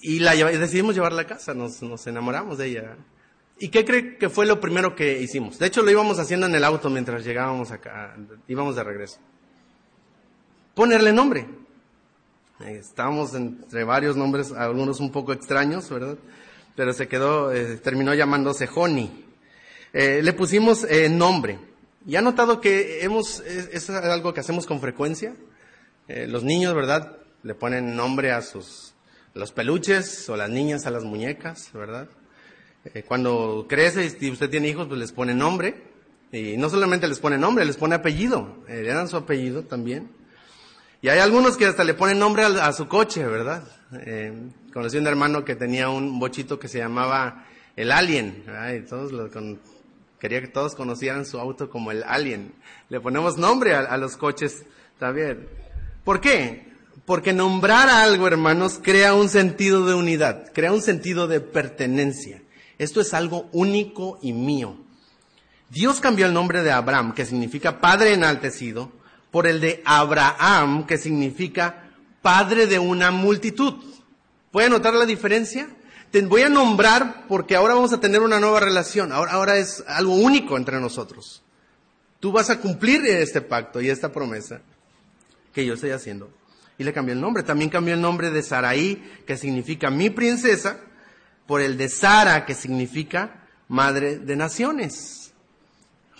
y 0.00 0.20
la 0.20 0.34
decidimos 0.34 0.94
llevarla 0.94 1.22
a 1.22 1.26
casa, 1.26 1.52
nos, 1.52 1.82
nos 1.82 2.06
enamoramos 2.06 2.58
de 2.58 2.66
ella. 2.66 2.96
¿Y 3.58 3.68
qué 3.70 3.84
cree 3.84 4.16
que 4.16 4.28
fue 4.28 4.46
lo 4.46 4.60
primero 4.60 4.94
que 4.94 5.20
hicimos? 5.20 5.58
De 5.58 5.66
hecho, 5.66 5.82
lo 5.82 5.90
íbamos 5.90 6.18
haciendo 6.18 6.46
en 6.46 6.54
el 6.54 6.64
auto 6.64 6.90
mientras 6.90 7.24
llegábamos 7.24 7.70
acá, 7.70 8.16
íbamos 8.46 8.76
de 8.76 8.84
regreso. 8.84 9.18
Ponerle 10.74 11.12
nombre. 11.12 11.48
Estábamos 12.60 13.34
entre 13.34 13.84
varios 13.84 14.16
nombres, 14.16 14.52
algunos 14.52 15.00
un 15.00 15.10
poco 15.10 15.32
extraños, 15.32 15.88
¿verdad? 15.90 16.16
Pero 16.76 16.92
se 16.92 17.08
quedó, 17.08 17.52
eh, 17.52 17.76
terminó 17.76 18.14
llamándose 18.14 18.68
Honey. 18.72 19.26
Eh, 19.92 20.20
le 20.22 20.32
pusimos 20.32 20.84
eh, 20.84 21.08
nombre. 21.08 21.58
¿Y 22.06 22.16
ha 22.16 22.22
notado 22.22 22.60
que 22.60 23.02
hemos, 23.02 23.40
es, 23.40 23.68
es 23.72 23.90
algo 23.90 24.32
que 24.32 24.40
hacemos 24.40 24.66
con 24.66 24.80
frecuencia? 24.80 25.34
Eh, 26.08 26.26
los 26.26 26.42
niños, 26.42 26.74
¿verdad? 26.74 27.18
Le 27.42 27.54
ponen 27.54 27.94
nombre 27.94 28.32
a 28.32 28.40
sus, 28.40 28.94
los 29.34 29.52
peluches 29.52 30.28
o 30.30 30.36
las 30.36 30.48
niñas 30.48 30.86
a 30.86 30.90
las 30.90 31.04
muñecas, 31.04 31.70
¿verdad? 31.74 32.08
Eh, 32.94 33.02
cuando 33.02 33.66
crece 33.68 34.16
y 34.20 34.30
usted 34.30 34.50
tiene 34.50 34.68
hijos, 34.68 34.86
pues 34.86 34.98
les 34.98 35.12
pone 35.12 35.34
nombre. 35.34 35.88
Y 36.30 36.56
no 36.56 36.68
solamente 36.68 37.08
les 37.08 37.20
pone 37.20 37.38
nombre, 37.38 37.64
les 37.64 37.76
pone 37.76 37.94
apellido. 37.94 38.58
Heredan 38.68 39.08
su 39.08 39.16
apellido 39.16 39.64
también. 39.64 40.10
Y 41.00 41.08
hay 41.08 41.20
algunos 41.20 41.56
que 41.56 41.66
hasta 41.66 41.84
le 41.84 41.94
ponen 41.94 42.18
nombre 42.18 42.44
a, 42.44 42.72
su 42.72 42.88
coche, 42.88 43.24
¿verdad? 43.24 43.64
Eh, 44.04 44.32
conocí 44.72 44.98
un 44.98 45.06
hermano 45.06 45.44
que 45.44 45.54
tenía 45.54 45.88
un 45.88 46.18
bochito 46.18 46.58
que 46.58 46.68
se 46.68 46.78
llamaba 46.78 47.46
el 47.76 47.92
Alien. 47.92 48.44
Y 48.76 48.80
todos 48.80 49.12
lo 49.12 49.30
quería 50.18 50.40
que 50.40 50.48
todos 50.48 50.74
conocieran 50.74 51.24
su 51.24 51.38
auto 51.38 51.70
como 51.70 51.92
el 51.92 52.02
Alien. 52.02 52.52
Le 52.88 53.00
ponemos 53.00 53.38
nombre 53.38 53.74
a, 53.74 53.80
a 53.80 53.96
los 53.96 54.16
coches 54.16 54.64
también. 54.98 55.48
¿Por 56.04 56.20
qué? 56.20 56.66
Porque 57.06 57.32
nombrar 57.32 57.88
algo, 57.88 58.26
hermanos, 58.26 58.80
crea 58.82 59.14
un 59.14 59.28
sentido 59.28 59.86
de 59.86 59.94
unidad, 59.94 60.52
crea 60.52 60.72
un 60.72 60.82
sentido 60.82 61.28
de 61.28 61.40
pertenencia. 61.40 62.42
Esto 62.78 63.00
es 63.00 63.12
algo 63.14 63.48
único 63.52 64.18
y 64.22 64.32
mío. 64.32 64.76
Dios 65.70 66.00
cambió 66.00 66.26
el 66.26 66.32
nombre 66.32 66.62
de 66.62 66.70
Abraham, 66.70 67.12
que 67.12 67.26
significa 67.26 67.80
padre 67.80 68.14
enaltecido, 68.14 68.90
por 69.30 69.46
el 69.46 69.60
de 69.60 69.82
Abraham, 69.84 70.86
que 70.86 70.96
significa 70.96 71.90
padre 72.22 72.66
de 72.66 72.78
una 72.78 73.10
multitud. 73.10 73.74
¿Puede 74.50 74.70
notar 74.70 74.94
la 74.94 75.04
diferencia? 75.04 75.68
Te 76.10 76.22
voy 76.22 76.42
a 76.42 76.48
nombrar 76.48 77.26
porque 77.28 77.54
ahora 77.54 77.74
vamos 77.74 77.92
a 77.92 78.00
tener 78.00 78.22
una 78.22 78.40
nueva 78.40 78.60
relación. 78.60 79.12
Ahora, 79.12 79.32
ahora 79.32 79.58
es 79.58 79.84
algo 79.86 80.14
único 80.14 80.56
entre 80.56 80.80
nosotros. 80.80 81.42
Tú 82.20 82.32
vas 82.32 82.48
a 82.48 82.60
cumplir 82.60 83.04
este 83.06 83.42
pacto 83.42 83.80
y 83.80 83.90
esta 83.90 84.10
promesa 84.10 84.62
que 85.52 85.66
yo 85.66 85.74
estoy 85.74 85.90
haciendo. 85.90 86.30
Y 86.78 86.84
le 86.84 86.92
cambió 86.92 87.12
el 87.12 87.20
nombre. 87.20 87.42
También 87.42 87.70
cambió 87.70 87.92
el 87.94 88.00
nombre 88.00 88.30
de 88.30 88.42
Saraí, 88.42 89.02
que 89.26 89.36
significa 89.36 89.90
mi 89.90 90.08
princesa, 90.08 90.80
por 91.48 91.62
el 91.62 91.78
de 91.78 91.88
Sara, 91.88 92.44
que 92.44 92.54
significa 92.54 93.48
madre 93.68 94.18
de 94.18 94.36
naciones. 94.36 95.32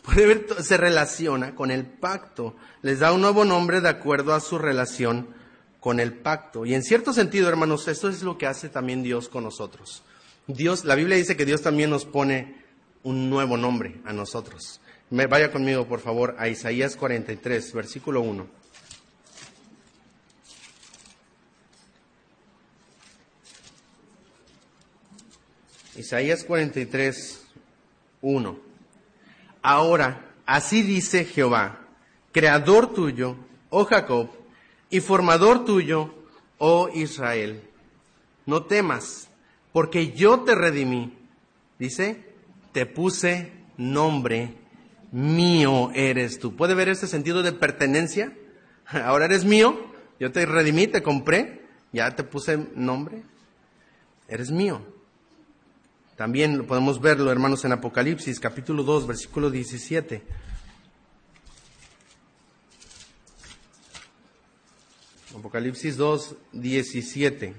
Puede 0.02 0.26
ver, 0.26 0.46
se 0.62 0.78
relaciona 0.78 1.54
con 1.54 1.70
el 1.70 1.84
pacto. 1.84 2.56
Les 2.80 3.00
da 3.00 3.12
un 3.12 3.20
nuevo 3.20 3.44
nombre 3.44 3.82
de 3.82 3.90
acuerdo 3.90 4.32
a 4.32 4.40
su 4.40 4.58
relación 4.58 5.28
con 5.80 6.00
el 6.00 6.14
pacto. 6.14 6.64
Y 6.64 6.72
en 6.72 6.82
cierto 6.82 7.12
sentido, 7.12 7.46
hermanos, 7.46 7.88
esto 7.88 8.08
es 8.08 8.22
lo 8.22 8.38
que 8.38 8.46
hace 8.46 8.70
también 8.70 9.02
Dios 9.02 9.28
con 9.28 9.44
nosotros. 9.44 10.02
Dios, 10.46 10.86
la 10.86 10.94
Biblia 10.94 11.18
dice 11.18 11.36
que 11.36 11.44
Dios 11.44 11.60
también 11.60 11.90
nos 11.90 12.06
pone 12.06 12.64
un 13.02 13.28
nuevo 13.28 13.58
nombre 13.58 14.00
a 14.06 14.14
nosotros. 14.14 14.80
Me, 15.10 15.26
vaya 15.26 15.52
conmigo, 15.52 15.86
por 15.86 16.00
favor, 16.00 16.36
a 16.38 16.48
Isaías 16.48 16.96
43, 16.96 17.74
versículo 17.74 18.22
1. 18.22 18.46
Isaías 25.98 26.44
43, 26.44 27.44
1. 28.22 28.58
Ahora, 29.62 30.30
así 30.46 30.82
dice 30.82 31.24
Jehová, 31.24 31.80
creador 32.30 32.94
tuyo, 32.94 33.36
oh 33.70 33.84
Jacob, 33.84 34.30
y 34.90 35.00
formador 35.00 35.64
tuyo, 35.64 36.14
oh 36.58 36.88
Israel. 36.94 37.62
No 38.46 38.62
temas, 38.62 39.28
porque 39.72 40.12
yo 40.12 40.40
te 40.40 40.54
redimí, 40.54 41.18
dice, 41.80 42.24
te 42.72 42.86
puse 42.86 43.52
nombre, 43.76 44.54
mío 45.10 45.90
eres 45.96 46.38
tú. 46.38 46.54
¿Puede 46.54 46.74
ver 46.74 46.90
ese 46.90 47.08
sentido 47.08 47.42
de 47.42 47.52
pertenencia? 47.52 48.32
Ahora 48.86 49.24
eres 49.24 49.44
mío, 49.44 49.76
yo 50.20 50.30
te 50.30 50.46
redimí, 50.46 50.86
te 50.86 51.02
compré, 51.02 51.66
ya 51.92 52.14
te 52.14 52.22
puse 52.22 52.56
nombre, 52.76 53.24
eres 54.28 54.52
mío. 54.52 54.96
También 56.18 56.66
podemos 56.66 57.00
verlo, 57.00 57.30
hermanos, 57.30 57.64
en 57.64 57.70
Apocalipsis, 57.70 58.40
capítulo 58.40 58.82
2, 58.82 59.06
versículo 59.06 59.52
17. 59.52 60.20
Apocalipsis 65.38 65.96
2, 65.96 66.34
17. 66.54 67.54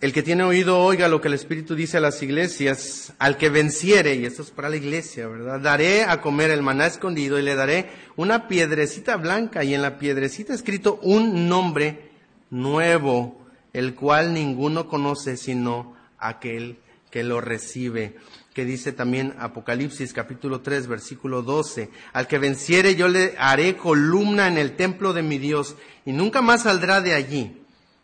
El 0.00 0.12
que 0.12 0.22
tiene 0.22 0.44
oído 0.44 0.78
oiga 0.78 1.08
lo 1.08 1.20
que 1.20 1.26
el 1.26 1.34
Espíritu 1.34 1.74
dice 1.74 1.96
a 1.96 2.00
las 2.00 2.22
iglesias, 2.22 3.12
al 3.18 3.36
que 3.36 3.50
venciere, 3.50 4.14
y 4.14 4.24
esto 4.24 4.42
es 4.42 4.52
para 4.52 4.68
la 4.68 4.76
iglesia, 4.76 5.26
¿verdad? 5.26 5.58
Daré 5.58 6.04
a 6.04 6.20
comer 6.20 6.52
el 6.52 6.62
maná 6.62 6.86
escondido 6.86 7.40
y 7.40 7.42
le 7.42 7.56
daré 7.56 7.90
una 8.14 8.46
piedrecita 8.46 9.16
blanca 9.16 9.64
y 9.64 9.74
en 9.74 9.82
la 9.82 9.98
piedrecita 9.98 10.54
escrito 10.54 11.00
un 11.02 11.48
nombre 11.48 12.08
nuevo, 12.50 13.44
el 13.72 13.96
cual 13.96 14.32
ninguno 14.32 14.86
conoce 14.86 15.36
sino 15.36 15.96
aquel 16.18 16.78
que 17.10 17.24
lo 17.24 17.40
recibe. 17.40 18.16
Que 18.54 18.64
dice 18.64 18.92
también 18.92 19.34
Apocalipsis 19.38 20.12
capítulo 20.12 20.60
3 20.60 20.86
versículo 20.86 21.42
12, 21.42 21.90
al 22.12 22.26
que 22.26 22.38
venciere 22.38 22.94
yo 22.94 23.08
le 23.08 23.34
haré 23.38 23.76
columna 23.76 24.48
en 24.48 24.56
el 24.56 24.76
templo 24.76 25.12
de 25.12 25.22
mi 25.22 25.38
Dios 25.38 25.76
y 26.06 26.12
nunca 26.12 26.40
más 26.40 26.62
saldrá 26.62 27.02
de 27.02 27.14
allí 27.14 27.62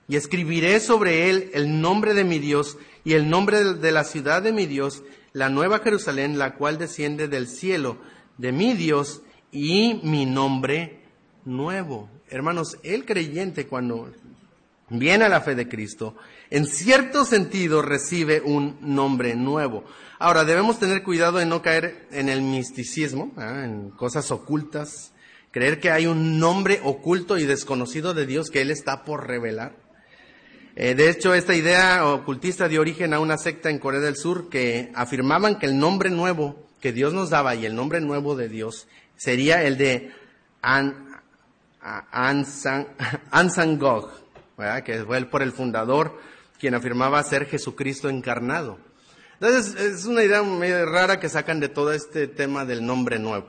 y 0.08 0.16
escribiré 0.16 0.78
sobre 0.80 1.30
él 1.30 1.50
el 1.54 1.80
nombre 1.80 2.12
de 2.12 2.24
mi 2.24 2.38
Dios 2.38 2.76
y 3.04 3.14
el 3.14 3.30
nombre 3.30 3.74
de 3.74 3.92
la 3.92 4.04
ciudad 4.04 4.42
de 4.42 4.52
mi 4.52 4.66
Dios, 4.66 5.02
la 5.32 5.48
nueva 5.48 5.78
Jerusalén, 5.78 6.38
la 6.38 6.54
cual 6.54 6.76
desciende 6.76 7.28
del 7.28 7.48
cielo 7.48 7.96
de 8.36 8.52
mi 8.52 8.74
Dios 8.74 9.22
y 9.50 10.00
mi 10.02 10.26
nombre 10.26 11.00
nuevo. 11.44 12.10
Hermanos, 12.28 12.78
el 12.82 13.04
creyente 13.04 13.66
cuando 13.66 14.12
viene 14.88 15.24
a 15.24 15.28
la 15.28 15.40
fe 15.40 15.54
de 15.54 15.68
Cristo, 15.68 16.16
en 16.52 16.66
cierto 16.66 17.24
sentido 17.24 17.80
recibe 17.80 18.42
un 18.42 18.76
nombre 18.82 19.34
nuevo. 19.34 19.84
Ahora, 20.18 20.44
debemos 20.44 20.78
tener 20.78 21.02
cuidado 21.02 21.38
de 21.38 21.46
no 21.46 21.62
caer 21.62 22.06
en 22.10 22.28
el 22.28 22.42
misticismo, 22.42 23.32
¿ah? 23.38 23.62
en 23.64 23.88
cosas 23.88 24.30
ocultas, 24.30 25.14
creer 25.50 25.80
que 25.80 25.90
hay 25.90 26.06
un 26.06 26.38
nombre 26.38 26.78
oculto 26.84 27.38
y 27.38 27.46
desconocido 27.46 28.12
de 28.12 28.26
Dios 28.26 28.50
que 28.50 28.60
Él 28.60 28.70
está 28.70 29.02
por 29.02 29.26
revelar. 29.26 29.76
Eh, 30.76 30.94
de 30.94 31.08
hecho, 31.08 31.32
esta 31.32 31.54
idea 31.54 32.06
ocultista 32.06 32.68
dio 32.68 32.82
origen 32.82 33.14
a 33.14 33.20
una 33.20 33.38
secta 33.38 33.70
en 33.70 33.78
Corea 33.78 34.00
del 34.00 34.16
Sur 34.16 34.50
que 34.50 34.92
afirmaban 34.94 35.58
que 35.58 35.64
el 35.64 35.78
nombre 35.78 36.10
nuevo 36.10 36.68
que 36.82 36.92
Dios 36.92 37.14
nos 37.14 37.30
daba 37.30 37.54
y 37.54 37.64
el 37.64 37.74
nombre 37.74 38.02
nuevo 38.02 38.36
de 38.36 38.50
Dios 38.50 38.88
sería 39.16 39.64
el 39.64 39.78
de 39.78 40.12
An, 40.60 41.08
An, 41.80 42.44
Gog, 43.78 44.10
que 44.84 45.02
fue 45.06 45.24
por 45.24 45.40
el 45.40 45.52
fundador 45.52 46.31
quien 46.62 46.76
afirmaba 46.76 47.20
ser 47.24 47.46
Jesucristo 47.46 48.08
encarnado. 48.08 48.78
Entonces, 49.40 49.74
es 49.74 50.04
una 50.04 50.22
idea 50.22 50.44
medio 50.44 50.86
rara 50.86 51.18
que 51.18 51.28
sacan 51.28 51.58
de 51.58 51.68
todo 51.68 51.92
este 51.92 52.28
tema 52.28 52.64
del 52.64 52.86
nombre 52.86 53.18
nuevo. 53.18 53.48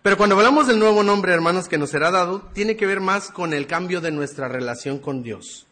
Pero 0.00 0.16
cuando 0.16 0.34
hablamos 0.34 0.66
del 0.66 0.78
nuevo 0.78 1.02
nombre, 1.02 1.34
hermanos, 1.34 1.68
que 1.68 1.76
nos 1.76 1.90
será 1.90 2.10
dado, 2.10 2.40
tiene 2.54 2.74
que 2.74 2.86
ver 2.86 3.00
más 3.00 3.30
con 3.30 3.52
el 3.52 3.66
cambio 3.66 4.00
de 4.00 4.12
nuestra 4.12 4.48
relación 4.48 4.98
con 4.98 5.22
Dios. 5.22 5.66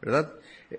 ¿verdad? 0.00 0.32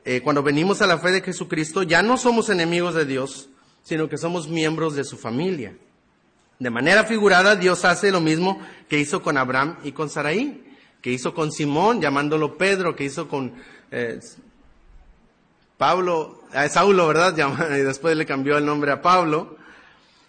Eh, 0.06 0.22
cuando 0.24 0.42
venimos 0.42 0.82
a 0.82 0.88
la 0.88 0.98
fe 0.98 1.12
de 1.12 1.22
Jesucristo, 1.22 1.84
ya 1.84 2.02
no 2.02 2.18
somos 2.18 2.50
enemigos 2.50 2.96
de 2.96 3.06
Dios, 3.06 3.48
sino 3.84 4.10
que 4.10 4.18
somos 4.18 4.48
miembros 4.48 4.96
de 4.96 5.04
su 5.04 5.20
familia. 5.20 5.78
De 6.58 6.72
manera 6.72 7.04
figurada, 7.04 7.56
Dios 7.56 7.86
hace 7.86 8.10
lo 8.10 8.22
mismo 8.22 8.60
que 8.90 8.98
hizo 8.98 9.22
con 9.22 9.38
Abraham 9.38 9.78
y 9.84 9.92
con 9.92 10.10
Saraí, 10.10 10.64
que 11.00 11.12
hizo 11.12 11.36
con 11.36 11.52
Simón, 11.52 12.02
llamándolo 12.02 12.58
Pedro, 12.58 12.96
que 12.96 13.04
hizo 13.04 13.28
con 13.28 13.54
eh, 13.92 14.20
Pablo, 15.82 16.44
a 16.54 16.70
Saulo, 16.70 17.08
¿verdad? 17.08 17.36
Y 17.72 17.82
después 17.82 18.16
le 18.16 18.28
cambió 18.28 18.56
el 18.56 18.68
nombre 18.68 18.92
a 18.92 19.02
Pablo. 19.02 19.58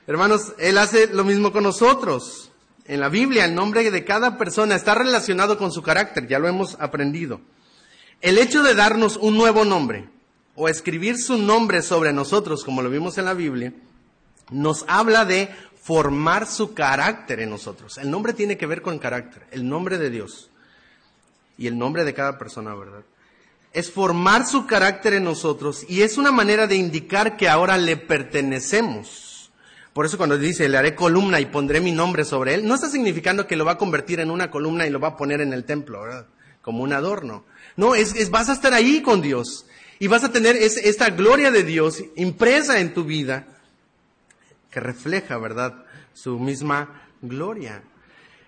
Hermanos, 0.07 0.55
Él 0.57 0.79
hace 0.79 1.09
lo 1.09 1.25
mismo 1.25 1.53
con 1.53 1.65
nosotros. 1.65 2.51
En 2.87 3.01
la 3.01 3.11
Biblia, 3.11 3.45
el 3.45 3.55
nombre 3.55 3.91
de 3.91 4.03
cada 4.03 4.39
persona 4.39 4.77
está 4.77 4.95
relacionado 4.95 5.59
con 5.59 5.71
su 5.71 5.83
carácter, 5.83 6.27
ya 6.27 6.39
lo 6.39 6.49
hemos 6.49 6.81
aprendido. 6.81 7.43
El 8.23 8.39
hecho 8.39 8.63
de 8.63 8.75
darnos 8.75 9.19
un 9.19 9.37
nuevo 9.37 9.67
nombre 9.67 10.09
o 10.55 10.71
escribir 10.71 11.19
su 11.19 11.37
nombre 11.37 11.83
sobre 11.83 12.15
nosotros, 12.15 12.65
como 12.65 12.81
lo 12.81 12.89
vimos 12.89 13.19
en 13.19 13.27
la 13.27 13.35
Biblia, 13.35 13.75
nos 14.51 14.87
habla 14.89 15.27
de 15.27 15.51
formar 15.83 16.47
su 16.47 16.73
carácter 16.73 17.41
en 17.41 17.51
nosotros. 17.51 17.99
El 17.99 18.11
nombre 18.11 18.33
tiene 18.33 18.57
que 18.57 18.65
ver 18.65 18.81
con 18.81 18.99
carácter, 18.99 19.47
el 19.51 19.69
nombre 19.69 19.99
de 19.99 20.09
Dios 20.09 20.49
y 21.59 21.67
el 21.67 21.77
nombre 21.77 22.05
de 22.05 22.15
cada 22.15 22.39
persona, 22.39 22.75
¿verdad? 22.75 23.03
Es 23.73 23.91
formar 23.91 24.47
su 24.47 24.67
carácter 24.67 25.15
en 25.15 25.25
nosotros 25.25 25.85
y 25.89 26.03
es 26.03 26.19
una 26.19 26.31
manera 26.31 26.67
de 26.67 26.77
indicar 26.77 27.37
que 27.37 27.49
ahora 27.49 27.79
le 27.79 27.97
pertenecemos. 27.97 29.51
Por 29.93 30.07
eso 30.07 30.17
cuando 30.17 30.39
dice, 30.39 30.69
le 30.69 30.79
haré 30.79 30.95
columna 30.95 31.41
y 31.41 31.47
pondré 31.47 31.81
mi 31.81 31.93
nombre 31.93 32.25
sobre 32.25 32.55
él, 32.55 32.67
no 32.67 32.75
está 32.75 32.89
significando 32.89 33.47
que 33.47 33.57
lo 33.57 33.65
va 33.65 33.73
a 33.73 33.79
convertir 33.79 34.21
en 34.21 34.31
una 34.31 34.51
columna 34.51 34.87
y 34.87 34.91
lo 34.91 35.01
va 35.01 35.09
a 35.09 35.17
poner 35.17 35.41
en 35.41 35.53
el 35.53 35.65
templo, 35.65 36.03
¿verdad? 36.03 36.27
Como 36.63 36.83
un 36.83 36.93
adorno. 36.93 37.45
No, 37.77 37.95
es, 37.95 38.31
vas 38.31 38.49
a 38.49 38.55
estar 38.55 38.73
ahí 38.73 39.03
con 39.03 39.21
Dios 39.21 39.67
y 39.99 40.07
vas 40.07 40.25
a 40.25 40.33
tener 40.33 40.57
esta 40.57 41.11
gloria 41.11 41.51
de 41.51 41.63
Dios 41.63 42.03
impresa 42.17 42.81
en 42.81 42.95
tu 42.95 43.05
vida 43.05 43.47
que 44.71 44.81
refleja, 44.81 45.37
¿verdad? 45.37 45.85
Su 46.15 46.39
misma 46.39 47.03
gloria. 47.21 47.83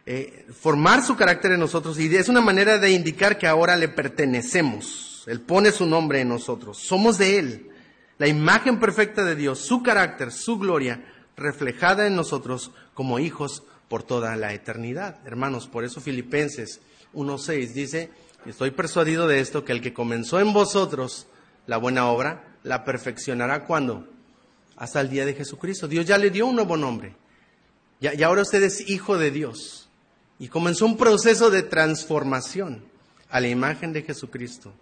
Eh, 0.06 0.46
formar 0.60 1.02
su 1.02 1.16
carácter 1.16 1.52
en 1.52 1.60
nosotros 1.60 1.98
y 1.98 2.14
es 2.14 2.28
una 2.28 2.40
manera 2.40 2.78
de 2.78 2.90
indicar 2.90 3.38
que 3.38 3.46
ahora 3.46 3.76
le 3.76 3.88
pertenecemos. 3.88 5.13
Él 5.26 5.40
pone 5.40 5.72
su 5.72 5.86
nombre 5.86 6.20
en 6.20 6.28
nosotros. 6.28 6.78
Somos 6.78 7.18
de 7.18 7.38
Él. 7.38 7.70
La 8.18 8.28
imagen 8.28 8.78
perfecta 8.78 9.24
de 9.24 9.34
Dios, 9.34 9.58
su 9.58 9.82
carácter, 9.82 10.30
su 10.30 10.58
gloria, 10.58 11.04
reflejada 11.36 12.06
en 12.06 12.14
nosotros 12.14 12.70
como 12.94 13.18
hijos 13.18 13.64
por 13.88 14.02
toda 14.02 14.36
la 14.36 14.52
eternidad. 14.52 15.18
Hermanos, 15.26 15.66
por 15.66 15.84
eso 15.84 16.00
Filipenses 16.00 16.80
1.6 17.14 17.72
dice, 17.72 18.10
estoy 18.46 18.70
persuadido 18.70 19.26
de 19.26 19.40
esto, 19.40 19.64
que 19.64 19.72
el 19.72 19.80
que 19.80 19.94
comenzó 19.94 20.40
en 20.40 20.52
vosotros 20.52 21.26
la 21.66 21.76
buena 21.78 22.06
obra, 22.08 22.56
la 22.62 22.84
perfeccionará 22.84 23.64
cuando? 23.64 24.06
Hasta 24.76 25.00
el 25.00 25.08
día 25.08 25.24
de 25.24 25.34
Jesucristo. 25.34 25.88
Dios 25.88 26.06
ya 26.06 26.18
le 26.18 26.30
dio 26.30 26.46
un 26.46 26.56
nuevo 26.56 26.76
nombre. 26.76 27.16
Y 28.00 28.22
ahora 28.22 28.42
usted 28.42 28.62
es 28.62 28.88
hijo 28.88 29.16
de 29.16 29.30
Dios. 29.30 29.88
Y 30.38 30.48
comenzó 30.48 30.84
un 30.86 30.96
proceso 30.96 31.50
de 31.50 31.62
transformación 31.62 32.84
a 33.30 33.40
la 33.40 33.48
imagen 33.48 33.92
de 33.92 34.02
Jesucristo, 34.02 34.72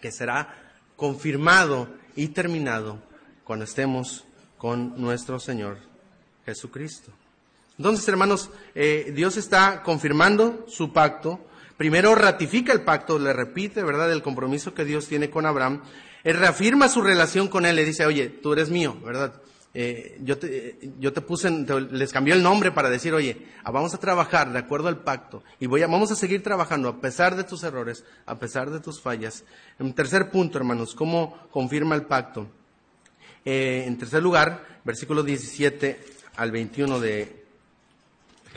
que 0.00 0.12
será 0.12 0.72
confirmado 0.96 1.88
y 2.16 2.28
terminado 2.28 2.98
cuando 3.44 3.64
estemos 3.64 4.24
con 4.58 5.00
nuestro 5.00 5.40
Señor 5.40 5.78
Jesucristo. 6.44 7.12
Entonces, 7.78 8.06
hermanos, 8.08 8.50
eh, 8.74 9.12
Dios 9.14 9.36
está 9.36 9.82
confirmando 9.82 10.66
su 10.68 10.92
pacto, 10.92 11.40
primero 11.78 12.14
ratifica 12.14 12.72
el 12.72 12.82
pacto, 12.82 13.18
le 13.18 13.32
repite, 13.32 13.82
¿verdad?, 13.82 14.12
el 14.12 14.22
compromiso 14.22 14.74
que 14.74 14.84
Dios 14.84 15.06
tiene 15.06 15.30
con 15.30 15.46
Abraham, 15.46 15.82
él 16.22 16.36
reafirma 16.36 16.90
su 16.90 17.00
relación 17.00 17.48
con 17.48 17.64
él, 17.64 17.76
le 17.76 17.86
dice, 17.86 18.04
oye, 18.04 18.28
tú 18.28 18.52
eres 18.52 18.68
mío, 18.68 18.98
¿verdad? 19.02 19.40
Eh, 19.72 20.18
yo, 20.24 20.36
te, 20.36 20.78
yo 20.98 21.12
te 21.12 21.20
puse, 21.20 21.48
les 21.48 22.12
cambió 22.12 22.34
el 22.34 22.42
nombre 22.42 22.72
para 22.72 22.90
decir, 22.90 23.14
oye, 23.14 23.46
ah, 23.62 23.70
vamos 23.70 23.94
a 23.94 24.00
trabajar 24.00 24.52
de 24.52 24.58
acuerdo 24.58 24.88
al 24.88 25.04
pacto 25.04 25.44
y 25.60 25.66
voy 25.66 25.82
a, 25.82 25.86
vamos 25.86 26.10
a 26.10 26.16
seguir 26.16 26.42
trabajando 26.42 26.88
a 26.88 27.00
pesar 27.00 27.36
de 27.36 27.44
tus 27.44 27.62
errores, 27.62 28.04
a 28.26 28.38
pesar 28.38 28.70
de 28.70 28.80
tus 28.80 29.00
fallas. 29.00 29.44
En 29.78 29.92
tercer 29.92 30.30
punto, 30.30 30.58
hermanos, 30.58 30.94
¿cómo 30.94 31.38
confirma 31.52 31.94
el 31.94 32.02
pacto? 32.02 32.48
Eh, 33.44 33.84
en 33.86 33.96
tercer 33.96 34.22
lugar, 34.22 34.80
versículo 34.84 35.22
17 35.22 36.00
al 36.36 36.50
21 36.50 36.98
de 36.98 37.44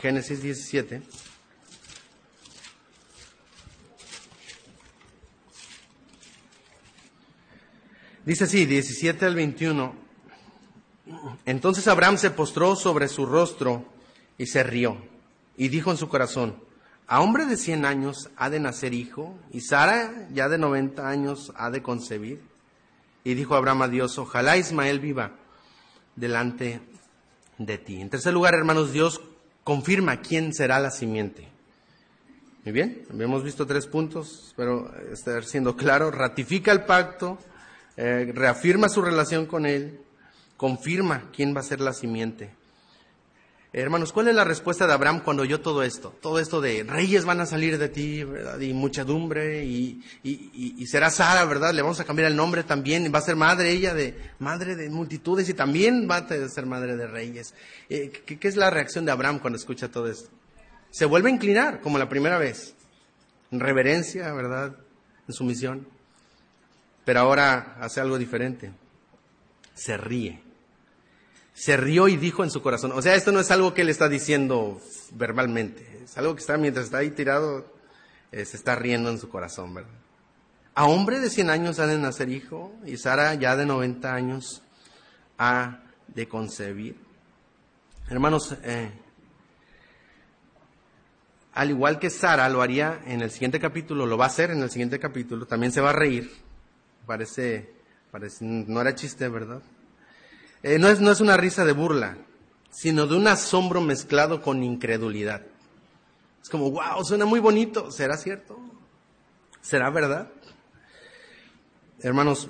Génesis 0.00 0.42
17. 0.42 1.00
Dice 8.24 8.44
así, 8.44 8.66
17 8.66 9.26
al 9.26 9.34
21. 9.34 10.03
Entonces 11.44 11.86
Abraham 11.88 12.16
se 12.18 12.30
postró 12.30 12.76
sobre 12.76 13.08
su 13.08 13.26
rostro 13.26 13.84
y 14.38 14.46
se 14.46 14.62
rió 14.62 14.96
y 15.56 15.68
dijo 15.68 15.90
en 15.90 15.96
su 15.96 16.08
corazón, 16.08 16.56
a 17.06 17.20
hombre 17.20 17.46
de 17.46 17.56
100 17.56 17.84
años 17.84 18.30
ha 18.36 18.48
de 18.50 18.60
nacer 18.60 18.94
hijo 18.94 19.38
y 19.50 19.60
Sara 19.60 20.26
ya 20.32 20.48
de 20.48 20.58
90 20.58 21.06
años 21.06 21.52
ha 21.56 21.70
de 21.70 21.82
concebir. 21.82 22.40
Y 23.24 23.34
dijo 23.34 23.54
Abraham 23.54 23.82
a 23.82 23.88
Dios, 23.88 24.18
ojalá 24.18 24.56
Ismael 24.56 25.00
viva 25.00 25.32
delante 26.16 26.80
de 27.58 27.78
ti. 27.78 28.00
En 28.00 28.10
tercer 28.10 28.32
lugar, 28.32 28.54
hermanos, 28.54 28.92
Dios 28.92 29.20
confirma 29.64 30.20
quién 30.20 30.52
será 30.52 30.78
la 30.78 30.90
simiente. 30.90 31.48
Muy 32.64 32.72
bien, 32.72 33.06
hemos 33.18 33.42
visto 33.42 33.66
tres 33.66 33.86
puntos, 33.86 34.44
espero 34.48 34.90
estar 35.12 35.44
siendo 35.44 35.76
claro. 35.76 36.10
Ratifica 36.10 36.72
el 36.72 36.84
pacto, 36.84 37.38
eh, 37.96 38.32
reafirma 38.34 38.88
su 38.88 39.02
relación 39.02 39.46
con 39.46 39.66
Él 39.66 40.03
confirma 40.56 41.30
quién 41.32 41.54
va 41.54 41.60
a 41.60 41.64
ser 41.64 41.80
la 41.80 41.92
simiente. 41.92 42.54
Hermanos, 43.76 44.12
¿cuál 44.12 44.28
es 44.28 44.36
la 44.36 44.44
respuesta 44.44 44.86
de 44.86 44.92
Abraham 44.92 45.22
cuando 45.24 45.42
oyó 45.42 45.60
todo 45.60 45.82
esto? 45.82 46.16
Todo 46.22 46.38
esto 46.38 46.60
de 46.60 46.84
reyes 46.84 47.24
van 47.24 47.40
a 47.40 47.46
salir 47.46 47.76
de 47.76 47.88
ti, 47.88 48.22
¿verdad? 48.22 48.60
Y 48.60 48.72
muchedumbre, 48.72 49.64
y, 49.64 50.00
será 50.86 51.10
Sara, 51.10 51.44
¿verdad? 51.44 51.74
Le 51.74 51.82
vamos 51.82 51.98
a 51.98 52.04
cambiar 52.04 52.30
el 52.30 52.36
nombre 52.36 52.62
también, 52.62 53.12
va 53.12 53.18
a 53.18 53.22
ser 53.22 53.34
madre 53.34 53.72
ella 53.72 53.92
de, 53.92 54.16
madre 54.38 54.76
de 54.76 54.88
multitudes 54.90 55.48
y 55.48 55.54
también 55.54 56.06
va 56.08 56.18
a 56.18 56.48
ser 56.48 56.66
madre 56.66 56.96
de 56.96 57.08
reyes. 57.08 57.52
Eh, 57.88 58.12
¿qué, 58.24 58.38
¿Qué 58.38 58.46
es 58.46 58.54
la 58.54 58.70
reacción 58.70 59.04
de 59.06 59.10
Abraham 59.10 59.40
cuando 59.40 59.58
escucha 59.58 59.90
todo 59.90 60.06
esto? 60.06 60.30
Se 60.92 61.04
vuelve 61.04 61.30
a 61.30 61.34
inclinar, 61.34 61.80
como 61.80 61.98
la 61.98 62.08
primera 62.08 62.38
vez, 62.38 62.76
en 63.50 63.58
reverencia, 63.58 64.32
¿verdad? 64.32 64.76
En 65.26 65.34
sumisión. 65.34 65.88
Pero 67.04 67.18
ahora 67.18 67.76
hace 67.80 68.00
algo 68.00 68.18
diferente. 68.18 68.70
Se 69.74 69.96
ríe 69.96 70.43
se 71.54 71.76
rió 71.76 72.08
y 72.08 72.16
dijo 72.16 72.44
en 72.44 72.50
su 72.50 72.60
corazón. 72.60 72.92
O 72.92 73.00
sea, 73.00 73.14
esto 73.14 73.32
no 73.32 73.40
es 73.40 73.50
algo 73.50 73.72
que 73.72 73.82
él 73.82 73.88
está 73.88 74.08
diciendo 74.08 74.80
verbalmente, 75.12 76.00
es 76.04 76.18
algo 76.18 76.34
que 76.34 76.40
está 76.40 76.58
mientras 76.58 76.86
está 76.86 76.98
ahí 76.98 77.10
tirado, 77.10 77.64
eh, 78.32 78.44
se 78.44 78.56
está 78.56 78.74
riendo 78.74 79.08
en 79.08 79.18
su 79.18 79.28
corazón, 79.28 79.72
¿verdad? 79.72 79.90
A 80.74 80.86
hombre 80.86 81.20
de 81.20 81.30
100 81.30 81.50
años 81.50 81.78
ha 81.78 81.86
de 81.86 81.96
nacer 81.96 82.28
hijo 82.28 82.74
y 82.84 82.96
Sara 82.96 83.34
ya 83.34 83.54
de 83.54 83.64
90 83.64 84.12
años 84.12 84.62
ha 85.38 85.84
de 86.08 86.26
concebir. 86.26 86.96
Hermanos, 88.10 88.56
eh, 88.64 88.90
al 91.54 91.70
igual 91.70 92.00
que 92.00 92.10
Sara 92.10 92.48
lo 92.48 92.60
haría 92.60 93.00
en 93.06 93.22
el 93.22 93.30
siguiente 93.30 93.60
capítulo, 93.60 94.04
lo 94.06 94.18
va 94.18 94.24
a 94.24 94.28
hacer 94.28 94.50
en 94.50 94.60
el 94.60 94.70
siguiente 94.70 94.98
capítulo, 94.98 95.46
también 95.46 95.70
se 95.70 95.80
va 95.80 95.90
a 95.90 95.94
reír. 95.94 96.32
Parece, 97.06 97.72
parece 98.10 98.44
no 98.44 98.80
era 98.80 98.96
chiste, 98.96 99.28
¿verdad? 99.28 99.62
Eh, 100.64 100.78
no, 100.78 100.88
es, 100.88 100.98
no 100.98 101.10
es 101.12 101.20
una 101.20 101.36
risa 101.36 101.66
de 101.66 101.72
burla, 101.72 102.16
sino 102.70 103.06
de 103.06 103.14
un 103.14 103.28
asombro 103.28 103.82
mezclado 103.82 104.40
con 104.40 104.62
incredulidad. 104.62 105.42
Es 106.42 106.48
como, 106.48 106.70
wow, 106.70 107.04
suena 107.04 107.26
muy 107.26 107.38
bonito, 107.38 107.90
¿será 107.90 108.16
cierto? 108.16 108.58
¿Será 109.60 109.90
verdad? 109.90 110.30
Hermanos, 112.00 112.48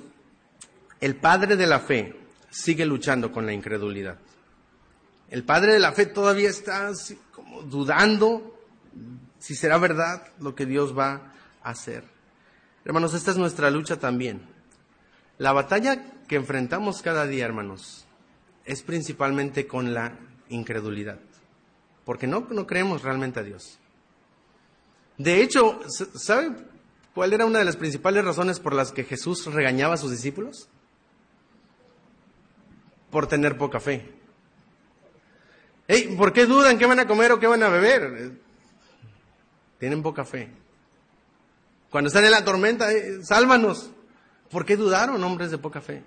el 1.01 1.17
padre 1.17 1.57
de 1.57 1.67
la 1.67 1.81
fe 1.81 2.17
sigue 2.51 2.87
luchando 2.87 3.33
con 3.33 3.47
la 3.47 3.53
incredulidad. 3.53 4.17
El 5.29 5.43
padre 5.43 5.73
de 5.73 5.81
la 5.81 5.91
fe 5.91 6.07
todavía 6.07 6.51
está 6.51 6.93
como 7.33 7.63
dudando 7.63 8.61
si 9.41 9.57
será 9.57 9.77
verdad 9.79 10.29
lo 10.39 10.55
que 10.55 10.67
Dios 10.67 10.97
va 10.97 11.33
a 11.65 11.71
hacer. 11.71 12.05
Hermanos, 12.85 13.13
esta 13.13 13.33
es 13.33 13.39
nuestra 13.39 13.71
lucha 13.71 13.99
también. 13.99 14.43
La 15.39 15.53
batalla 15.53 16.13
que 16.29 16.37
enfrentamos 16.37 17.03
cada 17.03 17.27
día, 17.27 17.45
hermanos, 17.45 18.04
es 18.65 18.83
principalmente 18.83 19.67
con 19.67 19.95
la 19.95 20.19
incredulidad, 20.49 21.19
porque 22.05 22.27
no, 22.27 22.47
no 22.51 22.67
creemos 22.67 23.03
realmente 23.03 23.41
a 23.41 23.43
Dios. 23.43 23.79
De 25.19 25.43
hecho, 25.43 25.81
¿sabe 25.89 26.57
cuál 27.15 27.33
era 27.33 27.47
una 27.47 27.61
de 27.61 27.65
las 27.65 27.77
principales 27.77 28.25
razones 28.25 28.59
por 28.59 28.75
las 28.75 28.93
que 28.93 29.05
Jesús 29.05 29.47
regañaba 29.47 29.95
a 29.95 29.99
sus 29.99 30.11
discípulos? 30.11 30.69
Por 33.11 33.27
tener 33.27 33.57
poca 33.57 33.81
fe. 33.81 34.13
¿por 36.17 36.33
qué 36.33 36.47
dudan 36.47 36.79
qué 36.79 36.87
van 36.87 36.99
a 36.99 37.07
comer 37.07 37.33
o 37.33 37.39
qué 37.39 37.47
van 37.47 37.63
a 37.63 37.69
beber? 37.69 38.33
Tienen 39.79 40.03
poca 40.03 40.25
fe. 40.25 40.51
Cuando 41.91 42.09
están 42.09 42.25
en 42.25 42.33
la 42.33 42.45
tormenta, 42.45 42.91
eh, 42.93 43.23
sálvanos. 43.23 43.91
¿Por 44.51 44.65
qué 44.65 44.77
dudaron 44.77 45.23
hombres 45.23 45.51
de 45.51 45.59
poca 45.59 45.81
fe? 45.81 46.03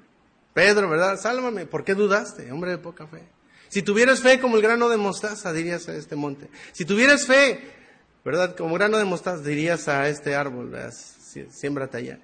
Pedro, 0.57 0.89
¿verdad? 0.89 1.19
Sálvame. 1.19 1.67
¿Por 1.67 1.83
qué 1.83 1.93
dudaste, 1.93 2.51
hombre 2.51 2.71
de 2.71 2.77
poca 2.79 3.05
fe? 3.05 3.21
Si 3.67 3.83
tuvieras 3.83 4.21
fe 4.21 4.39
como 4.39 4.55
el 4.55 4.63
grano 4.63 4.89
de 4.89 4.97
mostaza, 4.97 5.53
dirías 5.53 5.87
a 5.87 5.95
este 5.95 6.15
monte. 6.15 6.49
Si 6.71 6.83
tuvieras 6.83 7.27
fe, 7.27 7.59
¿verdad? 8.25 8.55
Como 8.55 8.73
grano 8.73 8.97
de 8.97 9.05
mostaza, 9.05 9.43
dirías 9.43 9.87
a 9.87 10.09
este 10.09 10.33
árbol, 10.33 10.75
siémbrate 11.51 11.97
allá. 11.97 12.19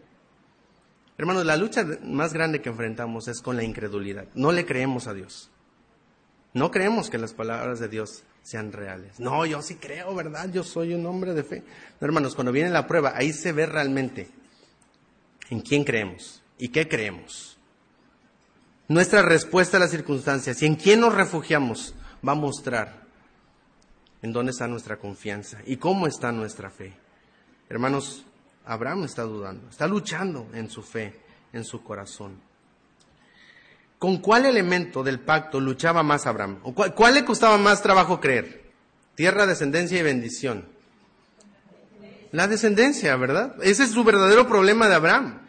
Hermanos, 1.15 1.45
la 1.45 1.55
lucha 1.57 1.85
más 2.01 2.33
grande 2.33 2.59
que 2.59 2.69
enfrentamos 2.69 3.27
es 3.27 3.39
con 3.39 3.55
la 3.55 3.63
incredulidad. 3.63 4.25
No 4.33 4.51
le 4.51 4.65
creemos 4.65 5.05
a 5.05 5.13
Dios. 5.13 5.51
No 6.53 6.71
creemos 6.71 7.11
que 7.11 7.19
las 7.19 7.35
palabras 7.35 7.79
de 7.79 7.87
Dios 7.87 8.23
sean 8.41 8.71
reales. 8.71 9.19
No, 9.19 9.45
yo 9.45 9.61
sí 9.61 9.75
creo, 9.75 10.15
¿verdad? 10.15 10.49
Yo 10.51 10.63
soy 10.63 10.95
un 10.95 11.05
hombre 11.05 11.35
de 11.35 11.43
fe. 11.43 11.61
hermanos, 12.01 12.33
cuando 12.33 12.51
viene 12.51 12.71
la 12.71 12.87
prueba, 12.87 13.13
ahí 13.15 13.31
se 13.31 13.51
ve 13.51 13.67
realmente 13.67 14.27
en 15.51 15.61
quién 15.61 15.83
creemos 15.83 16.41
y 16.57 16.69
qué 16.69 16.87
creemos. 16.87 17.52
Nuestra 18.87 19.21
respuesta 19.21 19.77
a 19.77 19.79
las 19.79 19.91
circunstancias 19.91 20.61
y 20.61 20.65
en 20.65 20.75
quién 20.75 20.99
nos 20.99 21.13
refugiamos 21.13 21.95
va 22.27 22.33
a 22.33 22.35
mostrar 22.35 23.03
en 24.21 24.33
dónde 24.33 24.51
está 24.51 24.67
nuestra 24.67 24.97
confianza 24.97 25.59
y 25.65 25.77
cómo 25.77 26.07
está 26.07 26.31
nuestra 26.31 26.69
fe. 26.69 26.93
Hermanos, 27.69 28.25
Abraham 28.65 29.03
está 29.03 29.23
dudando, 29.23 29.69
está 29.69 29.87
luchando 29.87 30.47
en 30.53 30.69
su 30.69 30.81
fe, 30.81 31.19
en 31.51 31.63
su 31.63 31.83
corazón. 31.83 32.39
¿Con 33.99 34.17
cuál 34.17 34.45
elemento 34.45 35.01
del 35.01 35.19
pacto 35.19 35.61
luchaba 35.61 36.03
más 36.03 36.25
Abraham? 36.25 36.59
cuál, 36.95 37.13
le 37.13 37.23
costaba 37.23 37.57
más 37.57 37.81
trabajo 37.81 38.19
creer? 38.19 38.63
Tierra, 39.15 39.45
descendencia 39.45 39.99
y 39.99 40.03
bendición. 40.03 40.65
La 42.31 42.47
descendencia, 42.47 43.15
¿verdad? 43.15 43.55
Ese 43.61 43.83
es 43.83 43.91
su 43.91 44.03
verdadero 44.03 44.47
problema 44.47 44.89
de 44.89 44.95
Abraham. 44.95 45.42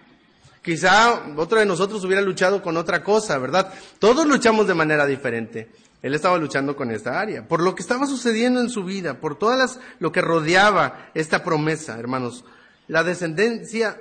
Quizá 0.64 1.22
otro 1.36 1.58
de 1.58 1.66
nosotros 1.66 2.02
hubiera 2.06 2.22
luchado 2.22 2.62
con 2.62 2.78
otra 2.78 3.04
cosa, 3.04 3.36
¿verdad? 3.36 3.70
Todos 3.98 4.24
luchamos 4.24 4.66
de 4.66 4.72
manera 4.72 5.04
diferente. 5.04 5.68
Él 6.00 6.14
estaba 6.14 6.38
luchando 6.38 6.74
con 6.74 6.90
esta 6.90 7.20
área, 7.20 7.46
por 7.46 7.62
lo 7.62 7.74
que 7.74 7.82
estaba 7.82 8.06
sucediendo 8.06 8.62
en 8.62 8.70
su 8.70 8.82
vida, 8.82 9.20
por 9.20 9.38
todas 9.38 9.58
las, 9.58 9.80
lo 9.98 10.10
que 10.10 10.22
rodeaba 10.22 11.10
esta 11.12 11.44
promesa, 11.44 11.98
hermanos. 11.98 12.46
La 12.88 13.04
descendencia 13.04 14.00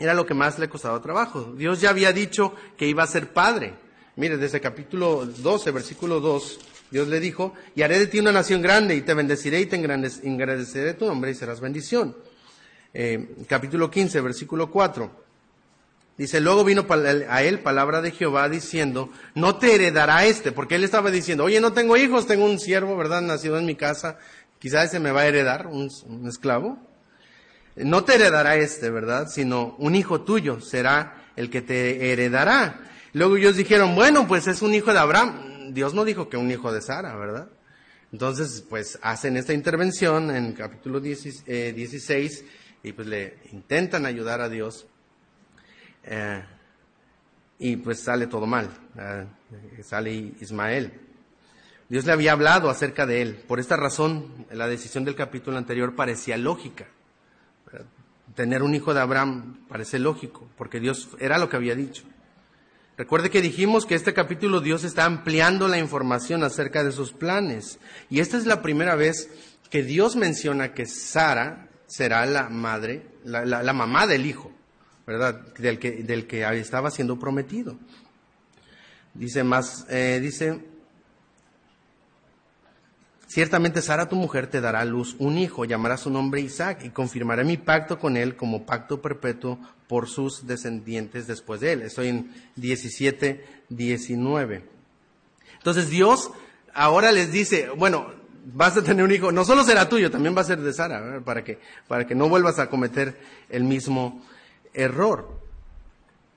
era 0.00 0.12
lo 0.12 0.26
que 0.26 0.34
más 0.34 0.58
le 0.58 0.68
costaba 0.68 1.00
trabajo. 1.00 1.54
Dios 1.56 1.80
ya 1.80 1.90
había 1.90 2.12
dicho 2.12 2.52
que 2.76 2.88
iba 2.88 3.04
a 3.04 3.06
ser 3.06 3.32
padre. 3.32 3.74
Mire, 4.16 4.38
desde 4.38 4.60
capítulo 4.60 5.24
12, 5.24 5.70
versículo 5.70 6.18
2, 6.18 6.58
Dios 6.90 7.06
le 7.06 7.20
dijo, 7.20 7.54
y 7.76 7.82
haré 7.82 8.00
de 8.00 8.08
ti 8.08 8.18
una 8.18 8.32
nación 8.32 8.60
grande, 8.60 8.96
y 8.96 9.02
te 9.02 9.14
bendeciré 9.14 9.60
y 9.60 9.66
te 9.66 9.76
engrandeceré 9.76 10.94
tu 10.94 11.06
nombre 11.06 11.30
y 11.30 11.34
serás 11.36 11.60
bendición. 11.60 12.16
Eh, 12.92 13.36
capítulo 13.46 13.88
15, 13.88 14.20
versículo 14.20 14.68
4. 14.68 15.25
Dice, 16.18 16.40
luego 16.40 16.64
vino 16.64 16.86
a 17.28 17.42
él 17.42 17.58
palabra 17.60 18.00
de 18.00 18.10
Jehová 18.10 18.48
diciendo, 18.48 19.10
no 19.34 19.56
te 19.56 19.74
heredará 19.74 20.24
este, 20.24 20.50
porque 20.50 20.76
él 20.76 20.84
estaba 20.84 21.10
diciendo, 21.10 21.44
oye, 21.44 21.60
no 21.60 21.74
tengo 21.74 21.94
hijos, 21.98 22.26
tengo 22.26 22.46
un 22.46 22.58
siervo, 22.58 22.96
¿verdad? 22.96 23.20
Nacido 23.20 23.58
en 23.58 23.66
mi 23.66 23.74
casa, 23.74 24.16
quizás 24.58 24.86
ese 24.86 24.98
me 24.98 25.10
va 25.10 25.22
a 25.22 25.26
heredar, 25.26 25.66
un, 25.66 25.90
esclavo. 26.26 26.78
No 27.76 28.04
te 28.04 28.14
heredará 28.14 28.56
este, 28.56 28.88
¿verdad? 28.88 29.28
Sino 29.28 29.76
un 29.78 29.94
hijo 29.94 30.22
tuyo 30.22 30.62
será 30.62 31.26
el 31.36 31.50
que 31.50 31.60
te 31.60 32.10
heredará. 32.10 32.80
Luego 33.12 33.36
ellos 33.36 33.56
dijeron, 33.56 33.94
bueno, 33.94 34.26
pues 34.26 34.46
es 34.46 34.62
un 34.62 34.72
hijo 34.72 34.94
de 34.94 34.98
Abraham. 34.98 35.74
Dios 35.74 35.92
no 35.92 36.06
dijo 36.06 36.30
que 36.30 36.38
un 36.38 36.50
hijo 36.50 36.72
de 36.72 36.80
Sara, 36.80 37.14
¿verdad? 37.16 37.50
Entonces, 38.10 38.64
pues 38.66 38.98
hacen 39.02 39.36
esta 39.36 39.52
intervención 39.52 40.34
en 40.34 40.54
capítulo 40.54 40.98
16 40.98 41.44
eh, 41.46 42.46
y 42.82 42.92
pues 42.92 43.06
le 43.06 43.38
intentan 43.52 44.06
ayudar 44.06 44.40
a 44.40 44.48
Dios 44.48 44.86
eh, 46.06 46.42
y 47.58 47.76
pues 47.76 48.00
sale 48.00 48.26
todo 48.26 48.46
mal, 48.46 48.68
sale 49.82 50.12
Ismael. 50.40 50.92
Dios 51.88 52.04
le 52.04 52.12
había 52.12 52.32
hablado 52.32 52.68
acerca 52.68 53.06
de 53.06 53.22
él. 53.22 53.36
Por 53.46 53.60
esta 53.60 53.76
razón, 53.76 54.46
la 54.50 54.66
decisión 54.66 55.04
del 55.04 55.14
capítulo 55.14 55.56
anterior 55.56 55.94
parecía 55.94 56.36
lógica. 56.36 56.86
Tener 58.34 58.62
un 58.62 58.74
hijo 58.74 58.92
de 58.92 59.00
Abraham 59.00 59.64
parece 59.68 59.98
lógico, 59.98 60.48
porque 60.58 60.80
Dios 60.80 61.08
era 61.20 61.38
lo 61.38 61.48
que 61.48 61.56
había 61.56 61.74
dicho. 61.74 62.02
Recuerde 62.98 63.30
que 63.30 63.42
dijimos 63.42 63.86
que 63.86 63.94
este 63.94 64.14
capítulo 64.14 64.60
Dios 64.60 64.82
está 64.82 65.04
ampliando 65.04 65.68
la 65.68 65.78
información 65.78 66.42
acerca 66.42 66.82
de 66.82 66.92
sus 66.92 67.12
planes. 67.12 67.78
Y 68.10 68.20
esta 68.20 68.36
es 68.36 68.46
la 68.46 68.62
primera 68.62 68.96
vez 68.96 69.30
que 69.70 69.82
Dios 69.82 70.16
menciona 70.16 70.74
que 70.74 70.86
Sara 70.86 71.68
será 71.86 72.26
la 72.26 72.48
madre, 72.48 73.06
la 73.24 73.72
mamá 73.72 74.06
del 74.06 74.26
hijo. 74.26 74.50
¿Verdad? 75.06 75.40
Del 75.58 75.78
que, 75.78 76.02
del 76.02 76.26
que 76.26 76.42
estaba 76.58 76.90
siendo 76.90 77.18
prometido. 77.18 77.76
Dice 79.14 79.44
más, 79.44 79.86
eh, 79.88 80.18
dice, 80.20 80.60
ciertamente 83.26 83.80
Sara 83.80 84.08
tu 84.08 84.16
mujer 84.16 84.48
te 84.48 84.60
dará 84.60 84.80
a 84.80 84.84
luz 84.84 85.16
un 85.18 85.38
hijo, 85.38 85.64
llamará 85.64 85.96
su 85.96 86.10
nombre 86.10 86.40
Isaac 86.40 86.82
y 86.84 86.90
confirmaré 86.90 87.44
mi 87.44 87.56
pacto 87.56 87.98
con 87.98 88.16
él 88.16 88.36
como 88.36 88.66
pacto 88.66 89.00
perpetuo 89.00 89.58
por 89.86 90.08
sus 90.08 90.46
descendientes 90.46 91.26
después 91.26 91.60
de 91.60 91.72
él. 91.72 91.82
Estoy 91.82 92.08
en 92.08 92.34
17, 92.56 93.44
19. 93.70 94.64
Entonces 95.58 95.88
Dios 95.88 96.30
ahora 96.74 97.12
les 97.12 97.32
dice, 97.32 97.70
bueno, 97.76 98.12
vas 98.52 98.76
a 98.76 98.82
tener 98.82 99.04
un 99.04 99.12
hijo, 99.12 99.32
no 99.32 99.44
solo 99.44 99.64
será 99.64 99.88
tuyo, 99.88 100.10
también 100.10 100.36
va 100.36 100.42
a 100.42 100.44
ser 100.44 100.60
de 100.60 100.72
Sara, 100.72 101.20
para 101.24 101.42
que, 101.42 101.58
para 101.88 102.06
que 102.06 102.14
no 102.14 102.28
vuelvas 102.28 102.58
a 102.58 102.68
cometer 102.68 103.18
el 103.48 103.64
mismo 103.64 104.22
error. 104.76 105.40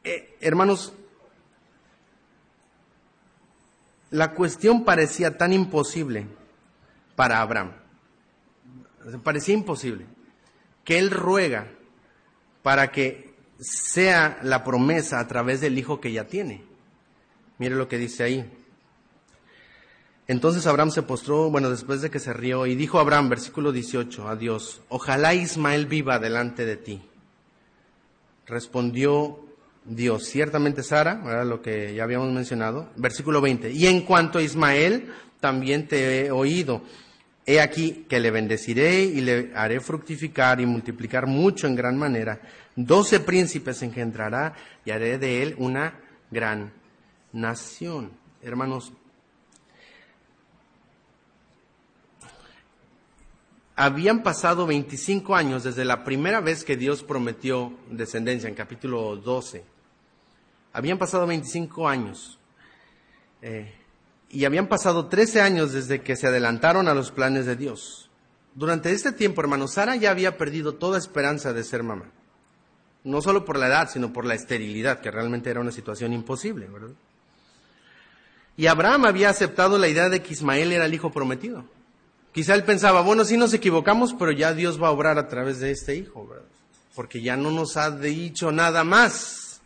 Eh, 0.04 0.38
hermanos, 0.42 0.94
la 4.10 4.34
cuestión 4.34 4.86
parecía 4.86 5.38
tan 5.38 5.54
imposible 5.54 6.26
para 7.16 7.42
Abraham. 7.42 7.74
Parecía 9.24 9.54
imposible 9.54 10.06
que 10.84 10.98
él 10.98 11.12
ruega 11.12 11.68
para 12.64 12.92
que 12.92 13.36
sea 13.60 14.40
la 14.42 14.64
promesa 14.64 15.20
a 15.20 15.28
través 15.28 15.62
del 15.62 15.78
hijo 15.78 16.00
que 16.00 16.12
ya 16.12 16.26
tiene. 16.26 16.64
Mire 17.58 17.76
lo 17.76 17.88
que 17.88 17.98
dice 17.98 18.24
ahí. 18.24 18.50
Entonces 20.28 20.66
Abraham 20.68 20.92
se 20.92 21.02
postró, 21.02 21.50
bueno, 21.50 21.70
después 21.70 22.02
de 22.02 22.12
que 22.12 22.20
se 22.20 22.34
rió, 22.34 22.68
y 22.68 22.76
dijo 22.76 23.00
Abraham, 23.00 23.30
versículo 23.30 23.72
18, 23.72 24.28
a 24.28 24.36
Dios, 24.36 24.82
ojalá 24.88 25.34
Ismael 25.34 25.88
viva 25.88 26.20
delante 26.20 26.66
de 26.66 26.78
ti. 26.78 27.09
Respondió 28.50 29.39
Dios, 29.86 30.26
ciertamente 30.26 30.82
Sara, 30.84 31.22
era 31.24 31.45
lo 31.45 31.62
que 31.62 31.93
ya 31.93 32.04
habíamos 32.04 32.32
mencionado, 32.34 32.89
versículo 32.95 33.41
20, 33.41 33.72
y 33.72 33.86
en 33.86 34.02
cuanto 34.02 34.39
a 34.39 34.41
Ismael, 34.41 35.12
también 35.39 35.88
te 35.88 36.26
he 36.26 36.32
oído. 36.32 36.82
He 37.45 37.62
aquí 37.62 38.06
que 38.10 38.20
le 38.20 38.32
bendeciré 38.32 39.04
y 39.04 39.22
le 39.22 39.52
haré 39.56 39.80
fructificar 39.80 40.60
y 40.62 40.66
multiplicar 40.66 41.26
mucho 41.26 41.68
en 41.68 41.76
gran 41.76 41.97
manera. 41.97 42.41
Doce 42.76 43.20
príncipes 43.20 43.82
engendrará 43.82 44.54
y 44.86 44.91
haré 44.91 45.18
de 45.18 45.41
él 45.41 45.56
una 45.58 46.00
gran 46.30 46.74
nación. 47.32 48.12
Hermanos, 48.41 48.93
habían 53.80 54.24
pasado 54.24 54.68
25 54.68 55.38
años 55.38 55.64
desde 55.64 55.86
la 55.86 56.04
primera 56.04 56.42
vez 56.42 56.66
que 56.66 56.76
Dios 56.76 57.02
prometió 57.02 57.72
descendencia, 57.90 58.50
en 58.50 58.54
capítulo 58.54 59.16
12. 59.16 59.64
Habían 60.74 60.98
pasado 60.98 61.26
25 61.26 61.88
años. 61.88 62.38
Eh, 63.42 63.74
y 64.32 64.44
habían 64.44 64.68
pasado 64.68 65.08
13 65.08 65.40
años 65.40 65.72
desde 65.72 66.02
que 66.02 66.18
se 66.18 66.28
adelantaron 66.28 66.90
a 66.90 66.94
los 66.94 67.12
planes 67.12 67.46
de 67.46 67.56
Dios. 67.56 68.10
Durante 68.54 68.92
este 68.92 69.14
tiempo, 69.14 69.40
hermano, 69.40 69.70
Sara 69.70 69.96
ya 69.96 70.12
había 70.12 70.38
perdido 70.38 70.76
toda 70.76 70.98
esperanza 70.98 71.54
de 71.54 71.64
ser 71.64 71.82
mamá. 71.82 72.12
No 73.06 73.22
solo 73.22 73.46
por 73.46 73.58
la 73.58 73.68
edad, 73.68 73.90
sino 73.90 74.12
por 74.12 74.26
la 74.26 74.36
esterilidad, 74.36 75.00
que 75.00 75.10
realmente 75.10 75.50
era 75.50 75.62
una 75.62 75.72
situación 75.72 76.12
imposible, 76.12 76.68
¿verdad? 76.68 76.96
Y 78.58 78.68
Abraham 78.68 79.06
había 79.06 79.30
aceptado 79.30 79.78
la 79.78 79.88
idea 79.88 80.10
de 80.10 80.22
que 80.22 80.34
Ismael 80.34 80.74
era 80.74 80.84
el 80.84 80.94
hijo 80.94 81.14
prometido. 81.14 81.64
Quizá 82.32 82.54
él 82.54 82.64
pensaba, 82.64 83.02
bueno, 83.02 83.26
sí 83.26 83.38
nos 83.38 83.54
equivocamos, 83.54 84.14
pero 84.14 84.32
ya 84.32 84.54
Dios 84.54 84.82
va 84.82 84.88
a 84.88 84.92
obrar 84.92 85.18
a 85.18 85.28
través 85.28 85.60
de 85.60 85.72
este 85.72 85.96
hijo, 85.96 86.28
¿verdad? 86.28 86.46
porque 87.00 87.22
ya 87.22 87.38
no 87.38 87.50
nos 87.50 87.78
ha 87.78 87.92
dicho 87.92 88.52
nada 88.52 88.84
más. 88.84 89.62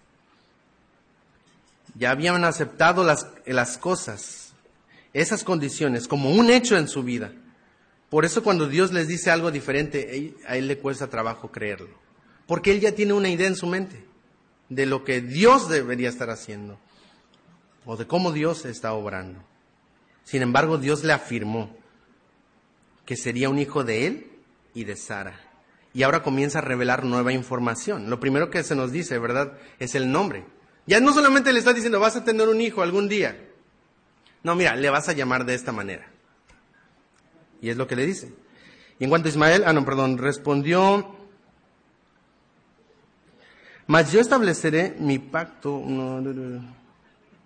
Ya 1.96 2.12
habían 2.12 2.44
aceptado 2.44 3.04
las, 3.04 3.26
las 3.48 3.80
cosas, 3.80 4.54
esas 5.14 5.44
condiciones, 5.44 6.08
como 6.08 6.30
un 6.30 6.52
hecho 6.52 6.78
en 6.78 6.88
su 6.88 7.02
vida. 7.02 7.32
Por 8.12 8.26
eso 8.26 8.44
cuando 8.44 8.68
Dios 8.68 8.92
les 8.92 9.08
dice 9.08 9.32
algo 9.32 9.50
diferente, 9.50 10.36
a 10.48 10.58
él 10.58 10.68
le 10.68 10.78
cuesta 10.78 11.08
trabajo 11.08 11.52
creerlo. 11.52 11.90
Porque 12.46 12.70
él 12.70 12.80
ya 12.80 12.92
tiene 12.92 13.14
una 13.14 13.30
idea 13.30 13.48
en 13.48 13.56
su 13.56 13.66
mente 13.66 14.06
de 14.70 14.86
lo 14.86 15.04
que 15.04 15.20
Dios 15.20 15.70
debería 15.70 16.10
estar 16.10 16.30
haciendo 16.30 16.78
o 17.84 17.98
de 17.98 18.06
cómo 18.06 18.32
Dios 18.32 18.66
está 18.66 18.94
obrando. 18.94 19.44
Sin 20.24 20.44
embargo, 20.44 20.78
Dios 20.78 21.04
le 21.04 21.14
afirmó, 21.14 21.76
que 23.06 23.16
sería 23.16 23.50
un 23.50 23.60
hijo 23.60 23.84
de 23.84 24.08
él 24.08 24.32
y 24.74 24.84
de 24.86 24.96
Sara. 24.96 25.40
Y 25.94 26.04
ahora 26.04 26.24
comienza 26.24 26.60
a 26.60 26.62
revelar 26.62 27.04
nueva 27.04 27.34
información. 27.34 28.10
Lo 28.10 28.20
primero 28.20 28.50
que 28.50 28.64
se 28.64 28.76
nos 28.76 28.92
dice, 28.92 29.20
¿verdad? 29.20 29.54
Es 29.80 29.96
el 29.96 30.12
nombre. 30.12 30.46
Ya 30.88 31.00
no 31.00 31.14
solamente 31.14 31.54
le 31.54 31.60
está 31.60 31.74
diciendo, 31.74 32.00
vas 32.00 32.16
a 32.16 32.24
tener 32.24 32.48
un 32.48 32.60
hijo 32.62 32.82
algún 32.82 33.08
día. 33.08 33.38
No, 34.42 34.56
mira, 34.56 34.76
le 34.76 34.90
vas 34.90 35.08
a 35.08 35.14
llamar 35.14 35.46
de 35.46 35.54
esta 35.54 35.72
manera. 35.72 36.08
Y 37.62 37.70
es 37.70 37.78
lo 37.78 37.88
que 37.88 37.96
le 37.96 38.06
dice. 38.06 38.34
Y 39.00 39.04
en 39.04 39.10
cuanto 39.10 39.28
a 39.28 39.32
Ismael, 39.32 39.64
ah, 39.66 39.74
no, 39.74 39.86
perdón, 39.86 40.18
respondió, 40.18 41.16
mas 43.88 44.12
yo 44.12 44.20
estableceré 44.20 44.96
mi 45.00 45.20
pacto. 45.20 45.82
No, 45.86 46.22
no, 46.22 46.34
no, 46.34 46.76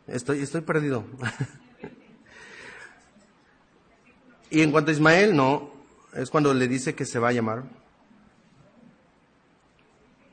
estoy, 0.07 0.41
estoy 0.41 0.61
perdido. 0.61 1.05
Y 4.49 4.61
en 4.61 4.71
cuanto 4.71 4.91
a 4.91 4.93
Ismael, 4.93 5.35
no, 5.35 5.71
es 6.13 6.29
cuando 6.29 6.53
le 6.53 6.67
dice 6.67 6.95
que 6.95 7.05
se 7.05 7.19
va 7.19 7.29
a 7.29 7.33
llamar. 7.33 7.63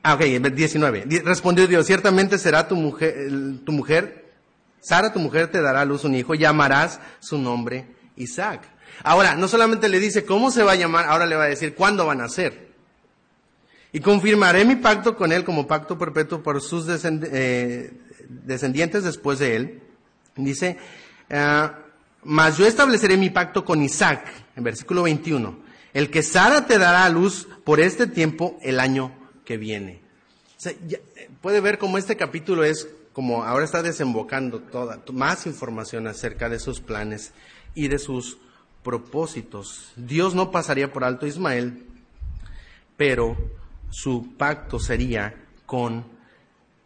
Ah, 0.03 0.13
ok, 0.13 0.21
19. 0.21 1.05
Respondió 1.23 1.67
Dios, 1.67 1.85
ciertamente 1.85 2.37
será 2.37 2.67
tu 2.67 2.75
mujer, 2.75 3.29
tu 3.65 3.71
mujer, 3.71 4.33
Sara, 4.79 5.11
tu 5.11 5.19
mujer 5.19 5.47
te 5.47 5.61
dará 5.61 5.81
a 5.81 5.85
luz 5.85 6.03
un 6.03 6.13
hijo, 6.13 6.35
llamarás 6.35 6.99
su 7.19 7.39
nombre 7.39 7.87
Isaac. 8.15 8.61
Ahora, 9.03 9.35
no 9.35 9.47
solamente 9.47 9.89
le 9.89 9.99
dice 9.99 10.23
cómo 10.23 10.51
se 10.51 10.63
va 10.63 10.73
a 10.73 10.75
llamar, 10.75 11.05
ahora 11.05 11.25
le 11.25 11.35
va 11.35 11.45
a 11.45 11.47
decir 11.47 11.73
cuándo 11.73 12.05
van 12.05 12.21
a 12.21 12.29
ser. 12.29 12.69
Y 13.91 13.99
confirmaré 13.99 14.63
mi 14.63 14.75
pacto 14.75 15.15
con 15.15 15.31
él 15.31 15.43
como 15.43 15.65
pacto 15.65 15.97
perpetuo 15.97 16.43
por 16.43 16.61
sus 16.61 16.85
eh, 16.87 17.91
descendientes 18.29 19.03
después 19.03 19.39
de 19.39 19.55
él. 19.55 19.81
Dice, 20.35 20.77
ah, 21.31 21.79
mas 22.25 22.57
yo 22.57 22.65
estableceré 22.65 23.17
mi 23.17 23.29
pacto 23.29 23.63
con 23.63 23.81
Isaac, 23.81 24.27
en 24.55 24.63
versículo 24.63 25.03
21, 25.03 25.57
el 25.93 26.09
que 26.09 26.23
Sara 26.23 26.65
te 26.65 26.77
dará 26.77 27.05
a 27.05 27.09
luz 27.09 27.47
por 27.63 27.79
este 27.79 28.07
tiempo 28.07 28.57
el 28.61 28.79
año 28.79 29.11
que 29.45 29.57
viene. 29.57 30.01
puede 31.41 31.61
ver 31.61 31.77
cómo 31.77 31.97
este 31.97 32.17
capítulo 32.17 32.63
es 32.63 32.87
como 33.13 33.45
ahora 33.45 33.63
está 33.63 33.81
desembocando 33.81 34.59
toda, 34.59 35.01
más 35.13 35.45
información 35.45 36.05
acerca 36.07 36.49
de 36.49 36.59
sus 36.59 36.81
planes 36.81 37.31
y 37.73 37.87
de 37.87 37.97
sus 37.97 38.39
propósitos. 38.83 39.93
Dios 39.95 40.35
no 40.35 40.51
pasaría 40.51 40.91
por 40.91 41.05
alto 41.05 41.25
a 41.25 41.29
Ismael, 41.29 41.85
pero 42.97 43.37
su 43.89 44.35
pacto 44.35 44.79
sería 44.79 45.33
con 45.65 46.14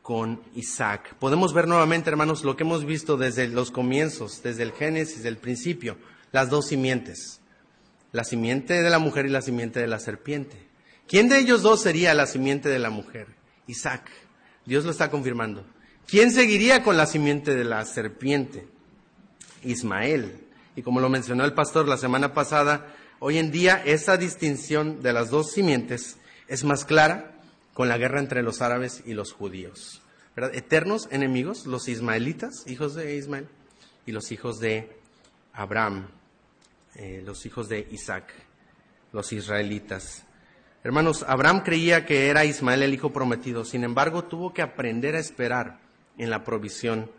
con 0.10 0.41
Isaac. 0.55 1.14
Podemos 1.20 1.53
ver 1.53 1.68
nuevamente, 1.68 2.10
hermanos, 2.10 2.43
lo 2.43 2.57
que 2.57 2.64
hemos 2.64 2.84
visto 2.84 3.16
desde 3.16 3.47
los 3.47 3.70
comienzos, 3.70 4.41
desde 4.41 4.64
el 4.64 4.72
Génesis, 4.72 5.22
del 5.22 5.38
principio, 5.38 5.97
las 6.32 6.49
dos 6.49 6.66
simientes, 6.66 7.41
la 8.12 8.24
simiente 8.24 8.82
de 8.82 8.89
la 8.89 8.97
mujer 8.97 9.28
y 9.28 9.30
la 9.30 9.43
simiente 9.43 9.80
de 9.80 9.86
la 9.86 9.99
serpiente. 9.99 10.57
¿Quién 11.07 11.30
de 11.30 11.38
ellos 11.38 11.62
dos 11.62 11.84
sería 11.84 12.16
la 12.16 12.26
simiente 12.26 12.70
de 12.70 12.80
la 12.80 12.89
mujer? 12.89 13.28
Isaac. 13.68 14.10
Dios 14.66 14.84
lo 14.84 14.89
está 14.89 15.12
confirmando. 15.12 15.64
¿Quién 16.07 16.32
seguiría 16.32 16.82
con 16.82 16.97
la 16.97 17.05
simiente 17.05 17.55
de 17.55 17.66
la 17.66 17.86
serpiente? 17.86 18.68
Ismael. 19.64 20.39
Y 20.76 20.82
como 20.82 21.01
lo 21.01 21.10
mencionó 21.10 21.45
el 21.45 21.53
pastor 21.53 21.88
la 21.88 21.97
semana 21.97 22.34
pasada, 22.34 22.95
hoy 23.20 23.38
en 23.38 23.51
día 23.51 23.84
esa 23.86 24.18
distinción 24.18 25.03
de 25.03 25.14
las 25.14 25.30
dos 25.30 25.51
simientes 25.51 26.18
es 26.47 26.64
más 26.64 26.84
clara 26.84 27.39
con 27.80 27.88
la 27.88 27.97
guerra 27.97 28.19
entre 28.19 28.43
los 28.43 28.61
árabes 28.61 29.03
y 29.05 29.13
los 29.13 29.32
judíos. 29.32 30.01
Eternos 30.36 31.07
enemigos, 31.11 31.65
los 31.65 31.88
ismaelitas, 31.88 32.65
hijos 32.67 32.93
de 32.93 33.15
Ismael, 33.15 33.47
y 34.05 34.11
los 34.11 34.34
hijos 34.34 34.59
de 34.59 34.99
Abraham, 35.53 36.09
eh, 36.95 37.23
los 37.25 37.45
hijos 37.45 37.69
de 37.69 37.88
Isaac, 37.89 38.34
los 39.13 39.32
israelitas. 39.32 40.25
Hermanos, 40.84 41.23
Abraham 41.25 41.61
creía 41.63 42.05
que 42.05 42.27
era 42.27 42.43
Ismael 42.43 42.84
el 42.84 42.93
hijo 42.93 43.13
prometido, 43.13 43.63
sin 43.63 43.86
embargo 43.86 44.25
tuvo 44.25 44.53
que 44.53 44.61
aprender 44.61 45.15
a 45.15 45.19
esperar 45.19 45.80
en 46.17 46.30
la 46.32 46.43
provisión 46.43 47.09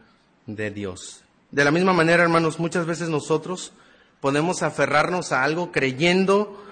de 0.45 0.71
Dios. 0.71 1.25
De 1.51 1.65
la 1.65 1.71
misma 1.71 1.95
manera, 1.95 2.23
hermanos, 2.23 2.61
muchas 2.61 2.85
veces 2.85 3.09
nosotros 3.09 3.73
podemos 4.21 4.63
aferrarnos 4.63 5.33
a 5.33 5.43
algo 5.43 5.73
creyendo 5.73 6.63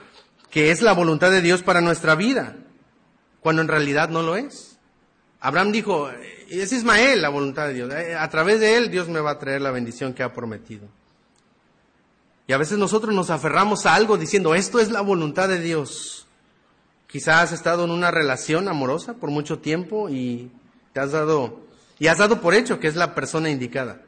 que 0.50 0.72
es 0.72 0.82
la 0.82 0.92
voluntad 0.92 1.30
de 1.30 1.40
Dios 1.40 1.62
para 1.62 1.80
nuestra 1.80 2.16
vida 2.16 2.54
cuando 3.48 3.62
en 3.62 3.68
realidad 3.68 4.10
no 4.10 4.20
lo 4.20 4.36
es. 4.36 4.76
Abraham 5.40 5.72
dijo, 5.72 6.10
es 6.50 6.70
Ismael 6.70 7.22
la 7.22 7.30
voluntad 7.30 7.68
de 7.68 7.72
Dios, 7.72 7.94
eh, 7.94 8.14
a 8.14 8.28
través 8.28 8.60
de 8.60 8.76
él 8.76 8.90
Dios 8.90 9.08
me 9.08 9.20
va 9.20 9.30
a 9.30 9.38
traer 9.38 9.62
la 9.62 9.70
bendición 9.70 10.12
que 10.12 10.22
ha 10.22 10.34
prometido. 10.34 10.86
Y 12.46 12.52
a 12.52 12.58
veces 12.58 12.76
nosotros 12.76 13.14
nos 13.14 13.30
aferramos 13.30 13.86
a 13.86 13.94
algo 13.94 14.18
diciendo, 14.18 14.54
esto 14.54 14.80
es 14.80 14.90
la 14.90 15.00
voluntad 15.00 15.48
de 15.48 15.60
Dios. 15.60 16.26
Quizás 17.06 17.44
has 17.44 17.52
estado 17.52 17.86
en 17.86 17.90
una 17.90 18.10
relación 18.10 18.68
amorosa 18.68 19.14
por 19.14 19.30
mucho 19.30 19.60
tiempo 19.60 20.10
y 20.10 20.50
te 20.92 21.00
has 21.00 21.12
dado, 21.12 21.62
y 21.98 22.08
has 22.08 22.18
dado 22.18 22.42
por 22.42 22.52
hecho 22.52 22.78
que 22.78 22.88
es 22.88 22.96
la 22.96 23.14
persona 23.14 23.48
indicada. 23.48 24.02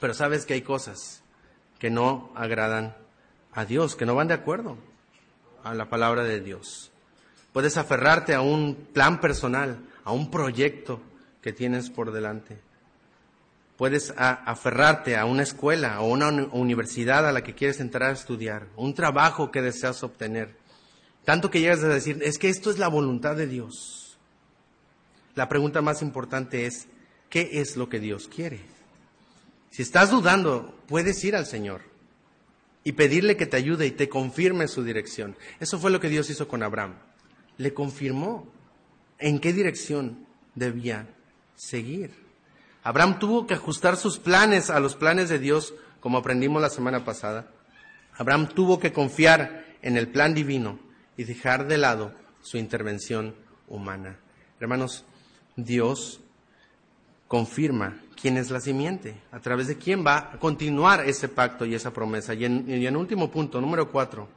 Pero 0.00 0.12
sabes 0.12 0.44
que 0.44 0.52
hay 0.52 0.60
cosas 0.60 1.22
que 1.78 1.88
no 1.88 2.30
agradan 2.34 2.94
a 3.54 3.64
Dios, 3.64 3.96
que 3.96 4.04
no 4.04 4.14
van 4.14 4.28
de 4.28 4.34
acuerdo 4.34 4.76
a 5.64 5.72
la 5.72 5.88
palabra 5.88 6.24
de 6.24 6.42
Dios. 6.42 6.89
Puedes 7.52 7.76
aferrarte 7.76 8.34
a 8.34 8.40
un 8.40 8.74
plan 8.92 9.20
personal, 9.20 9.78
a 10.04 10.12
un 10.12 10.30
proyecto 10.30 11.00
que 11.42 11.52
tienes 11.52 11.90
por 11.90 12.12
delante. 12.12 12.58
Puedes 13.76 14.12
aferrarte 14.16 15.16
a 15.16 15.24
una 15.24 15.42
escuela 15.42 16.00
o 16.00 16.08
una 16.08 16.28
universidad 16.28 17.26
a 17.26 17.32
la 17.32 17.42
que 17.42 17.54
quieres 17.54 17.80
entrar 17.80 18.10
a 18.10 18.14
estudiar, 18.14 18.66
un 18.76 18.94
trabajo 18.94 19.50
que 19.50 19.62
deseas 19.62 20.02
obtener. 20.02 20.54
Tanto 21.24 21.50
que 21.50 21.60
llegas 21.60 21.82
a 21.82 21.88
decir, 21.88 22.18
es 22.22 22.38
que 22.38 22.50
esto 22.50 22.70
es 22.70 22.78
la 22.78 22.88
voluntad 22.88 23.36
de 23.36 23.46
Dios. 23.46 24.18
La 25.34 25.48
pregunta 25.48 25.80
más 25.80 26.02
importante 26.02 26.66
es, 26.66 26.88
¿qué 27.30 27.48
es 27.54 27.76
lo 27.76 27.88
que 27.88 28.00
Dios 28.00 28.28
quiere? 28.28 28.60
Si 29.70 29.82
estás 29.82 30.10
dudando, 30.10 30.78
puedes 30.86 31.22
ir 31.24 31.34
al 31.34 31.46
Señor 31.46 31.82
y 32.84 32.92
pedirle 32.92 33.36
que 33.36 33.46
te 33.46 33.56
ayude 33.56 33.86
y 33.86 33.92
te 33.92 34.08
confirme 34.08 34.68
su 34.68 34.84
dirección. 34.84 35.36
Eso 35.58 35.78
fue 35.78 35.90
lo 35.90 36.00
que 36.00 36.08
Dios 36.08 36.28
hizo 36.28 36.48
con 36.48 36.62
Abraham. 36.62 36.96
Le 37.60 37.74
confirmó 37.74 38.48
en 39.18 39.38
qué 39.38 39.52
dirección 39.52 40.26
debía 40.54 41.06
seguir. 41.54 42.10
Abraham 42.82 43.18
tuvo 43.18 43.46
que 43.46 43.52
ajustar 43.52 43.98
sus 43.98 44.18
planes 44.18 44.70
a 44.70 44.80
los 44.80 44.96
planes 44.96 45.28
de 45.28 45.38
Dios, 45.38 45.74
como 46.00 46.16
aprendimos 46.16 46.62
la 46.62 46.70
semana 46.70 47.04
pasada. 47.04 47.50
Abraham 48.16 48.48
tuvo 48.48 48.80
que 48.80 48.94
confiar 48.94 49.66
en 49.82 49.98
el 49.98 50.08
plan 50.08 50.32
divino 50.32 50.78
y 51.18 51.24
dejar 51.24 51.68
de 51.68 51.76
lado 51.76 52.14
su 52.40 52.56
intervención 52.56 53.34
humana. 53.68 54.18
Hermanos, 54.58 55.04
Dios 55.54 56.20
confirma 57.28 58.00
quién 58.18 58.38
es 58.38 58.50
la 58.50 58.60
simiente, 58.60 59.20
a 59.32 59.40
través 59.40 59.66
de 59.66 59.76
quién 59.76 60.02
va 60.02 60.30
a 60.32 60.38
continuar 60.38 61.06
ese 61.06 61.28
pacto 61.28 61.66
y 61.66 61.74
esa 61.74 61.92
promesa. 61.92 62.32
Y 62.32 62.46
en, 62.46 62.64
y 62.66 62.86
en 62.86 62.96
último 62.96 63.30
punto, 63.30 63.60
número 63.60 63.92
cuatro, 63.92 64.30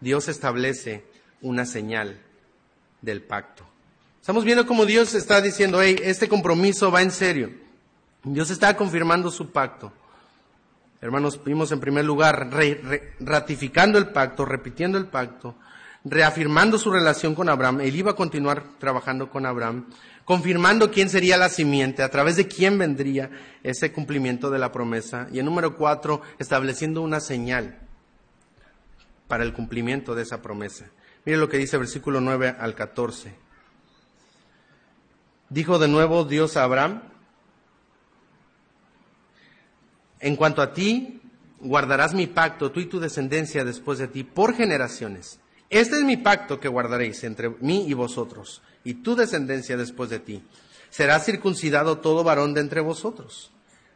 Dios 0.00 0.28
establece 0.28 1.04
una 1.40 1.66
señal 1.66 2.20
del 3.06 3.22
pacto. 3.22 3.64
Estamos 4.20 4.44
viendo 4.44 4.66
cómo 4.66 4.84
Dios 4.84 5.14
está 5.14 5.40
diciendo, 5.40 5.80
hey, 5.80 5.96
este 6.02 6.28
compromiso 6.28 6.90
va 6.90 7.00
en 7.00 7.12
serio. 7.12 7.50
Dios 8.24 8.50
está 8.50 8.76
confirmando 8.76 9.30
su 9.30 9.52
pacto. 9.52 9.92
Hermanos, 11.00 11.40
vimos 11.44 11.70
en 11.70 11.78
primer 11.78 12.04
lugar 12.04 12.50
ratificando 13.20 13.98
el 13.98 14.08
pacto, 14.08 14.44
repitiendo 14.44 14.98
el 14.98 15.06
pacto, 15.06 15.54
reafirmando 16.04 16.78
su 16.78 16.90
relación 16.90 17.36
con 17.36 17.48
Abraham. 17.48 17.82
Él 17.82 17.94
iba 17.94 18.10
a 18.10 18.16
continuar 18.16 18.64
trabajando 18.80 19.30
con 19.30 19.46
Abraham, 19.46 19.86
confirmando 20.24 20.90
quién 20.90 21.08
sería 21.08 21.36
la 21.36 21.48
simiente, 21.48 22.02
a 22.02 22.10
través 22.10 22.34
de 22.34 22.48
quién 22.48 22.78
vendría 22.78 23.30
ese 23.62 23.92
cumplimiento 23.92 24.50
de 24.50 24.58
la 24.58 24.72
promesa. 24.72 25.28
Y 25.30 25.38
en 25.38 25.44
número 25.44 25.76
cuatro, 25.76 26.22
estableciendo 26.40 27.02
una 27.02 27.20
señal 27.20 27.78
para 29.28 29.44
el 29.44 29.52
cumplimiento 29.52 30.16
de 30.16 30.22
esa 30.22 30.42
promesa. 30.42 30.86
Mire 31.26 31.38
lo 31.38 31.48
que 31.48 31.58
dice 31.58 31.76
versículo 31.76 32.20
9 32.20 32.54
al 32.56 32.76
14. 32.76 33.34
Dijo 35.48 35.80
de 35.80 35.88
nuevo 35.88 36.24
Dios 36.24 36.56
a 36.56 36.62
Abraham, 36.62 37.02
en 40.20 40.36
cuanto 40.36 40.62
a 40.62 40.72
ti, 40.72 41.20
guardarás 41.58 42.14
mi 42.14 42.28
pacto, 42.28 42.70
tú 42.70 42.78
y 42.78 42.86
tu 42.86 43.00
descendencia 43.00 43.64
después 43.64 43.98
de 43.98 44.06
ti, 44.06 44.22
por 44.22 44.54
generaciones. 44.54 45.40
Este 45.68 45.96
es 45.96 46.04
mi 46.04 46.16
pacto 46.16 46.60
que 46.60 46.68
guardaréis 46.68 47.24
entre 47.24 47.50
mí 47.50 47.86
y 47.88 47.92
vosotros, 47.92 48.62
y 48.84 48.94
tu 48.94 49.16
descendencia 49.16 49.76
después 49.76 50.08
de 50.10 50.20
ti. 50.20 50.44
Será 50.90 51.18
circuncidado 51.18 51.98
todo 51.98 52.22
varón 52.22 52.54
de 52.54 52.60
entre 52.60 52.80
vosotros. 52.80 53.50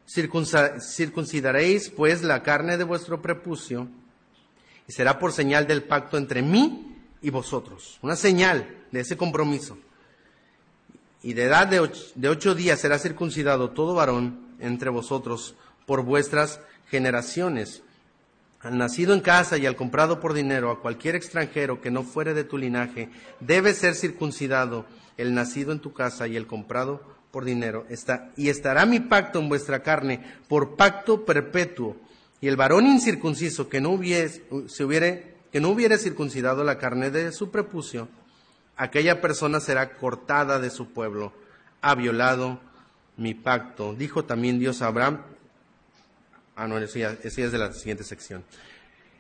circuncidaréis 0.04 1.90
pues 1.90 2.24
la 2.24 2.42
carne 2.42 2.76
de 2.76 2.82
vuestro 2.82 3.22
prepucio, 3.22 3.86
y 4.88 4.92
será 4.92 5.20
por 5.20 5.30
señal 5.30 5.68
del 5.68 5.84
pacto 5.84 6.16
entre 6.16 6.42
mí 6.42 6.89
y 7.22 7.30
vosotros. 7.30 7.98
Una 8.02 8.16
señal 8.16 8.84
de 8.90 9.00
ese 9.00 9.16
compromiso 9.16 9.78
y 11.22 11.34
de 11.34 11.44
edad 11.44 11.66
de 11.66 12.28
ocho, 12.28 12.54
días 12.54 12.80
será 12.80 12.98
circuncidado 12.98 13.70
todo 13.70 13.94
varón 13.94 14.56
entre 14.58 14.90
vosotros 14.90 15.54
por 15.86 16.02
vuestras 16.02 16.60
generaciones. 16.88 17.82
Al 18.60 18.78
nacido 18.78 19.14
en 19.14 19.20
casa 19.20 19.58
y 19.58 19.66
al 19.66 19.76
comprado 19.76 20.20
por 20.20 20.34
dinero, 20.34 20.70
a 20.70 20.80
cualquier 20.80 21.14
extranjero 21.14 21.80
que 21.80 21.90
no 21.90 22.02
fuere 22.02 22.34
de 22.34 22.44
tu 22.44 22.58
linaje, 22.58 23.10
debe 23.40 23.74
ser 23.74 23.94
circuncidado 23.94 24.86
el 25.16 25.34
nacido 25.34 25.72
en 25.72 25.80
tu 25.80 25.92
casa 25.92 26.26
y 26.26 26.36
el 26.36 26.46
comprado 26.46 27.02
por 27.30 27.44
dinero. 27.44 27.86
Está, 27.88 28.30
y 28.36 28.48
estará 28.48 28.86
mi 28.86 29.00
pacto 29.00 29.38
en 29.38 29.48
vuestra 29.48 29.82
carne 29.82 30.20
por 30.48 30.76
pacto 30.76 31.24
perpetuo. 31.24 31.96
Y 32.40 32.48
el 32.48 32.56
varón 32.56 32.86
incircunciso 32.86 33.68
que 33.68 33.80
no 33.80 33.90
hubiese, 33.90 34.42
se 34.66 34.84
hubiere, 34.84 35.36
que 35.52 35.60
no 35.60 35.70
hubiere 35.70 35.98
circuncidado 35.98 36.64
la 36.64 36.78
carne 36.78 37.10
de 37.10 37.32
su 37.32 37.50
prepucio, 37.50 38.08
aquella 38.76 39.20
persona 39.20 39.60
será 39.60 39.96
cortada 39.96 40.58
de 40.58 40.70
su 40.70 40.92
pueblo. 40.92 41.32
Ha 41.82 41.94
violado 41.94 42.60
mi 43.16 43.34
pacto. 43.34 43.94
Dijo 43.94 44.24
también 44.24 44.58
Dios 44.58 44.82
a 44.82 44.86
Abraham. 44.86 45.22
Ah, 46.56 46.66
no, 46.66 46.78
esa 46.78 47.12
es 47.22 47.52
de 47.52 47.58
la 47.58 47.72
siguiente 47.72 48.04
sección. 48.04 48.44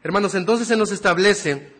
Hermanos, 0.02 0.34
entonces 0.34 0.66
se 0.66 0.76
nos 0.76 0.92
establece, 0.92 1.72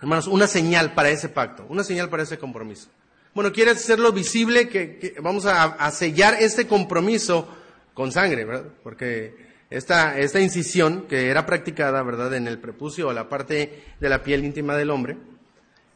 hermanos, 0.00 0.26
una 0.26 0.46
señal 0.46 0.94
para 0.94 1.10
ese 1.10 1.28
pacto, 1.28 1.64
una 1.68 1.84
señal 1.84 2.08
para 2.08 2.24
ese 2.24 2.38
compromiso. 2.38 2.88
Bueno, 3.34 3.52
quiere 3.52 3.70
hacerlo 3.70 4.12
visible 4.12 4.68
que, 4.68 5.14
vamos 5.20 5.46
a, 5.46 5.90
sellar 5.90 6.34
este 6.40 6.66
compromiso 6.66 7.48
con 7.94 8.12
sangre, 8.12 8.44
¿verdad? 8.44 8.66
Porque 8.82 9.51
esta, 9.76 10.40
incisión 10.40 11.06
que 11.08 11.28
era 11.28 11.46
practicada, 11.46 12.02
¿verdad?, 12.02 12.34
en 12.34 12.46
el 12.46 12.58
prepucio 12.58 13.08
o 13.08 13.12
la 13.12 13.28
parte 13.28 13.82
de 13.98 14.08
la 14.08 14.22
piel 14.22 14.44
íntima 14.44 14.76
del 14.76 14.90
hombre, 14.90 15.16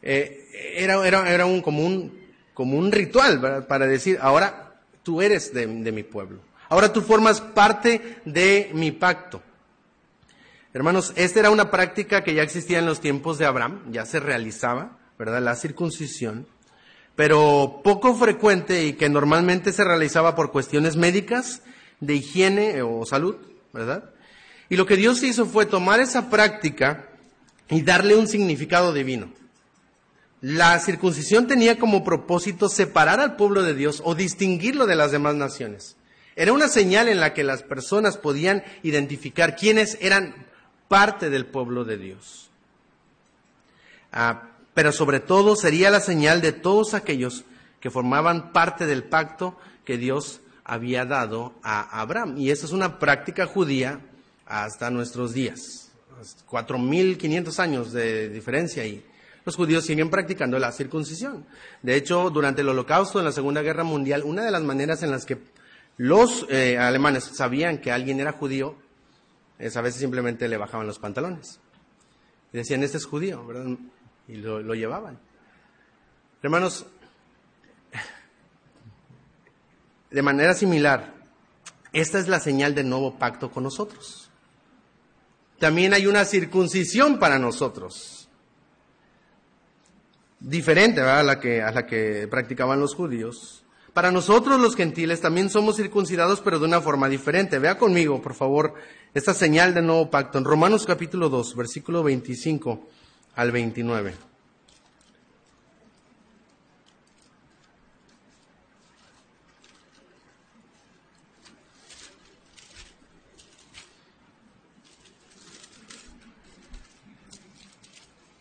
eh, 0.01 0.47
era, 0.75 1.05
era, 1.07 1.31
era, 1.31 1.45
un, 1.45 1.61
como, 1.61 1.85
un, 1.85 2.19
como 2.53 2.77
un 2.77 2.91
ritual 2.91 3.65
para 3.67 3.87
decir, 3.87 4.17
ahora 4.21 4.81
tú 5.03 5.21
eres 5.21 5.53
de, 5.53 5.67
mi 5.67 6.03
pueblo, 6.03 6.39
ahora 6.69 6.91
tú 6.91 7.01
formas 7.01 7.41
parte 7.41 8.19
de 8.25 8.71
mi 8.73 8.91
pacto. 8.91 9.41
Hermanos, 10.73 11.13
esta 11.15 11.39
era 11.39 11.49
una 11.49 11.71
práctica 11.71 12.23
que 12.23 12.33
ya 12.33 12.43
existía 12.43 12.79
en 12.79 12.85
los 12.85 12.99
tiempos 12.99 13.37
de 13.37 13.45
Abraham, 13.45 13.83
ya 13.91 14.05
se 14.05 14.19
realizaba, 14.19 14.97
¿verdad? 15.17 15.41
La 15.41 15.55
circuncisión, 15.55 16.45
pero 17.15 17.81
poco 17.83 18.13
frecuente 18.15 18.85
y 18.85 18.93
que 18.93 19.09
normalmente 19.09 19.71
se 19.71 19.83
realizaba 19.83 20.35
por 20.35 20.51
cuestiones 20.51 20.95
médicas, 20.95 21.63
de 21.99 22.15
higiene 22.15 22.81
o 22.83 23.05
salud, 23.05 23.37
¿verdad? 23.77 24.09
Y 24.69 24.75
lo 24.75 24.87
que 24.87 24.95
Dios 24.95 25.21
hizo 25.21 25.45
fue 25.45 25.67
tomar 25.67 25.99
esa 25.99 26.31
práctica 26.31 27.07
y 27.69 27.83
darle 27.83 28.15
un 28.15 28.27
significado 28.27 28.91
divino. 28.91 29.29
La 30.41 30.79
circuncisión 30.79 31.47
tenía 31.47 31.77
como 31.77 32.03
propósito 32.03 32.69
separar 32.69 33.19
al 33.19 33.35
pueblo 33.35 33.61
de 33.61 33.75
Dios 33.75 34.01
o 34.03 34.15
distinguirlo 34.15 34.87
de 34.87 34.95
las 34.95 35.11
demás 35.11 35.35
naciones. 35.35 35.95
Era 36.35 36.53
una 36.53 36.67
señal 36.67 37.07
en 37.07 37.19
la 37.19 37.33
que 37.33 37.43
las 37.43 37.61
personas 37.61 38.17
podían 38.17 38.63
identificar 38.81 39.55
quiénes 39.55 39.97
eran 40.01 40.47
parte 40.87 41.29
del 41.29 41.45
pueblo 41.45 41.85
de 41.85 41.97
Dios. 41.97 42.49
Ah, 44.11 44.49
pero 44.73 44.91
sobre 44.91 45.19
todo 45.19 45.55
sería 45.55 45.91
la 45.91 45.99
señal 45.99 46.41
de 46.41 46.51
todos 46.51 46.93
aquellos 46.93 47.43
que 47.79 47.91
formaban 47.91 48.53
parte 48.53 48.85
del 48.87 49.03
pacto 49.03 49.55
que 49.85 49.97
Dios 49.97 50.41
había 50.67 51.05
dado 51.05 51.55
a 51.63 52.01
Abraham. 52.01 52.37
Y 52.37 52.51
esa 52.51 52.67
es 52.67 52.71
una 52.71 52.99
práctica 52.99 53.47
judía 53.47 54.01
hasta 54.45 54.91
nuestros 54.91 55.33
días. 55.33 55.91
Cuatro 56.45 56.77
mil 56.77 57.17
quinientos 57.17 57.59
años 57.59 57.91
de 57.91 58.29
diferencia 58.29 58.83
ahí 58.83 59.03
los 59.47 59.55
judíos 59.55 59.85
siguen 59.85 60.09
practicando 60.09 60.59
la 60.59 60.73
circuncisión. 60.73 61.45
De 61.81 61.95
hecho, 61.95 62.29
durante 62.29 62.63
el 62.63 62.67
holocausto, 62.67 63.19
en 63.19 63.23
la 63.23 63.31
Segunda 63.31 63.61
Guerra 63.61 63.85
Mundial, 63.85 64.23
una 64.25 64.43
de 64.43 64.51
las 64.51 64.61
maneras 64.61 65.03
en 65.03 65.11
las 65.11 65.25
que 65.25 65.37
los 65.95 66.45
eh, 66.49 66.77
alemanes 66.77 67.23
sabían 67.23 67.77
que 67.77 67.93
alguien 67.93 68.19
era 68.19 68.33
judío 68.33 68.75
es 69.57 69.77
a 69.77 69.81
veces 69.81 70.01
simplemente 70.01 70.49
le 70.49 70.57
bajaban 70.57 70.85
los 70.85 70.99
pantalones. 70.99 71.61
Y 72.51 72.57
decían, 72.57 72.83
este 72.83 72.97
es 72.97 73.05
judío, 73.05 73.47
¿verdad? 73.47 73.67
Y 74.27 74.35
lo, 74.35 74.59
lo 74.59 74.75
llevaban. 74.75 75.17
Hermanos, 76.43 76.85
de 80.09 80.21
manera 80.21 80.53
similar, 80.53 81.13
esta 81.93 82.19
es 82.19 82.27
la 82.27 82.39
señal 82.39 82.75
del 82.75 82.89
nuevo 82.89 83.17
pacto 83.17 83.51
con 83.51 83.63
nosotros. 83.63 84.29
También 85.59 85.93
hay 85.93 86.05
una 86.05 86.25
circuncisión 86.25 87.17
para 87.17 87.39
nosotros 87.39 88.17
diferente 90.39 91.01
a 91.01 91.23
la, 91.23 91.39
que, 91.39 91.61
a 91.61 91.71
la 91.71 91.85
que 91.85 92.27
practicaban 92.29 92.79
los 92.79 92.93
judíos. 92.93 93.63
Para 93.93 94.11
nosotros 94.11 94.59
los 94.59 94.75
gentiles 94.75 95.21
también 95.21 95.49
somos 95.49 95.77
circuncidados, 95.77 96.41
pero 96.41 96.59
de 96.59 96.65
una 96.65 96.81
forma 96.81 97.09
diferente. 97.09 97.57
Vea 97.57 97.77
conmigo, 97.79 98.21
por 98.21 98.35
favor, 98.35 98.75
esta 99.13 99.33
señal 99.33 99.73
del 99.73 99.87
nuevo 99.87 100.11
pacto 100.11 100.37
en 100.37 100.45
Romanos 100.45 100.85
capítulo 100.85 101.29
2, 101.29 101.55
versículo 101.55 102.03
25 102.03 102.87
al 103.35 103.51
29. 103.51 104.26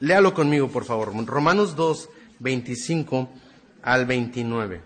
Léalo 0.00 0.34
conmigo, 0.34 0.68
por 0.68 0.84
favor. 0.84 1.14
Romanos 1.26 1.76
2, 1.76 2.08
25 2.38 3.30
al 3.82 4.06
29. 4.06 4.80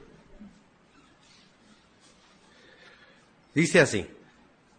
Dice 3.54 3.80
así, 3.80 4.06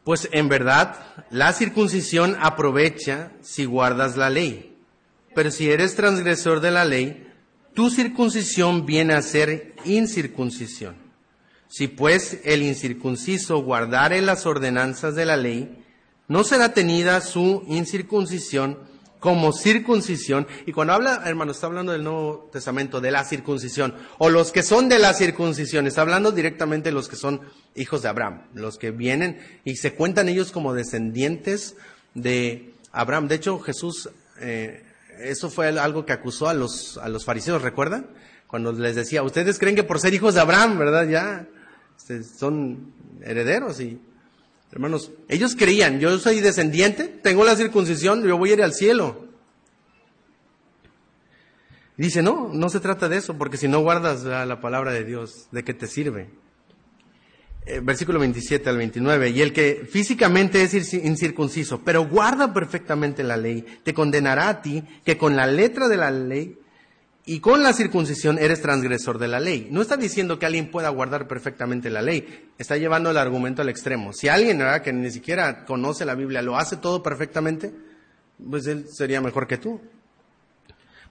pues 0.03 0.29
en 0.31 0.47
verdad 0.47 1.05
la 1.29 1.51
circuncisión 1.53 2.37
aprovecha 2.39 3.31
si 3.41 3.65
guardas 3.65 4.15
la 4.15 4.29
ley, 4.29 4.77
pero 5.35 5.51
si 5.51 5.69
eres 5.69 5.95
transgresor 5.95 6.61
de 6.61 6.71
la 6.71 6.85
ley, 6.85 7.27
tu 7.73 7.89
circuncisión 7.89 8.85
viene 8.85 9.13
a 9.13 9.21
ser 9.21 9.75
incircuncisión. 9.85 10.95
Si 11.67 11.87
pues 11.87 12.39
el 12.43 12.63
incircunciso 12.63 13.61
guardare 13.63 14.21
las 14.21 14.45
ordenanzas 14.45 15.15
de 15.15 15.25
la 15.25 15.37
ley, 15.37 15.83
no 16.27 16.43
será 16.43 16.73
tenida 16.73 17.21
su 17.21 17.63
incircuncisión 17.67 18.77
como 19.21 19.53
circuncisión. 19.53 20.47
Y 20.65 20.73
cuando 20.73 20.93
habla, 20.93 21.21
hermano, 21.25 21.51
está 21.51 21.67
hablando 21.67 21.93
del 21.93 22.03
Nuevo 22.03 22.49
Testamento, 22.51 22.99
de 22.99 23.11
la 23.11 23.23
circuncisión, 23.23 23.93
o 24.17 24.29
los 24.29 24.51
que 24.51 24.63
son 24.63 24.89
de 24.89 24.97
la 24.97 25.13
circuncisión, 25.13 25.85
está 25.85 26.01
hablando 26.01 26.31
directamente 26.31 26.89
de 26.89 26.93
los 26.93 27.07
que 27.07 27.15
son 27.15 27.39
hijos 27.75 28.01
de 28.01 28.09
Abraham, 28.09 28.47
los 28.55 28.79
que 28.79 28.89
vienen 28.89 29.39
y 29.63 29.75
se 29.75 29.93
cuentan 29.93 30.27
ellos 30.27 30.51
como 30.51 30.73
descendientes 30.73 31.75
de 32.15 32.73
Abraham. 32.91 33.27
De 33.27 33.35
hecho, 33.35 33.59
Jesús, 33.59 34.09
eh, 34.39 34.83
eso 35.19 35.51
fue 35.51 35.67
algo 35.67 36.03
que 36.03 36.13
acusó 36.13 36.49
a 36.49 36.55
los, 36.55 36.97
a 36.97 37.07
los 37.07 37.23
fariseos, 37.23 37.61
¿recuerdan? 37.61 38.07
Cuando 38.47 38.71
les 38.71 38.95
decía, 38.95 39.21
ustedes 39.21 39.59
creen 39.59 39.75
que 39.75 39.83
por 39.83 39.99
ser 39.99 40.15
hijos 40.15 40.33
de 40.33 40.41
Abraham, 40.41 40.79
¿verdad? 40.79 41.07
Ya 41.07 41.47
este, 41.95 42.23
son 42.23 42.91
herederos 43.21 43.79
y 43.81 44.01
Hermanos, 44.71 45.11
ellos 45.27 45.55
creían, 45.57 45.99
yo 45.99 46.17
soy 46.17 46.39
descendiente, 46.39 47.03
tengo 47.03 47.43
la 47.43 47.55
circuncisión, 47.55 48.23
yo 48.23 48.37
voy 48.37 48.51
a 48.51 48.53
ir 48.53 48.63
al 48.63 48.73
cielo. 48.73 49.27
dice, 51.97 52.23
no, 52.23 52.49
no 52.53 52.69
se 52.69 52.79
trata 52.79 53.09
de 53.09 53.17
eso, 53.17 53.37
porque 53.37 53.57
si 53.57 53.67
no 53.67 53.81
guardas 53.81 54.23
la 54.23 54.61
palabra 54.61 54.91
de 54.91 55.03
Dios, 55.03 55.47
¿de 55.51 55.63
qué 55.63 55.73
te 55.73 55.87
sirve? 55.87 56.29
Eh, 57.65 57.79
versículo 57.83 58.17
27 58.17 58.69
al 58.69 58.77
29, 58.77 59.29
y 59.29 59.41
el 59.41 59.53
que 59.53 59.87
físicamente 59.87 60.63
es 60.63 60.93
incircunciso, 60.93 61.81
pero 61.83 62.07
guarda 62.07 62.53
perfectamente 62.53 63.23
la 63.23 63.37
ley, 63.37 63.63
te 63.83 63.93
condenará 63.93 64.49
a 64.49 64.61
ti, 64.63 64.83
que 65.05 65.17
con 65.17 65.35
la 65.35 65.45
letra 65.45 65.87
de 65.87 65.97
la 65.97 66.09
ley 66.09 66.57
y 67.31 67.39
con 67.39 67.63
la 67.63 67.71
circuncisión 67.71 68.37
eres 68.37 68.61
transgresor 68.61 69.17
de 69.17 69.29
la 69.29 69.39
ley. 69.39 69.69
No 69.71 69.81
está 69.81 69.95
diciendo 69.95 70.37
que 70.37 70.45
alguien 70.45 70.69
pueda 70.69 70.89
guardar 70.89 71.29
perfectamente 71.29 71.89
la 71.89 72.01
ley, 72.01 72.51
está 72.57 72.75
llevando 72.75 73.09
el 73.09 73.15
argumento 73.15 73.61
al 73.61 73.69
extremo. 73.69 74.11
Si 74.11 74.27
alguien 74.27 74.57
¿verdad? 74.57 74.81
que 74.81 74.91
ni 74.91 75.09
siquiera 75.11 75.63
conoce 75.63 76.03
la 76.03 76.15
Biblia 76.15 76.41
lo 76.41 76.57
hace 76.57 76.75
todo 76.75 77.01
perfectamente, 77.01 77.71
pues 78.49 78.67
él 78.67 78.85
sería 78.91 79.21
mejor 79.21 79.47
que 79.47 79.57
tú. 79.57 79.79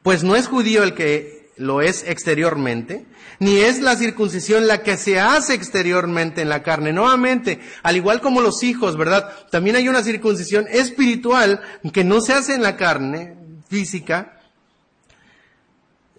Pues 0.02 0.22
no 0.22 0.36
es 0.36 0.46
judío 0.46 0.82
el 0.82 0.92
que 0.92 1.52
lo 1.56 1.80
es 1.80 2.04
exteriormente, 2.06 3.06
ni 3.38 3.56
es 3.56 3.80
la 3.80 3.96
circuncisión 3.96 4.66
la 4.66 4.82
que 4.82 4.98
se 4.98 5.18
hace 5.18 5.54
exteriormente 5.54 6.42
en 6.42 6.50
la 6.50 6.62
carne. 6.62 6.92
Nuevamente, 6.92 7.60
al 7.82 7.96
igual 7.96 8.20
como 8.20 8.42
los 8.42 8.62
hijos, 8.62 8.98
¿verdad? 8.98 9.48
También 9.50 9.76
hay 9.76 9.88
una 9.88 10.02
circuncisión 10.02 10.66
espiritual 10.70 11.62
que 11.94 12.04
no 12.04 12.20
se 12.20 12.34
hace 12.34 12.54
en 12.54 12.62
la 12.62 12.76
carne 12.76 13.38
física, 13.70 14.39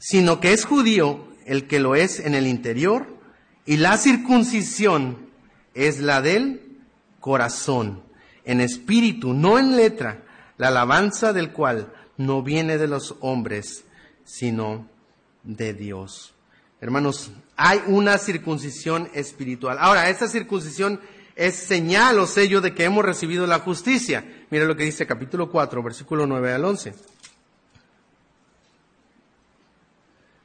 sino 0.02 0.40
que 0.40 0.52
es 0.52 0.66
judío 0.66 1.28
el 1.46 1.68
que 1.68 1.80
lo 1.80 1.96
es 1.96 2.20
en 2.20 2.34
el 2.34 2.48
interior 2.48 3.06
y 3.68 3.78
la 3.78 3.98
circuncisión 3.98 5.30
es 5.76 6.00
la 6.00 6.24
del 6.24 6.80
corazón, 7.20 8.02
en 8.44 8.62
espíritu, 8.62 9.36
no 9.36 9.60
en 9.60 9.78
letra, 9.78 10.24
la 10.58 10.70
alabanza 10.70 11.34
del 11.34 11.52
cual 11.52 11.94
no 12.18 12.42
viene 12.42 12.80
de 12.80 12.88
los 12.88 13.16
hombres, 13.20 13.84
sino 14.24 14.90
de 15.44 15.76
Dios. 15.76 16.34
Hermanos, 16.82 17.32
hay 17.56 17.80
una 17.86 18.18
circuncisión 18.18 19.08
espiritual. 19.14 19.78
Ahora, 19.80 20.10
esta 20.10 20.28
circuncisión 20.28 21.00
es 21.36 21.56
señal 21.56 22.18
o 22.18 22.26
sello 22.26 22.60
de 22.60 22.74
que 22.74 22.86
hemos 22.86 23.06
recibido 23.06 23.46
la 23.46 23.60
justicia. 23.60 24.26
Mira 24.50 24.66
lo 24.66 24.76
que 24.76 24.86
dice 24.86 25.06
capítulo 25.06 25.52
4, 25.52 25.84
versículo 25.84 26.26
9 26.26 26.54
al 26.54 26.66
11. 26.66 26.96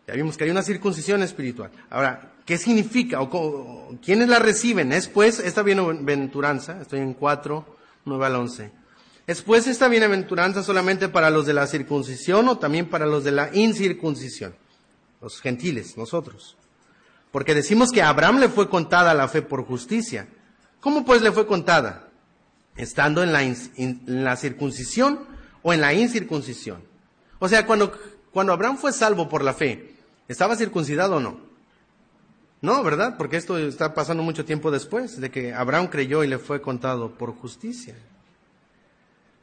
Ya 0.07 0.15
vimos 0.15 0.37
que 0.37 0.45
hay 0.45 0.51
una 0.51 0.63
circuncisión 0.63 1.23
espiritual. 1.23 1.71
Ahora, 1.91 2.35
¿qué 2.45 2.59
significa? 2.59 3.21
O, 3.21 3.99
¿Quiénes 4.05 4.29
la 4.29 4.39
reciben? 4.39 4.93
Es 4.93 5.09
pues 5.09 5.41
esta 5.41 5.63
bienaventuranza, 5.63 6.81
estoy 6.81 7.01
en 7.01 7.15
4, 7.15 7.77
9 8.05 8.27
al 8.27 8.37
11. 8.37 8.71
¿Es 9.27 9.43
pues 9.43 9.67
esta 9.67 9.89
bienaventuranza 9.89 10.63
solamente 10.63 11.09
para 11.09 11.31
los 11.31 11.47
de 11.47 11.55
la 11.55 11.67
circuncisión 11.67 12.47
o 12.49 12.59
también 12.59 12.89
para 12.89 13.07
los 13.07 13.25
de 13.25 13.33
la 13.33 13.51
incircuncisión? 13.53 14.55
Los 15.21 15.41
gentiles, 15.41 15.97
nosotros. 15.97 16.57
Porque 17.33 17.55
decimos 17.55 17.91
que 17.91 18.03
a 18.03 18.09
Abraham 18.09 18.39
le 18.39 18.49
fue 18.49 18.69
contada 18.69 19.13
la 19.13 19.27
fe 19.27 19.43
por 19.43 19.65
justicia. 19.65 20.29
¿Cómo 20.79 21.05
pues 21.05 21.23
le 21.23 21.33
fue 21.33 21.49
contada? 21.49 22.11
Estando 22.77 23.25
en 23.25 23.33
la, 23.33 23.43
en 23.43 24.03
la 24.07 24.37
circuncisión 24.37 25.19
o 25.63 25.73
en 25.73 25.81
la 25.81 25.93
incircuncisión. 25.95 26.85
O 27.41 27.49
sea, 27.49 27.67
cuando, 27.67 27.93
cuando 28.31 28.53
Abraham 28.53 28.77
fue 28.77 28.93
salvo 28.93 29.29
por 29.29 29.43
la 29.43 29.53
fe, 29.53 29.96
¿Estaba 30.29 30.57
circuncidado 30.57 31.17
o 31.17 31.21
no? 31.21 31.39
No, 32.61 32.83
¿verdad? 32.83 33.17
Porque 33.17 33.37
esto 33.37 33.59
está 33.59 33.95
pasando 33.95 34.23
mucho 34.23 34.45
tiempo 34.45 34.71
después 34.71 35.21
de 35.21 35.31
que 35.31 35.53
Abraham 35.55 35.89
creyó 35.89 36.25
y 36.25 36.29
le 36.29 36.39
fue 36.39 36.61
contado 36.61 37.13
por 37.13 37.35
justicia. 37.35 37.95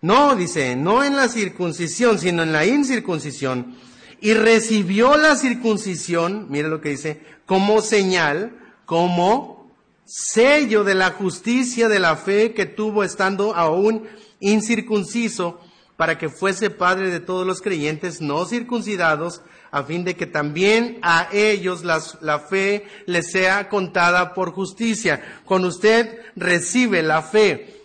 No, 0.02 0.36
dice, 0.36 0.76
no 0.76 1.04
en 1.04 1.16
la 1.16 1.30
circuncisión, 1.30 2.20
sino 2.20 2.44
en 2.44 2.52
la 2.52 2.66
incircuncisión. 2.66 3.76
Y 4.20 4.34
recibió 4.34 5.16
la 5.16 5.36
circuncisión, 5.36 6.48
mire 6.50 6.68
lo 6.68 6.82
que 6.82 6.90
dice, 6.90 7.22
como 7.46 7.82
señal, 7.82 8.58
como 8.86 9.72
sello 10.06 10.84
de 10.84 10.96
la 10.96 11.12
justicia 11.12 11.88
de 11.88 12.00
la 12.00 12.18
fe 12.18 12.54
que 12.54 12.66
tuvo 12.66 13.04
estando 13.04 13.56
aún 13.56 14.04
incircunciso, 14.40 15.62
para 15.96 16.18
que 16.18 16.28
fuese 16.28 16.70
padre 16.70 17.10
de 17.10 17.20
todos 17.20 17.48
los 17.48 17.62
creyentes 17.62 18.20
no 18.20 18.46
circuncidados, 18.46 19.42
a 19.74 19.84
fin 19.84 20.04
de 20.04 20.16
que 20.16 20.28
también 20.28 21.00
a 21.02 21.30
ellos 21.34 21.84
la 21.84 22.40
fe 22.40 22.86
les 23.08 23.32
sea 23.32 23.70
contada 23.70 24.36
por 24.36 24.52
justicia. 24.52 25.42
Cuando 25.46 25.70
usted 25.70 26.20
recibe 26.36 27.02
la 27.02 27.24
fe 27.24 27.82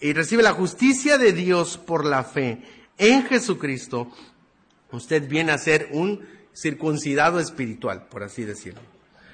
y 0.00 0.12
recibe 0.12 0.42
la 0.42 0.54
justicia 0.54 1.16
de 1.16 1.32
Dios 1.32 1.78
por 1.78 2.04
la 2.04 2.24
fe 2.24 2.62
en 2.98 3.24
Jesucristo, 3.26 4.10
usted 4.90 5.28
viene 5.28 5.52
a 5.52 5.58
ser 5.58 5.88
un 5.92 6.26
circuncidado 6.52 7.38
espiritual, 7.38 8.08
por 8.08 8.24
así 8.24 8.42
decirlo. 8.42 8.80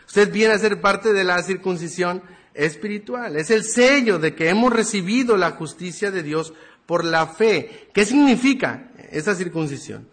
Usted 0.07 0.31
viene 0.31 0.53
a 0.53 0.59
ser 0.59 0.83
parte 0.83 1.15
de 1.15 1.25
la 1.25 1.43
circuncisión 1.43 2.23
espiritual. 2.53 3.37
Es 3.37 3.51
el 3.51 3.65
sello 3.65 4.19
de 4.19 4.35
que 4.35 4.51
hemos 4.51 4.71
recibido 4.71 5.39
la 5.39 5.53
justicia 5.53 6.11
de 6.11 6.23
Dios 6.23 6.53
por 6.85 7.07
la 7.07 7.27
fe. 7.27 7.89
¿Qué 7.95 8.05
significa 8.05 8.91
esa 9.11 9.35
circuncisión? 9.35 10.10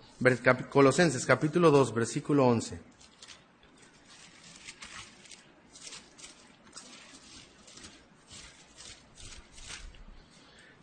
Colosenses 0.69 1.25
capítulo 1.25 1.69
2, 1.69 1.93
versículo 1.93 2.47
11. 2.47 2.79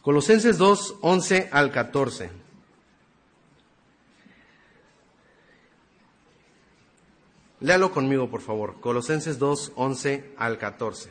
Colosenses 0.02 0.58
2, 0.58 0.96
11 1.00 1.48
al 1.50 1.72
14. 1.72 2.30
Léalo 7.60 7.90
conmigo, 7.90 8.30
por 8.30 8.42
favor. 8.42 8.78
Colosenses 8.80 9.38
2, 9.38 9.72
11 9.74 10.34
al 10.36 10.58
14. 10.58 11.10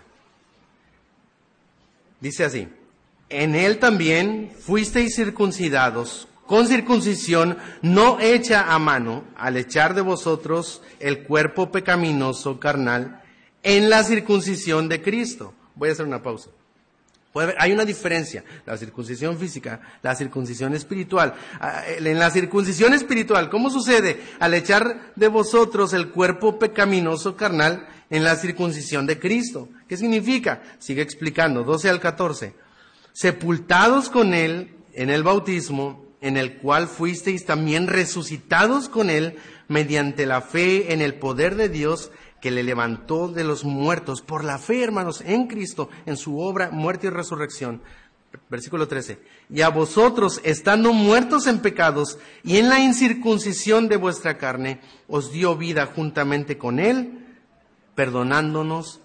Dice 2.21 2.45
así, 2.45 2.69
en 3.27 3.55
él 3.55 3.79
también 3.79 4.55
fuisteis 4.57 5.15
circuncidados 5.15 6.27
con 6.45 6.67
circuncisión 6.67 7.57
no 7.81 8.19
hecha 8.19 8.73
a 8.73 8.79
mano, 8.79 9.23
al 9.35 9.57
echar 9.57 9.93
de 9.95 10.01
vosotros 10.01 10.81
el 10.99 11.23
cuerpo 11.23 11.71
pecaminoso 11.71 12.59
carnal 12.59 13.21
en 13.63 13.89
la 13.89 14.03
circuncisión 14.03 14.89
de 14.89 15.01
Cristo. 15.01 15.53
Voy 15.75 15.89
a 15.89 15.93
hacer 15.93 16.05
una 16.05 16.21
pausa. 16.21 16.49
Hay 17.57 17.71
una 17.71 17.83
diferencia, 17.83 18.43
la 18.65 18.77
circuncisión 18.77 19.39
física, 19.39 19.81
la 20.03 20.13
circuncisión 20.15 20.75
espiritual. 20.75 21.33
Ah, 21.59 21.83
en 21.87 22.19
la 22.19 22.29
circuncisión 22.29 22.93
espiritual, 22.93 23.49
¿cómo 23.49 23.71
sucede? 23.71 24.21
Al 24.39 24.53
echar 24.53 25.13
de 25.15 25.27
vosotros 25.29 25.93
el 25.93 26.09
cuerpo 26.09 26.59
pecaminoso 26.59 27.35
carnal 27.35 27.87
en 28.11 28.23
la 28.23 28.35
circuncisión 28.35 29.07
de 29.07 29.17
Cristo. 29.17 29.69
¿Qué 29.87 29.97
significa? 29.97 30.61
Sigue 30.77 31.01
explicando, 31.01 31.63
12 31.63 31.89
al 31.89 31.99
14. 31.99 32.53
Sepultados 33.13 34.09
con 34.09 34.35
Él 34.35 34.75
en 34.93 35.09
el 35.09 35.23
bautismo, 35.23 36.02
en 36.23 36.37
el 36.37 36.57
cual 36.57 36.87
fuisteis 36.87 37.45
también 37.45 37.87
resucitados 37.87 38.87
con 38.87 39.09
Él 39.09 39.35
mediante 39.67 40.25
la 40.25 40.41
fe 40.41 40.93
en 40.93 41.01
el 41.01 41.15
poder 41.15 41.55
de 41.55 41.67
Dios 41.67 42.11
que 42.41 42.49
le 42.49 42.63
levantó 42.63 43.27
de 43.27 43.43
los 43.43 43.65
muertos, 43.65 44.21
por 44.21 44.43
la 44.43 44.57
fe, 44.57 44.83
hermanos, 44.83 45.21
en 45.25 45.47
Cristo, 45.47 45.89
en 46.05 46.15
su 46.15 46.39
obra, 46.39 46.71
muerte 46.71 47.07
y 47.07 47.09
resurrección. 47.09 47.81
Versículo 48.49 48.87
13. 48.87 49.19
Y 49.49 49.61
a 49.61 49.69
vosotros, 49.69 50.39
estando 50.43 50.93
muertos 50.93 51.45
en 51.45 51.59
pecados 51.59 52.17
y 52.43 52.57
en 52.57 52.69
la 52.69 52.79
incircuncisión 52.79 53.89
de 53.89 53.97
vuestra 53.97 54.37
carne, 54.37 54.79
os 55.09 55.31
dio 55.31 55.57
vida 55.57 55.85
juntamente 55.93 56.57
con 56.57 56.79
Él, 56.79 57.25
perdonándonos 57.95 59.01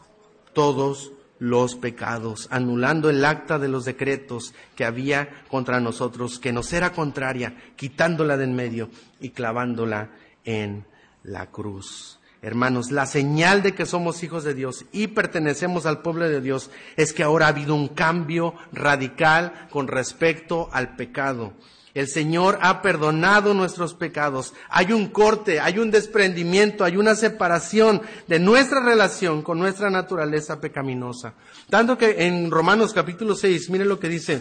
todos 0.52 1.12
los 1.38 1.76
pecados, 1.76 2.48
anulando 2.50 3.10
el 3.10 3.24
acta 3.24 3.58
de 3.58 3.68
los 3.68 3.84
decretos 3.84 4.54
que 4.74 4.84
había 4.84 5.28
contra 5.48 5.80
nosotros, 5.80 6.38
que 6.38 6.52
nos 6.52 6.72
era 6.72 6.92
contraria, 6.92 7.56
quitándola 7.76 8.36
de 8.36 8.44
en 8.44 8.54
medio 8.54 8.90
y 9.20 9.30
clavándola 9.30 10.10
en 10.44 10.84
la 11.22 11.46
cruz. 11.46 12.18
Hermanos, 12.40 12.92
la 12.92 13.06
señal 13.06 13.62
de 13.62 13.74
que 13.74 13.84
somos 13.84 14.22
hijos 14.22 14.44
de 14.44 14.54
Dios 14.54 14.86
y 14.92 15.08
pertenecemos 15.08 15.86
al 15.86 16.02
pueblo 16.02 16.28
de 16.28 16.40
Dios 16.40 16.70
es 16.96 17.12
que 17.12 17.24
ahora 17.24 17.46
ha 17.46 17.50
habido 17.50 17.74
un 17.74 17.88
cambio 17.88 18.54
radical 18.72 19.68
con 19.70 19.88
respecto 19.88 20.68
al 20.72 20.94
pecado. 20.94 21.52
El 21.98 22.06
Señor 22.06 22.60
ha 22.62 22.80
perdonado 22.80 23.54
nuestros 23.54 23.92
pecados. 23.92 24.54
Hay 24.68 24.92
un 24.92 25.08
corte, 25.08 25.58
hay 25.58 25.80
un 25.80 25.90
desprendimiento, 25.90 26.84
hay 26.84 26.96
una 26.96 27.16
separación 27.16 28.02
de 28.28 28.38
nuestra 28.38 28.78
relación 28.78 29.42
con 29.42 29.58
nuestra 29.58 29.90
naturaleza 29.90 30.60
pecaminosa. 30.60 31.34
Tanto 31.68 31.98
que 31.98 32.24
en 32.24 32.52
Romanos 32.52 32.92
capítulo 32.92 33.34
6, 33.34 33.70
mire 33.70 33.84
lo 33.84 33.98
que 33.98 34.08
dice 34.08 34.40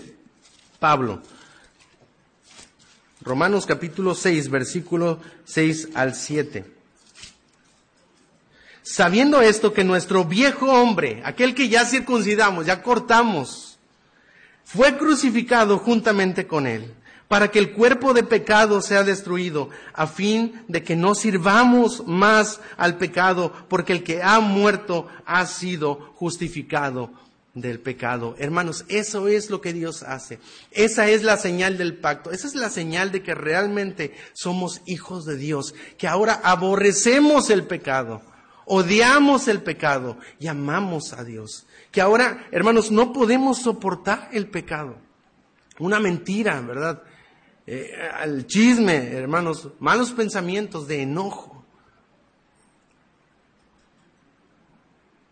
Pablo. 0.77 1.23
Romanos 3.21 3.65
capítulo 3.65 4.13
6, 4.13 4.51
versículo 4.51 5.19
6 5.45 5.89
al 5.95 6.13
7 6.13 6.77
sabiendo 8.83 9.41
esto 9.41 9.73
que 9.73 9.83
nuestro 9.83 10.23
viejo 10.23 10.67
hombre, 10.71 11.21
aquel 11.25 11.53
que 11.53 11.67
ya 11.67 11.83
circuncidamos, 11.83 12.67
ya 12.67 12.81
cortamos, 12.81 13.77
fue 14.63 14.95
crucificado 14.97 15.77
juntamente 15.77 16.47
con 16.47 16.65
él, 16.65 16.93
para 17.27 17.49
que 17.49 17.59
el 17.59 17.73
cuerpo 17.73 18.13
de 18.13 18.23
pecado 18.23 18.81
sea 18.81 19.03
destruido, 19.03 19.69
a 19.93 20.07
fin 20.07 20.63
de 20.67 20.83
que 20.83 20.95
no 20.95 21.15
sirvamos 21.15 22.05
más 22.07 22.61
al 22.77 22.97
pecado, 22.97 23.51
porque 23.67 23.93
el 23.93 24.03
que 24.03 24.23
ha 24.23 24.39
muerto 24.39 25.07
ha 25.25 25.45
sido 25.45 26.13
justificado 26.15 27.11
del 27.53 27.79
pecado. 27.79 28.35
Hermanos, 28.37 28.85
eso 28.87 29.27
es 29.27 29.49
lo 29.49 29.61
que 29.61 29.73
Dios 29.73 30.03
hace. 30.03 30.39
Esa 30.71 31.09
es 31.09 31.23
la 31.23 31.37
señal 31.37 31.77
del 31.77 31.97
pacto. 31.97 32.31
Esa 32.31 32.47
es 32.47 32.55
la 32.55 32.69
señal 32.69 33.11
de 33.11 33.23
que 33.23 33.33
realmente 33.33 34.15
somos 34.33 34.81
hijos 34.85 35.25
de 35.25 35.37
Dios, 35.37 35.73
que 35.97 36.07
ahora 36.07 36.39
aborrecemos 36.43 37.49
el 37.49 37.63
pecado 37.63 38.21
odiamos 38.67 39.47
el 39.47 39.61
pecado 39.61 40.17
y 40.39 40.47
amamos 40.47 41.13
a 41.13 41.23
Dios. 41.23 41.65
Que 41.91 42.01
ahora, 42.01 42.47
hermanos, 42.51 42.91
no 42.91 43.13
podemos 43.13 43.59
soportar 43.59 44.29
el 44.33 44.47
pecado. 44.47 44.97
Una 45.79 45.99
mentira, 45.99 46.59
¿verdad? 46.61 47.01
Eh, 47.67 47.93
el 48.23 48.47
chisme, 48.47 49.11
hermanos, 49.11 49.69
malos 49.79 50.11
pensamientos 50.13 50.87
de 50.87 51.01
enojo. 51.01 51.65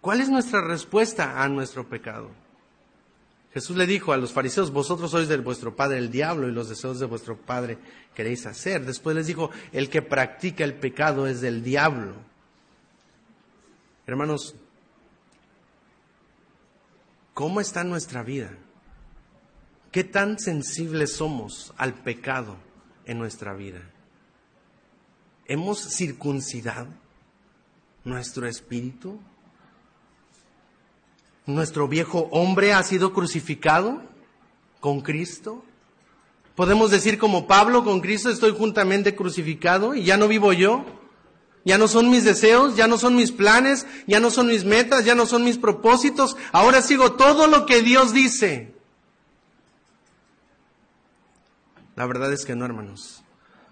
¿Cuál 0.02 0.20
es 0.20 0.30
nuestra 0.30 0.62
respuesta 0.62 1.42
a 1.42 1.48
nuestro 1.48 1.88
pecado? 1.88 2.30
Jesús 3.54 3.78
le 3.78 3.88
dijo 3.88 4.12
a 4.12 4.18
los 4.18 4.34
fariseos, 4.34 4.70
vosotros 4.70 5.12
sois 5.12 5.30
de 5.30 5.38
vuestro 5.38 5.78
padre 5.78 5.98
el 5.98 6.12
diablo 6.12 6.50
y 6.50 6.52
los 6.52 6.68
deseos 6.68 7.00
de 7.00 7.06
vuestro 7.06 7.38
padre 7.38 7.78
queréis 8.14 8.46
hacer. 8.46 8.86
Después 8.86 9.16
les 9.16 9.28
dijo, 9.28 9.50
el 9.72 9.90
que 9.90 10.02
practica 10.02 10.66
el 10.66 10.74
pecado 10.74 11.26
es 11.26 11.40
del 11.40 11.64
diablo. 11.64 12.16
Hermanos, 14.06 14.56
¿cómo 17.34 17.62
está 17.62 17.86
nuestra 17.86 18.24
vida? 18.24 18.52
¿Qué 19.96 20.04
tan 20.04 20.38
sensibles 20.40 21.14
somos 21.14 21.74
al 21.78 21.94
pecado 21.94 22.58
en 23.06 23.18
nuestra 23.18 23.54
vida? 23.54 23.80
¿Hemos 25.46 25.80
circuncidado 25.96 26.90
nuestro 28.04 28.46
espíritu? 28.46 29.22
¿Nuestro 31.46 31.88
viejo 31.88 32.28
hombre 32.32 32.74
ha 32.74 32.84
sido 32.84 33.14
crucificado 33.14 34.02
con 34.82 35.00
Cristo? 35.00 35.64
¿Podemos 36.56 36.92
decir 36.92 37.18
como 37.18 37.48
Pablo, 37.48 37.86
con 37.86 38.02
Cristo 38.02 38.30
estoy 38.30 38.52
juntamente 38.52 39.16
crucificado 39.16 39.96
y 39.96 40.04
ya 40.04 40.18
no 40.18 40.28
vivo 40.28 40.52
yo? 40.52 40.84
Ya 41.64 41.78
no 41.78 41.88
son 41.88 42.10
mis 42.10 42.26
deseos, 42.26 42.76
ya 42.76 42.88
no 42.88 42.98
son 42.98 43.16
mis 43.16 43.32
planes, 43.32 43.88
ya 44.08 44.20
no 44.20 44.30
son 44.30 44.48
mis 44.48 44.66
metas, 44.66 45.06
ya 45.06 45.16
no 45.16 45.26
son 45.26 45.46
mis 45.46 45.58
propósitos. 45.58 46.36
Ahora 46.52 46.82
sigo 46.82 47.14
todo 47.14 47.48
lo 47.48 47.66
que 47.66 47.82
Dios 47.82 48.12
dice. 48.12 48.75
La 51.96 52.06
verdad 52.06 52.32
es 52.34 52.46
que 52.46 52.56
no, 52.56 52.66
hermanos. 52.66 53.24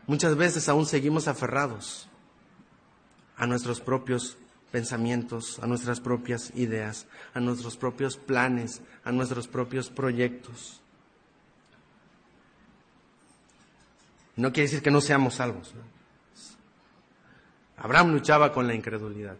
Muchas 0.08 0.36
veces 0.36 0.70
aún 0.70 0.86
seguimos 0.86 1.28
aferrados 1.28 2.08
a 3.38 3.48
nuestros 3.48 3.82
propios 3.82 4.38
pensamientos, 4.72 5.60
a 5.60 5.68
nuestras 5.68 6.00
propias 6.00 6.52
ideas, 6.56 7.06
a 7.34 7.40
nuestros 7.40 7.78
propios 7.78 8.18
planes, 8.18 8.82
a 9.04 9.12
nuestros 9.12 9.48
propios 9.48 9.90
proyectos. 9.90 10.82
No 14.36 14.52
quiere 14.52 14.68
decir 14.68 14.82
que 14.82 14.92
no 14.92 15.00
seamos 15.00 15.36
salvos. 15.36 15.74
Abraham 17.78 18.14
luchaba 18.14 18.52
con 18.52 18.68
la 18.68 18.74
incredulidad, 18.74 19.38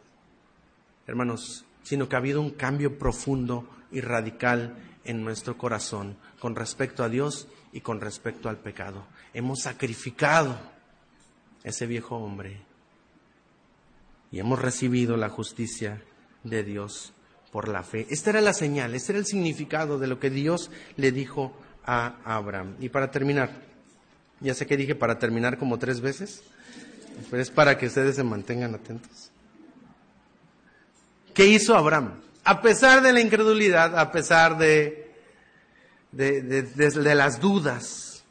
hermanos, 1.08 1.66
sino 1.82 2.08
que 2.08 2.16
ha 2.16 2.20
habido 2.20 2.42
un 2.42 2.52
cambio 2.52 2.98
profundo 3.00 3.68
y 3.92 4.02
radical 4.02 4.76
en 5.04 5.24
nuestro 5.24 5.58
corazón 5.58 6.18
con 6.40 6.56
respecto 6.56 7.04
a 7.04 7.10
Dios 7.10 7.48
y 7.74 7.82
con 7.82 7.99
respecto 7.99 8.47
al 8.47 8.57
pecado. 8.57 9.03
Hemos 9.34 9.61
sacrificado 9.61 10.57
ese 11.63 11.88
viejo 11.88 12.15
hombre 12.17 12.61
y 14.32 14.39
hemos 14.39 14.59
recibido 14.61 15.17
la 15.17 15.30
justicia 15.30 16.01
de 16.43 16.63
Dios 16.63 17.13
por 17.51 17.67
la 17.67 17.84
fe. 17.84 18.07
Esta 18.09 18.30
era 18.30 18.41
la 18.41 18.53
señal, 18.53 18.95
este 18.95 19.11
era 19.11 19.19
el 19.19 19.26
significado 19.26 19.99
de 19.99 20.07
lo 20.07 20.19
que 20.19 20.30
Dios 20.30 20.71
le 20.97 21.11
dijo 21.11 21.55
a 21.86 22.15
Abraham. 22.24 22.76
Y 22.80 22.89
para 22.89 23.11
terminar, 23.11 23.51
ya 24.39 24.53
sé 24.53 24.65
que 24.65 24.78
dije 24.78 24.95
para 24.95 25.19
terminar 25.19 25.57
como 25.57 25.80
tres 25.80 26.01
veces, 26.01 26.43
pero 27.30 27.41
es 27.41 27.51
para 27.51 27.78
que 27.78 27.88
ustedes 27.88 28.15
se 28.15 28.24
mantengan 28.24 28.76
atentos. 28.76 29.32
¿Qué 31.34 31.47
hizo 31.47 31.76
Abraham? 31.76 32.21
A 32.43 32.61
pesar 32.61 33.01
de 33.01 33.13
la 33.13 33.21
incredulidad, 33.21 33.97
a 33.97 34.11
pesar 34.11 34.57
de, 34.57 35.03
de, 36.14 36.41
de, 36.41 37.16
las 37.16 37.39
dudas. 37.39 38.24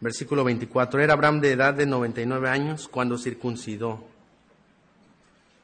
Versículo 0.00 0.44
24. 0.44 1.00
Era 1.00 1.12
Abraham 1.12 1.40
de 1.40 1.52
edad 1.52 1.74
de 1.74 1.86
99 1.86 2.48
años 2.48 2.88
cuando 2.88 3.18
circuncidó. 3.18 4.04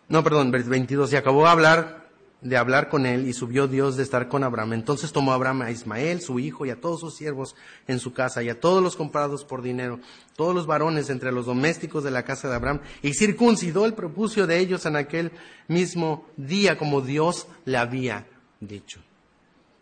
No, 0.08 0.22
perdón, 0.22 0.50
22. 0.50 1.12
Y 1.12 1.16
acabó 1.16 1.44
de 1.44 1.50
hablar 1.50 2.06
de 2.40 2.56
hablar 2.56 2.88
con 2.88 3.06
él 3.06 3.26
y 3.26 3.32
subió 3.32 3.66
Dios 3.66 3.96
de 3.96 4.02
estar 4.02 4.28
con 4.28 4.44
Abraham. 4.44 4.74
Entonces 4.74 5.12
tomó 5.12 5.32
Abraham 5.32 5.62
a 5.62 5.70
Ismael, 5.70 6.20
su 6.20 6.38
hijo, 6.38 6.66
y 6.66 6.70
a 6.70 6.80
todos 6.80 7.00
sus 7.00 7.16
siervos 7.16 7.56
en 7.88 7.98
su 7.98 8.12
casa, 8.12 8.42
y 8.42 8.48
a 8.48 8.60
todos 8.60 8.82
los 8.82 8.94
comprados 8.94 9.44
por 9.44 9.62
dinero, 9.62 10.00
todos 10.36 10.54
los 10.54 10.66
varones 10.66 11.10
entre 11.10 11.32
los 11.32 11.46
domésticos 11.46 12.04
de 12.04 12.10
la 12.10 12.24
casa 12.24 12.48
de 12.48 12.54
Abraham, 12.54 12.80
y 13.02 13.14
circuncidó 13.14 13.86
el 13.86 13.94
prepucio 13.94 14.46
de 14.46 14.58
ellos 14.58 14.86
en 14.86 14.96
aquel 14.96 15.32
mismo 15.66 16.26
día, 16.36 16.78
como 16.78 17.00
Dios 17.00 17.48
le 17.64 17.78
había 17.78 18.26
dicho. 18.60 19.00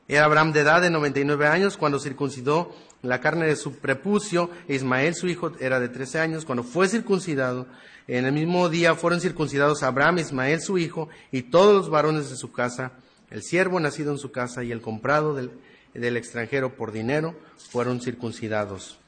Era 0.07 0.27
Abraham 0.27 0.53
de 0.53 0.61
edad 0.61 0.83
de 0.83 0.91
99 0.91 1.47
años 1.47 1.77
cuando 1.77 1.99
circuncidó 1.99 2.75
la 3.05 3.21
carne 3.21 3.47
de 3.47 3.57
su 3.57 3.77
prepucio, 3.77 4.51
Ismael 4.69 5.15
su 5.15 5.29
hijo 5.29 5.53
era 5.61 5.79
de 5.81 5.89
13 5.89 6.21
años 6.21 6.45
cuando 6.45 6.63
fue 6.63 6.89
circuncidado, 6.89 7.67
en 8.07 8.27
el 8.27 8.33
mismo 8.33 8.69
día 8.69 8.95
fueron 8.95 9.21
circuncidados 9.21 9.83
Abraham, 9.83 10.19
Ismael 10.19 10.61
su 10.61 10.79
hijo, 10.79 11.09
y 11.33 11.43
todos 11.43 11.75
los 11.75 11.91
varones 11.91 12.31
de 12.31 12.37
su 12.37 12.53
casa, 12.53 12.93
el 13.31 13.43
siervo 13.43 13.81
nacido 13.81 14.13
en 14.13 14.19
su 14.19 14.31
casa 14.31 14.63
y 14.63 14.73
el 14.73 14.83
comprado 14.83 15.35
del, 15.35 15.51
extranjero 16.17 16.77
por 16.77 16.93
dinero, 16.93 17.35
fueron 17.71 18.01
circuncidados 18.01 18.99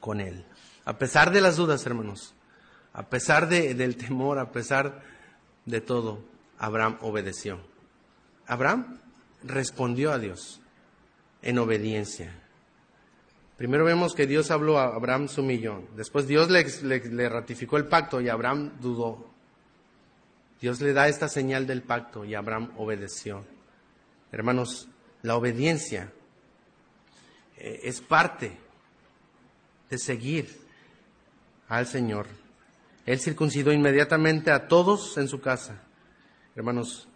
con 0.00 0.20
él. 0.20 0.44
A 0.84 0.96
pesar 0.98 1.30
de 1.30 1.42
las 1.42 1.56
dudas, 1.56 1.84
hermanos, 1.84 2.34
a 2.94 3.08
pesar 3.08 3.48
del 3.48 3.96
temor, 3.96 4.38
a 4.38 4.50
pesar 4.50 5.02
de 5.66 5.80
todo, 5.80 6.20
Abraham 6.58 6.98
obedeció. 7.02 7.60
Abraham 8.46 8.98
respondió 9.44 10.12
a 10.12 10.18
Dios 10.18 10.60
en 11.42 11.58
obediencia. 11.58 12.42
Primero 13.56 13.84
vemos 13.84 14.14
que 14.14 14.26
Dios 14.26 14.50
habló 14.50 14.78
a 14.78 14.94
Abraham 14.94 15.28
su 15.28 15.42
millón. 15.42 15.86
Después 15.96 16.26
Dios 16.26 16.50
le, 16.50 17.28
ratificó 17.28 17.76
el 17.76 17.86
pacto 17.86 18.20
y 18.20 18.28
Abraham 18.28 18.72
dudó. 18.80 19.30
Dios 20.60 20.80
le 20.80 20.92
da 20.92 21.08
esta 21.08 21.28
señal 21.28 21.66
del 21.66 21.82
pacto 21.82 22.24
y 22.24 22.34
Abraham 22.34 22.72
obedeció. 22.76 23.44
Hermanos, 24.30 24.88
la 25.22 25.36
obediencia 25.36 26.12
eh, 27.56 27.80
es 27.84 28.00
parte 28.00 28.58
de 29.90 29.98
seguir 29.98 30.60
al 31.68 31.86
Señor. 31.86 32.26
Él 33.06 33.20
circuncidó 33.20 33.72
inmediatamente 33.72 34.50
a 34.50 34.68
todos 34.68 35.18
en 35.18 35.28
su 35.28 35.40
casa. 35.40 35.82
Hermanos, 36.54 37.08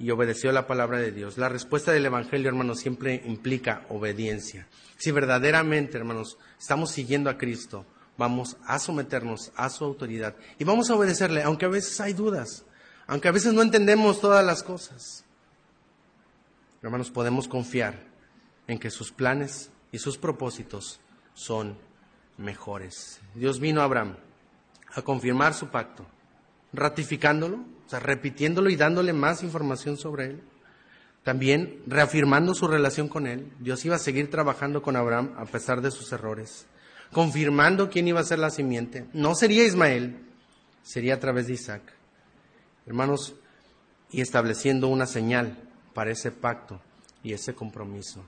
y 0.00 0.10
obedeció 0.10 0.50
la 0.50 0.66
palabra 0.66 0.98
de 0.98 1.12
Dios. 1.12 1.36
La 1.36 1.50
respuesta 1.50 1.92
del 1.92 2.06
Evangelio, 2.06 2.48
hermanos, 2.48 2.80
siempre 2.80 3.22
implica 3.26 3.84
obediencia. 3.90 4.66
Si 4.96 5.10
verdaderamente, 5.10 5.98
hermanos, 5.98 6.38
estamos 6.58 6.90
siguiendo 6.90 7.28
a 7.28 7.36
Cristo, 7.36 7.84
vamos 8.16 8.56
a 8.64 8.78
someternos 8.78 9.52
a 9.56 9.68
su 9.68 9.84
autoridad 9.84 10.34
y 10.58 10.64
vamos 10.64 10.88
a 10.88 10.94
obedecerle, 10.94 11.42
aunque 11.42 11.66
a 11.66 11.68
veces 11.68 12.00
hay 12.00 12.14
dudas, 12.14 12.64
aunque 13.06 13.28
a 13.28 13.32
veces 13.32 13.52
no 13.52 13.60
entendemos 13.60 14.22
todas 14.22 14.44
las 14.44 14.62
cosas. 14.62 15.24
Hermanos, 16.82 17.10
podemos 17.10 17.46
confiar 17.46 18.02
en 18.66 18.78
que 18.78 18.90
sus 18.90 19.12
planes 19.12 19.70
y 19.92 19.98
sus 19.98 20.16
propósitos 20.16 20.98
son 21.34 21.76
mejores. 22.38 23.20
Dios 23.34 23.60
vino 23.60 23.82
a 23.82 23.84
Abraham 23.84 24.16
a 24.94 25.02
confirmar 25.02 25.52
su 25.52 25.68
pacto, 25.68 26.06
ratificándolo, 26.72 27.58
o 27.86 27.90
sea, 27.90 28.00
repitiéndolo 28.00 28.70
y 28.70 28.76
dándole 28.76 29.12
más 29.12 29.42
información 29.42 29.96
sobre 29.96 30.26
él. 30.26 30.42
También 31.22 31.82
reafirmando 31.86 32.54
su 32.54 32.66
relación 32.66 33.08
con 33.08 33.26
él. 33.26 33.52
Dios 33.58 33.84
iba 33.84 33.96
a 33.96 34.00
seguir 34.00 34.30
trabajando 34.30 34.82
con 34.82 34.96
Abraham 34.96 35.34
a 35.36 35.44
pesar 35.44 35.82
de 35.82 35.90
sus 35.90 36.12
errores, 36.12 36.66
confirmando 37.12 37.90
quién 37.90 38.08
iba 38.08 38.20
a 38.20 38.24
ser 38.24 38.38
la 38.38 38.50
simiente. 38.50 39.06
No 39.12 39.34
sería 39.34 39.64
Ismael, 39.64 40.24
sería 40.82 41.14
a 41.14 41.20
través 41.20 41.46
de 41.46 41.54
Isaac. 41.54 41.82
Hermanos, 42.86 43.34
y 44.10 44.20
estableciendo 44.20 44.88
una 44.88 45.06
señal 45.06 45.56
para 45.94 46.10
ese 46.10 46.30
pacto 46.30 46.80
y 47.22 47.32
ese 47.32 47.54
compromiso. 47.54 48.24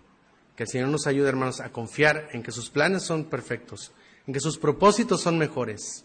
Que 0.55 0.65
el 0.65 0.69
Señor 0.69 0.89
nos 0.89 1.07
ayude, 1.07 1.29
hermanos, 1.29 1.61
a 1.61 1.71
confiar 1.71 2.29
en 2.33 2.43
que 2.43 2.53
sus 2.53 2.69
planes 2.69 3.05
son 3.05 3.25
perfectos, 3.25 3.93
en 4.27 4.35
que 4.35 4.41
sus 4.41 4.59
propósitos 4.59 5.23
son 5.23 5.39
mejores 5.39 6.05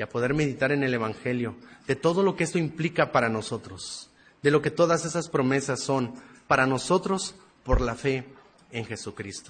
y 0.00 0.02
a 0.02 0.08
poder 0.08 0.32
meditar 0.32 0.72
en 0.72 0.82
el 0.82 0.94
Evangelio 0.94 1.56
de 1.86 1.94
todo 1.94 2.22
lo 2.22 2.34
que 2.34 2.44
esto 2.44 2.56
implica 2.56 3.12
para 3.12 3.28
nosotros, 3.28 4.08
de 4.42 4.50
lo 4.50 4.62
que 4.62 4.70
todas 4.70 5.04
esas 5.04 5.28
promesas 5.28 5.80
son 5.80 6.14
para 6.46 6.66
nosotros 6.66 7.34
por 7.64 7.82
la 7.82 7.94
fe 7.94 8.24
en 8.72 8.86
Jesucristo. 8.86 9.48